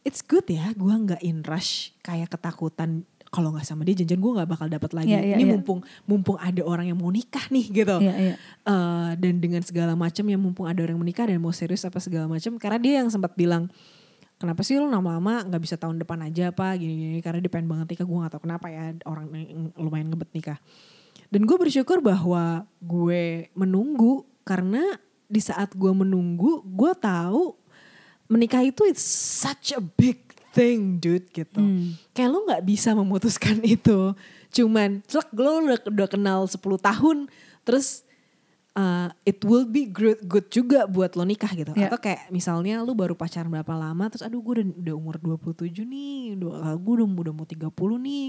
it's 0.06 0.22
good 0.22 0.46
ya 0.46 0.70
gue 0.78 0.94
nggak 0.94 1.22
in 1.26 1.42
rush 1.44 1.92
kayak 2.06 2.30
ketakutan 2.30 3.04
kalau 3.30 3.54
nggak 3.54 3.62
sama 3.66 3.86
dia 3.86 3.94
janjian 3.94 4.18
gue 4.18 4.32
nggak 4.42 4.50
bakal 4.50 4.66
dapat 4.66 4.90
lagi. 4.98 5.14
Iya, 5.14 5.22
iya, 5.22 5.36
Ini 5.38 5.46
iya. 5.46 5.54
mumpung 5.54 5.86
mumpung 6.10 6.38
ada 6.42 6.62
orang 6.66 6.90
yang 6.90 6.98
mau 6.98 7.14
nikah 7.14 7.46
nih 7.54 7.66
gitu. 7.70 7.98
Iya, 8.02 8.14
iya. 8.18 8.36
Eh, 8.66 9.10
dan 9.22 9.34
dengan 9.38 9.62
segala 9.62 9.94
macam 9.94 10.26
yang 10.26 10.42
mumpung 10.42 10.66
ada 10.66 10.82
orang 10.82 10.98
yang 10.98 11.04
menikah 11.06 11.30
dan 11.30 11.38
mau 11.38 11.54
serius 11.54 11.86
apa 11.86 12.02
segala 12.02 12.26
macam 12.26 12.58
karena 12.58 12.78
dia 12.82 12.94
yang 13.06 13.10
sempat 13.14 13.38
bilang 13.38 13.70
kenapa 14.40 14.64
sih 14.64 14.80
lu 14.80 14.88
lama-lama 14.88 15.44
nggak 15.46 15.62
bisa 15.62 15.76
tahun 15.76 16.00
depan 16.00 16.26
aja 16.26 16.50
apa 16.50 16.74
gini-gini 16.80 17.20
karena 17.20 17.44
dia 17.44 17.52
pengen 17.52 17.68
banget 17.68 17.94
nikah 17.94 18.08
gue 18.08 18.18
nggak 18.18 18.32
tahu 18.34 18.44
kenapa 18.48 18.66
ya 18.72 18.96
orang 19.04 19.28
yang 19.36 19.70
lumayan 19.76 20.08
ngebet 20.10 20.32
nikah 20.32 20.60
dan 21.30 21.42
gue 21.46 21.58
bersyukur 21.60 22.00
bahwa 22.02 22.66
gue 22.82 23.52
menunggu 23.54 24.26
karena 24.42 24.82
di 25.30 25.38
saat 25.38 25.76
gue 25.78 25.92
menunggu 25.94 26.66
gue 26.66 26.92
tahu 26.98 27.54
menikah 28.26 28.66
itu 28.66 28.82
it's 28.90 29.04
such 29.44 29.76
a 29.76 29.82
big 29.82 30.30
thing 30.54 30.98
dude 30.98 31.30
gitu. 31.30 31.62
Kayak 32.14 32.30
lo 32.34 32.38
nggak 32.50 32.66
bisa 32.66 32.94
memutuskan 32.98 33.62
itu. 33.78 34.14
Cuman 34.50 35.06
celak 35.06 35.30
lo 35.38 35.62
udah, 35.66 35.80
udah 35.86 36.08
kenal 36.10 36.40
10 36.50 36.58
tahun 36.58 37.18
terus 37.62 38.02
uh, 38.76 39.10
it 39.26 39.42
will 39.46 39.66
be 39.66 39.90
good, 39.90 40.20
good 40.28 40.48
juga 40.52 40.86
buat 40.86 41.16
lo 41.18 41.26
nikah 41.26 41.50
gitu. 41.56 41.72
Ya. 41.74 41.90
Atau 41.90 42.02
kayak 42.02 42.30
misalnya 42.30 42.82
lu 42.84 42.94
baru 42.94 43.16
pacaran 43.18 43.50
berapa 43.50 43.74
lama 43.74 44.12
terus 44.12 44.26
aduh 44.26 44.42
gue 44.44 44.62
udah, 44.62 44.66
udah 44.86 44.96
umur 44.98 45.16
27 45.18 45.86
nih, 45.86 46.38
udah, 46.38 46.76
gue 46.78 46.94
udah, 47.02 47.08
udah 47.08 47.34
mau 47.34 47.48
30 47.48 47.66
nih. 48.06 48.28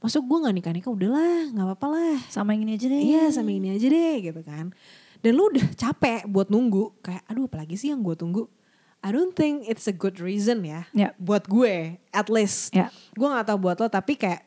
Masuk 0.00 0.22
gue 0.24 0.38
gak 0.48 0.54
nikah-nikah 0.54 0.92
udahlah 0.92 1.40
gak 1.52 1.66
apa-apa 1.66 1.86
lah. 1.92 2.16
Sama 2.32 2.56
yang 2.56 2.64
ini 2.68 2.72
aja 2.78 2.86
deh. 2.88 3.02
Iya 3.02 3.24
sama 3.34 3.50
ini 3.52 3.68
aja 3.74 3.86
deh 3.88 4.14
gitu 4.22 4.40
kan. 4.44 4.72
Dan 5.22 5.32
lu 5.38 5.50
udah 5.52 5.66
capek 5.76 6.26
buat 6.26 6.48
nunggu. 6.50 6.98
Kayak 7.04 7.22
aduh 7.28 7.46
apalagi 7.46 7.74
sih 7.76 7.92
yang 7.92 8.00
gue 8.00 8.16
tunggu. 8.16 8.48
I 9.02 9.10
don't 9.10 9.34
think 9.34 9.66
it's 9.66 9.90
a 9.90 9.94
good 9.94 10.22
reason 10.22 10.62
ya. 10.62 10.86
Ya. 10.94 11.10
Buat 11.18 11.50
gue 11.50 11.98
at 12.14 12.30
least. 12.30 12.70
Ya. 12.70 12.90
Gue 13.14 13.26
gak 13.26 13.50
tahu 13.50 13.70
buat 13.70 13.78
lo 13.78 13.90
tapi 13.90 14.14
kayak 14.18 14.46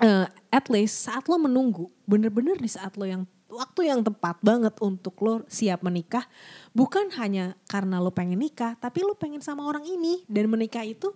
eh, 0.00 0.26
at 0.48 0.66
least 0.72 1.04
saat 1.04 1.28
lo 1.28 1.36
menunggu. 1.36 1.92
Bener-bener 2.08 2.56
di 2.56 2.68
saat 2.68 2.96
lo 2.96 3.04
yang 3.04 3.28
waktu 3.50 3.90
yang 3.90 4.00
tepat 4.00 4.38
banget 4.40 4.74
untuk 4.80 5.18
lo 5.20 5.42
siap 5.46 5.82
menikah. 5.82 6.24
Bukan 6.72 7.10
hanya 7.18 7.58
karena 7.66 7.98
lo 7.98 8.14
pengen 8.14 8.40
nikah. 8.40 8.78
Tapi 8.78 9.02
lo 9.02 9.18
pengen 9.18 9.42
sama 9.42 9.66
orang 9.66 9.84
ini. 9.84 10.22
Dan 10.30 10.48
menikah 10.48 10.86
itu 10.86 11.12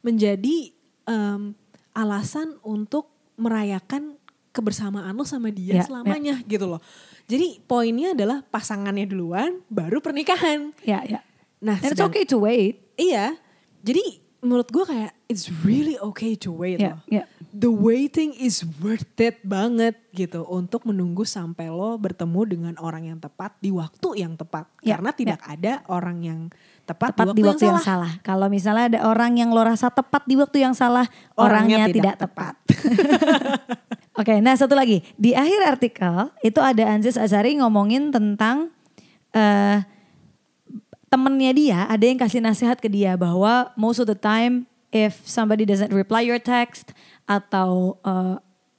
menjadi 0.00 0.72
em, 1.08 1.56
alasan 1.92 2.60
untuk 2.62 3.08
merayakan 3.40 4.14
kebersamaan 4.52 5.14
lo 5.14 5.22
sama 5.22 5.48
dia 5.54 5.80
Ya, 5.80 5.84
selamanya 5.86 6.40
gitu 6.44 6.66
loh. 6.66 6.82
Jadi 7.28 7.60
poinnya 7.64 8.16
adalah 8.16 8.40
pasangannya 8.42 9.04
duluan 9.04 9.60
baru 9.68 10.00
pernikahan. 10.00 10.72
Ya, 10.82 11.04
ya. 11.04 11.20
Nah, 11.60 11.76
it's 11.78 11.92
sedang- 11.92 12.08
okay 12.10 12.24
to 12.24 12.40
wait. 12.42 12.80
Iya. 12.94 13.36
Jadi 13.82 14.27
menurut 14.38 14.70
gue 14.70 14.84
kayak 14.84 15.10
it's 15.26 15.50
really 15.62 15.98
okay 15.98 16.38
to 16.38 16.54
wait 16.54 16.78
Ya, 16.78 16.94
loh. 16.94 17.00
ya. 17.10 17.24
The 17.50 17.66
waiting 17.66 18.36
is 18.36 18.62
worth 18.78 19.18
it 19.18 19.42
banget 19.42 19.98
gitu 20.12 20.46
untuk 20.46 20.86
menunggu 20.86 21.26
sampai 21.26 21.66
lo 21.68 21.96
bertemu 21.96 22.40
dengan 22.46 22.74
orang 22.78 23.08
yang 23.08 23.18
tepat 23.18 23.58
di 23.58 23.74
waktu 23.74 24.22
yang 24.22 24.38
tepat. 24.38 24.70
Ya, 24.78 24.94
Karena 24.94 25.10
tidak 25.10 25.40
ada 25.42 25.82
orang 25.90 26.18
yang 26.22 26.40
tepat, 26.86 27.18
Tepat 27.18 27.34
di 27.34 27.42
waktu, 27.42 27.66
yang, 27.66 27.80
salah. 27.82 28.08
salah. 28.08 28.12
Kalau 28.22 28.46
misalnya 28.46 28.84
ada 28.96 29.00
orang 29.10 29.36
yang 29.36 29.50
lo 29.50 29.60
rasa 29.60 29.90
tepat 29.90 30.22
di 30.24 30.38
waktu 30.38 30.62
yang 30.62 30.72
salah, 30.72 31.04
orangnya, 31.34 31.82
Orangnya 31.82 31.86
tidak, 31.90 31.94
tidak 31.98 32.16
tepat. 32.22 32.54
Oke, 34.20 34.38
nah 34.38 34.54
satu 34.54 34.74
lagi. 34.74 35.02
Di 35.14 35.34
akhir 35.34 35.60
artikel 35.68 36.14
itu 36.42 36.58
ada 36.58 36.84
Anzis 36.86 37.14
Azari 37.14 37.54
ngomongin 37.56 38.10
tentang 38.10 38.70
eh 39.30 39.82
temennya 41.08 41.52
dia, 41.56 41.80
ada 41.88 42.04
yang 42.04 42.20
kasih 42.20 42.40
nasihat 42.44 42.78
ke 42.78 42.88
dia 42.88 43.16
bahwa 43.16 43.72
most 43.74 44.00
of 44.00 44.06
the 44.06 44.16
time 44.16 44.68
if 44.92 45.20
somebody 45.24 45.68
doesn't 45.68 45.92
reply 45.92 46.24
your 46.24 46.40
text 46.40 46.92
atau 47.28 48.00
eh, 48.04 48.36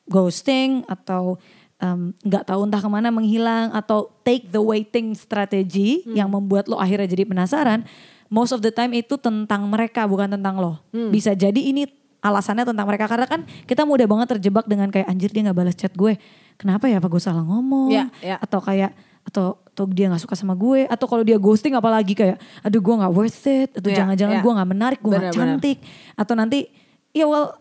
ghosting 0.10 0.82
atau 0.90 1.38
em, 1.78 2.12
nggak 2.26 2.50
tahu 2.50 2.66
entah 2.66 2.82
ke 2.82 2.90
mana 2.90 3.10
menghilang 3.14 3.70
atau 3.74 4.10
take 4.26 4.50
the 4.50 4.62
waiting 4.62 5.14
strategy 5.14 6.02
yang 6.18 6.30
membuat 6.30 6.66
lo 6.66 6.82
akhirnya 6.82 7.10
jadi 7.10 7.24
penasaran, 7.30 7.86
most 8.28 8.52
of 8.54 8.60
the 8.62 8.74
time 8.74 8.94
itu 8.98 9.18
tentang 9.18 9.66
mereka 9.70 10.06
bukan 10.06 10.34
tentang 10.38 10.58
lo. 10.58 10.82
Bisa 11.14 11.34
jadi 11.34 11.58
ini 11.58 11.86
alasannya 12.20 12.68
tentang 12.68 12.84
mereka 12.84 13.08
karena 13.08 13.26
kan 13.26 13.48
kita 13.64 13.88
mudah 13.88 14.04
banget 14.04 14.38
terjebak 14.38 14.68
dengan 14.68 14.92
kayak 14.92 15.08
anjir 15.08 15.32
dia 15.32 15.50
nggak 15.50 15.58
balas 15.58 15.76
chat 15.78 15.94
gue. 15.96 16.20
Kenapa 16.60 16.92
ya? 16.92 17.00
Apa 17.00 17.08
gue 17.08 17.22
salah 17.24 17.46
ngomong? 17.48 17.88
Ya, 17.88 18.12
ya. 18.20 18.36
atau 18.44 18.60
kayak 18.60 18.92
atau 19.24 19.62
atau 19.80 19.88
dia 19.88 20.12
nggak 20.12 20.20
suka 20.20 20.36
sama 20.36 20.60
gue 20.60 20.84
atau 20.92 21.08
kalau 21.08 21.24
dia 21.24 21.40
ghosting 21.40 21.72
apalagi 21.72 22.12
kayak 22.12 22.36
aduh 22.60 22.84
gue 22.84 22.96
nggak 23.00 23.14
worth 23.16 23.48
it 23.48 23.72
atau 23.80 23.88
Ya, 23.88 24.04
jangan-jangan 24.04 24.36
ya. 24.36 24.44
gue 24.44 24.52
nggak 24.60 24.70
menarik 24.70 25.00
gue 25.00 25.08
nggak 25.08 25.32
cantik 25.32 25.78
atau 26.20 26.34
nanti 26.36 26.68
ya 27.16 27.24
well 27.24 27.56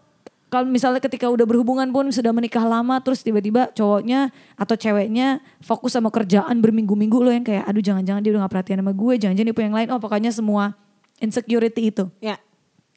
kalau 0.51 0.67
misalnya 0.67 0.99
ketika 0.99 1.31
udah 1.31 1.47
berhubungan 1.47 1.87
pun 1.95 2.11
sudah 2.11 2.35
menikah 2.35 2.67
lama 2.67 2.99
terus 2.99 3.23
tiba-tiba 3.23 3.71
cowoknya 3.71 4.35
atau 4.59 4.75
ceweknya 4.75 5.39
fokus 5.63 5.95
sama 5.95 6.11
kerjaan 6.11 6.59
berminggu-minggu 6.59 7.23
lo 7.23 7.31
yang 7.31 7.47
kayak 7.47 7.63
aduh 7.63 7.79
jangan-jangan 7.79 8.19
dia 8.19 8.35
udah 8.35 8.43
gak 8.43 8.53
perhatian 8.59 8.83
sama 8.83 8.91
gue 8.91 9.15
jangan-jangan 9.15 9.47
dia 9.47 9.55
punya 9.55 9.69
yang 9.71 9.79
lain 9.79 9.89
oh 9.95 10.01
pokoknya 10.03 10.35
semua 10.35 10.75
insecurity 11.17 11.95
itu 11.95 12.11
Ya. 12.19 12.35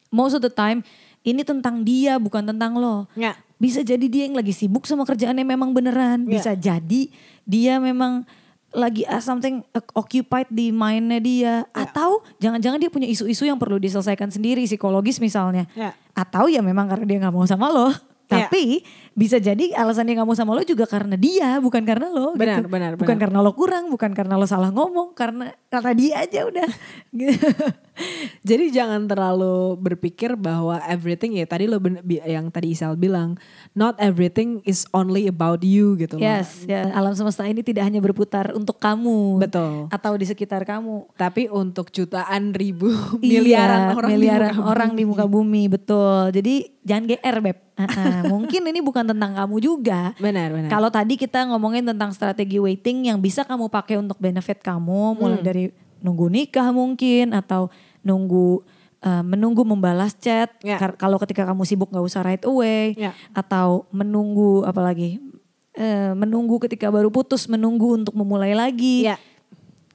most 0.10 0.34
of 0.34 0.42
the 0.42 0.50
time 0.50 0.82
ini 1.22 1.46
tentang 1.46 1.86
dia 1.86 2.18
bukan 2.18 2.42
tentang 2.42 2.82
lo. 2.82 3.06
Ya. 3.14 3.38
Bisa 3.62 3.86
jadi 3.86 4.02
dia 4.10 4.26
yang 4.26 4.34
lagi 4.34 4.50
sibuk 4.50 4.90
sama 4.90 5.06
kerjaannya 5.06 5.46
memang 5.46 5.70
beneran. 5.70 6.26
Ya. 6.26 6.42
Bisa 6.42 6.58
jadi 6.58 7.14
dia 7.46 7.78
memang 7.78 8.26
lagi 8.72 9.04
uh, 9.04 9.20
something 9.20 9.62
occupied 9.94 10.48
di 10.48 10.72
mindnya 10.72 11.20
dia. 11.20 11.54
Atau 11.76 12.24
jangan-jangan 12.40 12.80
dia 12.80 12.90
punya 12.92 13.08
isu-isu 13.08 13.44
yang 13.44 13.60
perlu 13.60 13.78
diselesaikan 13.78 14.32
sendiri 14.32 14.64
psikologis 14.64 15.20
misalnya. 15.20 15.68
Ya. 15.76 15.92
Atau 16.16 16.48
ya 16.48 16.64
memang 16.64 16.88
karena 16.88 17.06
dia 17.08 17.18
nggak 17.22 17.36
mau 17.36 17.44
sama 17.48 17.68
lo. 17.68 17.92
Ya. 18.32 18.48
Tapi 18.48 18.88
bisa 19.12 19.44
jadi 19.44 19.76
alasan 19.76 20.08
dia 20.08 20.16
nggak 20.16 20.24
mau 20.24 20.40
sama 20.40 20.56
lo 20.56 20.64
juga 20.64 20.88
karena 20.88 21.20
dia 21.20 21.60
bukan 21.60 21.84
karena 21.84 22.08
lo. 22.08 22.32
Benar, 22.32 22.64
gitu. 22.64 22.72
benar, 22.72 22.92
Bukan 22.96 23.20
benar. 23.20 23.24
karena 23.28 23.38
lo 23.44 23.52
kurang, 23.52 23.92
bukan 23.92 24.12
karena 24.16 24.40
lo 24.40 24.48
salah 24.48 24.72
ngomong, 24.72 25.12
karena 25.12 25.52
karena 25.68 25.92
dia 25.92 26.24
aja 26.24 26.48
udah. 26.48 26.68
Jadi 28.42 28.72
jangan 28.72 29.06
terlalu 29.06 29.76
berpikir 29.78 30.34
bahwa 30.34 30.80
everything 30.84 31.36
ya 31.36 31.46
tadi 31.46 31.66
lo 31.66 31.78
ben- 31.78 32.00
yang 32.06 32.48
tadi 32.48 32.72
Isal 32.72 32.96
bilang 32.96 33.36
not 33.72 33.94
everything 33.98 34.60
is 34.64 34.88
only 34.92 35.26
about 35.26 35.62
you 35.62 35.94
gitu 35.96 36.16
loh. 36.16 36.24
Yes, 36.24 36.66
ya 36.66 36.90
alam 36.92 37.14
semesta 37.14 37.44
ini 37.44 37.62
tidak 37.62 37.86
hanya 37.86 38.00
berputar 38.00 38.52
untuk 38.52 38.78
kamu. 38.78 39.40
Betul. 39.40 39.88
Atau 39.88 40.16
di 40.16 40.26
sekitar 40.26 40.64
kamu. 40.64 41.12
Tapi 41.14 41.48
untuk 41.48 41.90
jutaan 41.90 42.52
ribu 42.52 42.90
Iya, 43.20 43.40
miliaran 43.40 43.82
orang 43.94 44.10
miliaran 44.12 44.50
di 44.50 44.58
muka 44.58 44.68
orang 44.68 44.90
bumi. 44.90 44.98
di 44.98 45.06
muka 45.06 45.26
bumi, 45.26 45.64
betul. 45.68 46.22
Jadi 46.32 46.54
jangan 46.82 47.04
GR, 47.06 47.38
Beb. 47.40 47.58
Ah, 47.72 47.84
ah. 47.86 48.22
Mungkin 48.34 48.62
ini 48.64 48.80
bukan 48.80 49.06
tentang 49.06 49.32
kamu 49.34 49.56
juga. 49.58 50.12
Benar, 50.18 50.50
benar. 50.50 50.70
Kalau 50.70 50.90
tadi 50.90 51.16
kita 51.16 51.46
ngomongin 51.46 51.86
tentang 51.86 52.12
strategi 52.12 52.58
waiting 52.58 53.08
yang 53.08 53.20
bisa 53.20 53.44
kamu 53.44 53.68
pakai 53.68 53.98
untuk 53.98 54.18
benefit 54.18 54.60
kamu, 54.60 55.16
mulai 55.16 55.38
Hmm. 55.38 55.46
dari 55.46 55.66
nunggu 56.02 56.28
nikah 56.28 56.74
mungkin 56.74 57.32
atau 57.32 57.70
nunggu 58.02 58.66
eh, 59.02 59.24
menunggu 59.24 59.62
membalas 59.62 60.18
chat. 60.18 60.50
Ya. 60.62 60.78
Kar- 60.78 60.98
Kalau 60.98 61.18
ketika 61.18 61.46
kamu 61.46 61.64
sibuk 61.64 61.90
nggak 61.90 62.06
usah 62.06 62.22
right 62.22 62.44
away. 62.44 62.94
Ya. 62.98 63.14
Atau 63.32 63.86
menunggu 63.90 64.66
apalagi 64.66 65.22
eh, 65.74 66.12
menunggu 66.14 66.60
ketika 66.60 66.92
baru 66.92 67.08
putus, 67.08 67.48
menunggu 67.48 67.98
untuk 67.98 68.14
memulai 68.18 68.52
lagi. 68.52 69.08
Ya. 69.08 69.18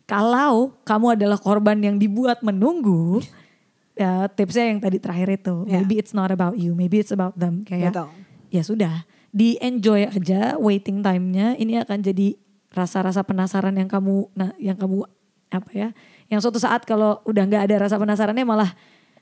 Kalau 0.07 0.78
kamu 0.86 1.18
adalah 1.18 1.34
korban 1.34 1.82
yang 1.82 1.98
dibuat 1.98 2.38
menunggu, 2.46 3.18
ya 3.98 4.30
tipsnya 4.30 4.70
yang 4.70 4.78
tadi 4.78 5.02
terakhir 5.02 5.34
itu. 5.34 5.66
Ya. 5.66 5.82
Maybe 5.82 5.98
it's 5.98 6.14
not 6.14 6.30
about 6.30 6.54
you, 6.54 6.78
maybe 6.78 7.02
it's 7.02 7.11
about 7.11 7.34
them. 7.34 7.66
Kayak 7.66 7.90
Betul. 7.90 8.09
ya 8.54 8.62
sudah, 8.62 8.94
di 9.34 9.59
enjoy 9.59 10.07
aja 10.07 10.54
waiting 10.62 11.02
time-nya. 11.02 11.59
Ini 11.59 11.82
akan 11.82 12.07
jadi 12.07 12.38
rasa-rasa 12.70 13.26
penasaran 13.26 13.74
yang 13.74 13.90
kamu, 13.90 14.30
nah 14.36 14.54
yang 14.62 14.78
kamu 14.78 15.09
apa 15.51 15.70
ya? 15.72 15.88
Yang 16.26 16.40
suatu 16.49 16.59
saat 16.59 16.82
kalau 16.82 17.22
udah 17.22 17.42
nggak 17.47 17.62
ada 17.70 17.86
rasa 17.86 17.97
penasarannya 17.97 18.42
malah, 18.42 18.70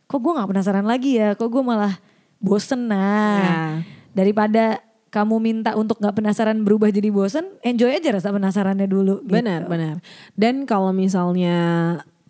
kok 0.07 0.21
gue 0.21 0.33
nggak 0.33 0.49
penasaran 0.51 0.87
lagi 0.89 1.21
ya? 1.21 1.37
Kok 1.37 1.49
gue 1.49 1.63
malah 1.63 1.95
bosen 2.41 2.89
nah. 2.89 3.41
Ya. 3.41 3.59
Daripada 4.15 4.81
kamu 5.13 5.39
minta 5.39 5.79
untuk 5.79 6.03
nggak 6.03 6.17
penasaran 6.19 6.59
berubah 6.67 6.91
jadi 6.91 7.07
bosen, 7.15 7.47
enjoy 7.63 7.95
aja 7.95 8.11
rasa 8.19 8.35
penasarannya 8.35 8.91
dulu. 8.91 9.23
gitu. 9.23 9.31
Benar, 9.31 9.71
benar. 9.71 10.03
Dan 10.35 10.67
kalau 10.67 10.91
misalnya 10.91 11.57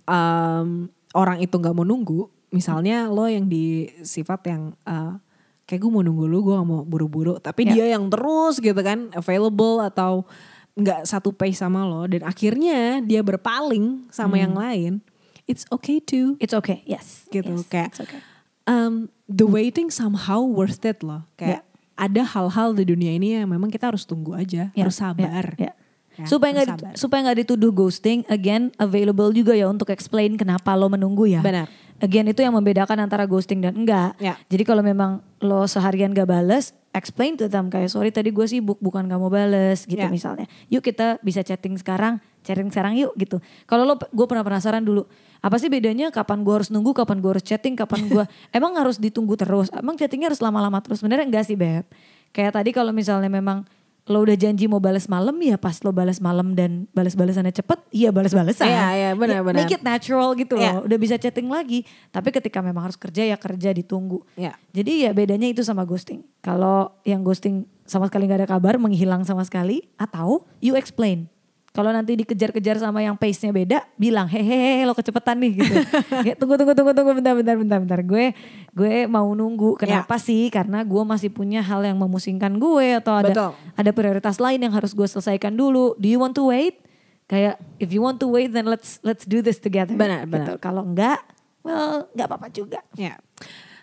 um, 0.05 0.93
orang 1.17 1.41
itu 1.41 1.57
nggak 1.57 1.73
mau 1.73 1.87
nunggu, 1.89 2.29
misalnya 2.53 3.09
lo 3.09 3.25
yang 3.25 3.49
di 3.49 3.89
sifat 4.05 4.41
yang 4.53 4.63
uh, 4.85 5.17
kayak 5.65 5.81
gue 5.81 5.91
mau 5.91 6.05
nunggu 6.05 6.29
lu, 6.29 6.45
gue 6.45 6.55
gak 6.61 6.69
mau 6.69 6.85
buru-buru, 6.85 7.41
tapi 7.41 7.65
Ya. 7.65 7.73
dia 7.73 7.97
yang 7.97 8.13
terus 8.13 8.61
gitu 8.61 8.77
kan 8.85 9.09
available 9.17 9.81
atau 9.81 10.29
nggak 10.75 11.07
satu 11.07 11.31
pace 11.31 11.63
sama 11.63 11.87
lo, 11.87 12.05
dan 12.05 12.23
akhirnya 12.23 12.99
dia 13.01 13.23
berpaling 13.23 14.11
sama 14.11 14.37
yang 14.37 14.53
lain, 14.53 14.99
it's 15.47 15.63
okay 15.71 16.03
too. 16.03 16.35
It's 16.43 16.51
okay, 16.53 16.83
yes. 16.83 17.31
Gitu, 17.31 17.47
yes, 17.47 17.67
kayak- 17.71 17.95
it's 17.95 18.03
okay. 18.03 18.21
Um, 18.65 19.07
the 19.25 19.45
waiting 19.45 19.93
somehow 19.93 20.41
worth 20.41 20.83
it 20.83 21.05
loh. 21.05 21.23
Kayak 21.37 21.63
Ya. 21.63 22.01
ada 22.01 22.23
hal-hal 22.25 22.73
di 22.73 22.83
dunia 22.83 23.13
ini 23.13 23.37
yang 23.37 23.47
memang 23.47 23.69
kita 23.69 23.93
harus 23.93 24.03
tunggu 24.03 24.35
aja, 24.35 24.73
Ya, 24.73 24.83
harus 24.83 24.97
sabar. 24.97 25.55
ya, 25.55 25.71
ya. 25.71 25.73
Ya, 26.15 26.31
supaya 26.31 26.55
nggak 26.55 26.95
supaya 26.95 27.27
nggak 27.27 27.43
dituduh 27.43 27.75
ghosting, 27.75 28.23
again 28.27 28.71
available 28.79 29.35
juga 29.35 29.51
ya 29.51 29.67
untuk 29.67 29.91
explain 29.91 30.39
kenapa 30.39 30.71
lo 30.75 30.87
menunggu 30.87 31.27
ya. 31.27 31.43
Benar. 31.43 31.67
Again 32.03 32.27
itu 32.27 32.43
yang 32.43 32.53
membedakan 32.53 32.99
antara 33.01 33.25
ghosting 33.25 33.63
dan 33.63 33.79
enggak. 33.79 34.19
Ya. 34.19 34.35
Jadi 34.51 34.63
kalau 34.67 34.83
memang 34.83 35.23
lo 35.39 35.65
seharian 35.65 36.11
gak 36.11 36.27
bales, 36.27 36.75
explain 36.91 37.39
to 37.39 37.47
them 37.47 37.71
kayak 37.71 37.87
sorry 37.87 38.11
tadi 38.11 38.35
gue 38.35 38.43
sibuk 38.45 38.83
bukan 38.83 39.07
kamu 39.07 39.27
bales 39.31 39.87
gitu 39.87 40.03
Ya. 40.03 40.11
misalnya. 40.11 40.51
Yuk 40.69 40.83
kita 40.83 41.23
bisa 41.23 41.41
chatting 41.41 41.79
sekarang, 41.79 42.19
chatting 42.43 42.69
sekarang 42.69 42.99
yuk 42.99 43.15
gitu. 43.15 43.39
Kalau 43.65 43.87
lo 43.87 43.95
gue 43.97 44.27
pernah 44.27 44.43
penasaran 44.43 44.83
dulu, 44.83 45.07
apa 45.39 45.57
sih 45.57 45.71
bedanya 45.71 46.11
kapan 46.11 46.43
gue 46.43 46.55
harus 46.55 46.69
nunggu, 46.69 46.93
kapan 46.93 47.23
gue 47.23 47.31
harus 47.39 47.45
chatting, 47.47 47.79
kapan 47.79 48.11
gue 48.11 48.25
emang 48.59 48.75
harus 48.75 48.99
ditunggu 48.99 49.39
terus, 49.39 49.71
emang 49.71 49.95
chattingnya 49.95 50.35
harus 50.35 50.43
lama-lama 50.43 50.83
terus. 50.83 50.99
Sebenarnya 50.99 51.31
enggak 51.31 51.47
sih 51.47 51.55
beb. 51.55 51.87
Kayak 52.35 52.59
tadi 52.59 52.75
kalau 52.75 52.91
misalnya 52.91 53.31
memang 53.31 53.63
lo 54.05 54.21
udah 54.21 54.37
janji 54.37 54.69
mau 54.69 54.85
balas 54.85 55.09
malam 55.09 55.33
ya 55.41 55.57
pas 55.57 55.81
lo 55.81 55.89
balas 55.89 56.21
malam 56.21 56.53
dan 56.53 56.85
balas-balasannya 56.93 57.57
cepet, 57.57 57.81
iya 57.89 58.13
balas-balasan. 58.13 58.69
Iya, 58.69 58.87
iya, 58.93 59.11
benar, 59.17 59.41
Ya, 59.41 59.43
benar. 59.43 59.59
Make 59.65 59.75
it 59.81 59.83
natural 59.83 60.37
gitu 60.37 60.61
Iya. 60.61 60.77
loh. 60.77 60.85
Udah 60.85 60.99
bisa 61.01 61.17
chatting 61.17 61.49
lagi. 61.49 61.89
Tapi 62.13 62.29
ketika 62.29 62.61
memang 62.61 62.85
harus 62.85 63.01
kerja 63.01 63.25
ya 63.25 63.41
kerja 63.41 63.73
ditunggu. 63.73 64.21
Ya. 64.37 64.61
Jadi 64.77 65.09
ya 65.09 65.17
bedanya 65.17 65.49
itu 65.49 65.65
sama 65.65 65.89
ghosting. 65.89 66.21
Kalau 66.45 66.93
yang 67.09 67.25
ghosting 67.25 67.65
sama 67.89 68.13
sekali 68.13 68.29
nggak 68.29 68.45
ada 68.45 68.49
kabar, 68.49 68.77
menghilang 68.77 69.25
sama 69.25 69.41
sekali, 69.41 69.89
atau 69.97 70.45
you 70.61 70.77
explain. 70.77 71.33
Kalau 71.75 71.91
nanti 71.91 72.15
dikejar-kejar 72.15 72.79
sama 72.79 73.03
yang 73.03 73.19
pace-nya 73.19 73.51
beda, 73.51 73.83
bilang 73.99 74.31
hehehe 74.31 74.87
lo 74.87 74.95
kecepetan 74.95 75.43
nih 75.43 75.59
gitu. 75.59 75.75
Kayak, 76.23 76.39
tunggu 76.39 76.55
tunggu 76.55 76.71
tunggu 76.71 76.95
tunggu 76.95 77.13
bentar 77.19 77.35
bentar 77.35 77.57
bentar 77.59 77.79
bentar. 77.83 78.01
Gue 78.07 78.31
gue 78.71 79.11
mau 79.11 79.27
nunggu. 79.35 79.75
Kenapa 79.83 80.15
sih? 80.23 80.55
Karena 80.55 80.87
gue 80.87 81.03
masih 81.03 81.35
punya 81.35 81.67
hal 81.67 81.83
yang 81.83 81.99
memusingkan 81.99 82.63
gue 82.63 83.03
atau 83.03 83.19
ada 83.19 83.35
Betul. 83.35 83.51
ada 83.75 83.91
prioritas 83.91 84.39
lain 84.39 84.63
yang 84.63 84.71
harus 84.71 84.95
gue 84.95 85.03
selesaikan 85.03 85.51
dulu. 85.51 85.99
Do 85.99 86.07
you 86.07 86.23
want 86.23 86.39
to 86.39 86.47
wait? 86.47 86.79
Kayak 87.27 87.59
if 87.83 87.91
you 87.91 88.07
want 88.07 88.23
to 88.23 88.31
wait 88.31 88.55
then 88.55 88.71
let's 88.71 89.03
let's 89.03 89.27
do 89.27 89.43
this 89.43 89.59
together. 89.59 89.99
Benar, 89.99 90.31
Gitu. 90.31 90.31
benar. 90.31 90.63
Kalau 90.63 90.87
enggak, 90.87 91.27
well 91.67 92.07
nggak 92.15 92.27
apa-apa 92.31 92.55
juga. 92.55 92.87
Ya. 92.95 93.19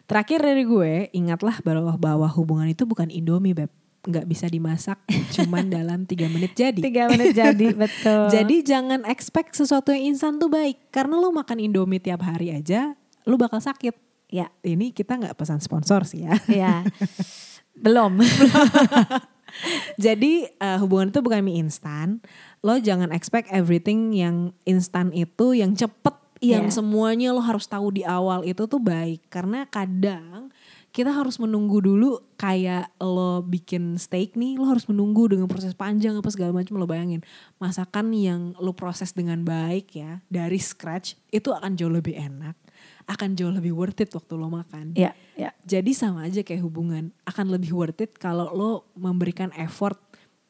Terakhir 0.08 0.40
dari 0.44 0.64
gue, 0.64 1.12
ingatlah 1.12 1.60
bahwa 1.60 1.92
bahwa 2.00 2.28
hubungan 2.32 2.72
itu 2.72 2.88
bukan 2.88 3.12
Indomie, 3.12 3.52
Beb. 3.52 3.72
Nggak 4.02 4.26
bisa 4.26 4.50
dimasak 4.50 4.98
cuman 5.38 5.70
dalam 5.70 6.10
tiga 6.10 6.26
menit 6.26 6.58
jadi. 6.58 6.82
Tiga 6.82 7.06
menit 7.06 7.38
jadi 7.38 7.68
betul. 7.86 8.34
Jadi 8.34 8.56
jangan 8.66 9.06
expect 9.06 9.54
sesuatu 9.54 9.94
yang 9.94 10.16
instan 10.16 10.42
tuh 10.42 10.50
baik. 10.50 10.90
Karena 10.90 11.18
lo 11.18 11.30
makan 11.30 11.62
Indomie 11.62 12.02
tiap 12.02 12.26
hari 12.26 12.50
aja, 12.50 12.98
lo 13.24 13.38
bakal 13.38 13.62
sakit. 13.62 13.94
ya 14.28 14.48
Ini 14.64 14.96
kita 14.96 15.20
nggak 15.20 15.36
pesan 15.36 15.60
sponsor 15.60 16.08
sih 16.08 16.24
ya. 16.24 16.34
ya 16.48 16.74
belum. 17.84 18.24
Jadi 20.00 20.48
eh, 20.48 20.78
hubungan 20.80 21.12
itu 21.12 21.20
bukan 21.20 21.44
mie 21.44 21.60
instan. 21.60 22.24
Lo 22.64 22.80
jangan 22.80 23.12
expect 23.12 23.52
everything 23.52 24.16
yang 24.16 24.56
instan 24.64 25.12
itu 25.12 25.54
yang 25.54 25.76
cepet, 25.76 26.16
yang 26.42 26.66
Yeah. 26.66 26.74
semuanya 26.74 27.30
lo 27.36 27.42
harus 27.44 27.70
tahu 27.70 27.94
di 27.94 28.02
awal 28.02 28.42
itu 28.48 28.66
tuh 28.66 28.80
baik. 28.80 29.28
Karena 29.30 29.68
kadang 29.68 30.50
kita 30.92 31.16
harus 31.16 31.40
menunggu 31.40 31.80
dulu 31.80 32.20
kayak 32.36 32.92
lo 33.00 33.40
bikin 33.48 33.96
steak 33.96 34.36
nih, 34.36 34.60
lo 34.60 34.68
harus 34.68 34.84
menunggu 34.92 35.32
dengan 35.32 35.48
proses 35.48 35.72
panjang 35.72 36.20
apa 36.20 36.28
segala 36.28 36.52
macam 36.52 36.76
lo 36.76 36.84
bayangin. 36.84 37.24
Masakan 37.64 38.12
yang 38.12 38.52
lo 38.60 38.76
proses 38.76 39.16
dengan 39.16 39.40
baik 39.48 39.96
ya 39.96 40.20
dari 40.28 40.60
scratch 40.60 41.16
itu 41.32 41.56
akan 41.56 41.80
jauh 41.80 41.92
lebih 41.92 42.20
enak, 42.20 42.60
akan 43.08 43.40
jauh 43.40 43.56
lebih 43.56 43.72
worth 43.72 44.04
it 44.04 44.12
waktu 44.12 44.36
lo 44.36 44.52
makan. 44.52 44.92
ya 45.00 45.16
ya 45.40 45.56
Jadi 45.64 45.96
sama 45.96 46.28
aja 46.28 46.44
kayak 46.44 46.60
hubungan 46.60 47.16
akan 47.24 47.56
lebih 47.56 47.72
worth 47.72 48.04
it 48.04 48.20
kalau 48.20 48.52
lo 48.52 48.72
memberikan 49.00 49.56
effort 49.56 49.96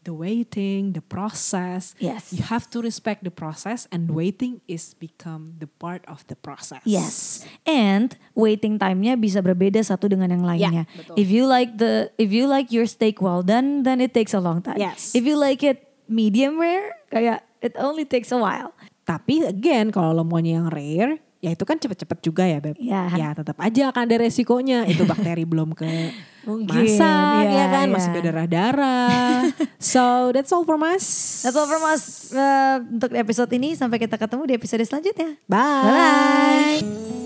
the 0.04 0.14
waiting, 0.14 0.94
the 0.94 1.02
process. 1.02 1.94
Yes. 2.02 2.34
You 2.34 2.44
have 2.50 2.70
to 2.74 2.82
respect 2.82 3.24
the 3.24 3.34
process 3.34 3.86
and 3.94 4.10
waiting 4.12 4.62
is 4.68 4.94
become 4.98 5.58
the 5.62 5.68
part 5.68 6.02
of 6.10 6.26
the 6.28 6.36
process. 6.36 6.82
Yes, 6.86 7.46
and 7.66 8.14
waiting 8.34 8.82
time-nya 8.82 9.18
bisa 9.18 9.40
berbeda 9.42 9.82
satu 9.82 10.10
dengan 10.10 10.34
yang 10.34 10.46
lainnya. 10.46 10.84
Ya, 10.84 10.86
betul. 10.98 11.16
if 11.18 11.28
you 11.30 11.44
like 11.46 11.78
the, 11.78 12.10
if 12.18 12.34
you 12.34 12.50
like 12.50 12.74
your 12.74 12.90
steak 12.90 13.22
well 13.22 13.46
done, 13.46 13.86
then 13.86 14.02
it 14.02 14.14
takes 14.14 14.34
a 14.34 14.42
long 14.42 14.62
time. 14.62 14.82
Yes. 14.82 15.14
If 15.14 15.24
you 15.26 15.38
like 15.38 15.62
it 15.62 15.86
medium 16.10 16.58
rare, 16.58 16.98
kayak 17.14 17.46
it 17.62 17.78
only 17.78 18.04
takes 18.04 18.34
a 18.34 18.40
while. 18.40 18.74
Tapi 19.06 19.46
again 19.46 19.90
kalau 19.94 20.14
lo 20.14 20.24
maunya 20.26 20.62
yang 20.62 20.70
rare, 20.70 21.22
ya 21.42 21.50
itu 21.58 21.64
kan 21.66 21.76
cepet-cepet 21.82 22.18
juga 22.22 22.46
ya 22.46 22.62
Beb. 22.62 22.78
Ya. 22.78 23.10
Ya 23.18 23.30
tetap 23.34 23.58
aja 23.58 23.90
akan 23.90 24.02
ada 24.06 24.16
resikonya. 24.22 24.86
Itu 24.86 25.04
bakteri 25.10 25.44
belum 25.44 25.74
ke 25.74 25.90
Mungkin, 26.42 26.74
masak 26.74 27.46
ya, 27.46 27.54
ya 27.54 27.66
kan, 27.70 27.86
ya. 27.86 27.94
masih 27.94 28.10
berdarah-darah. 28.18 29.46
so 29.94 30.34
that's 30.34 30.50
all 30.50 30.66
from 30.66 30.82
us. 30.82 31.06
That's 31.46 31.54
all 31.54 31.70
from 31.70 31.86
us 31.86 32.34
uh, 32.34 32.82
untuk 32.82 33.14
episode 33.14 33.54
ini. 33.54 33.78
Sampai 33.78 34.02
kita 34.02 34.18
ketemu 34.18 34.50
di 34.50 34.54
episode 34.58 34.82
selanjutnya. 34.82 35.38
Bye. 35.46 36.82
Bye. 36.82 37.21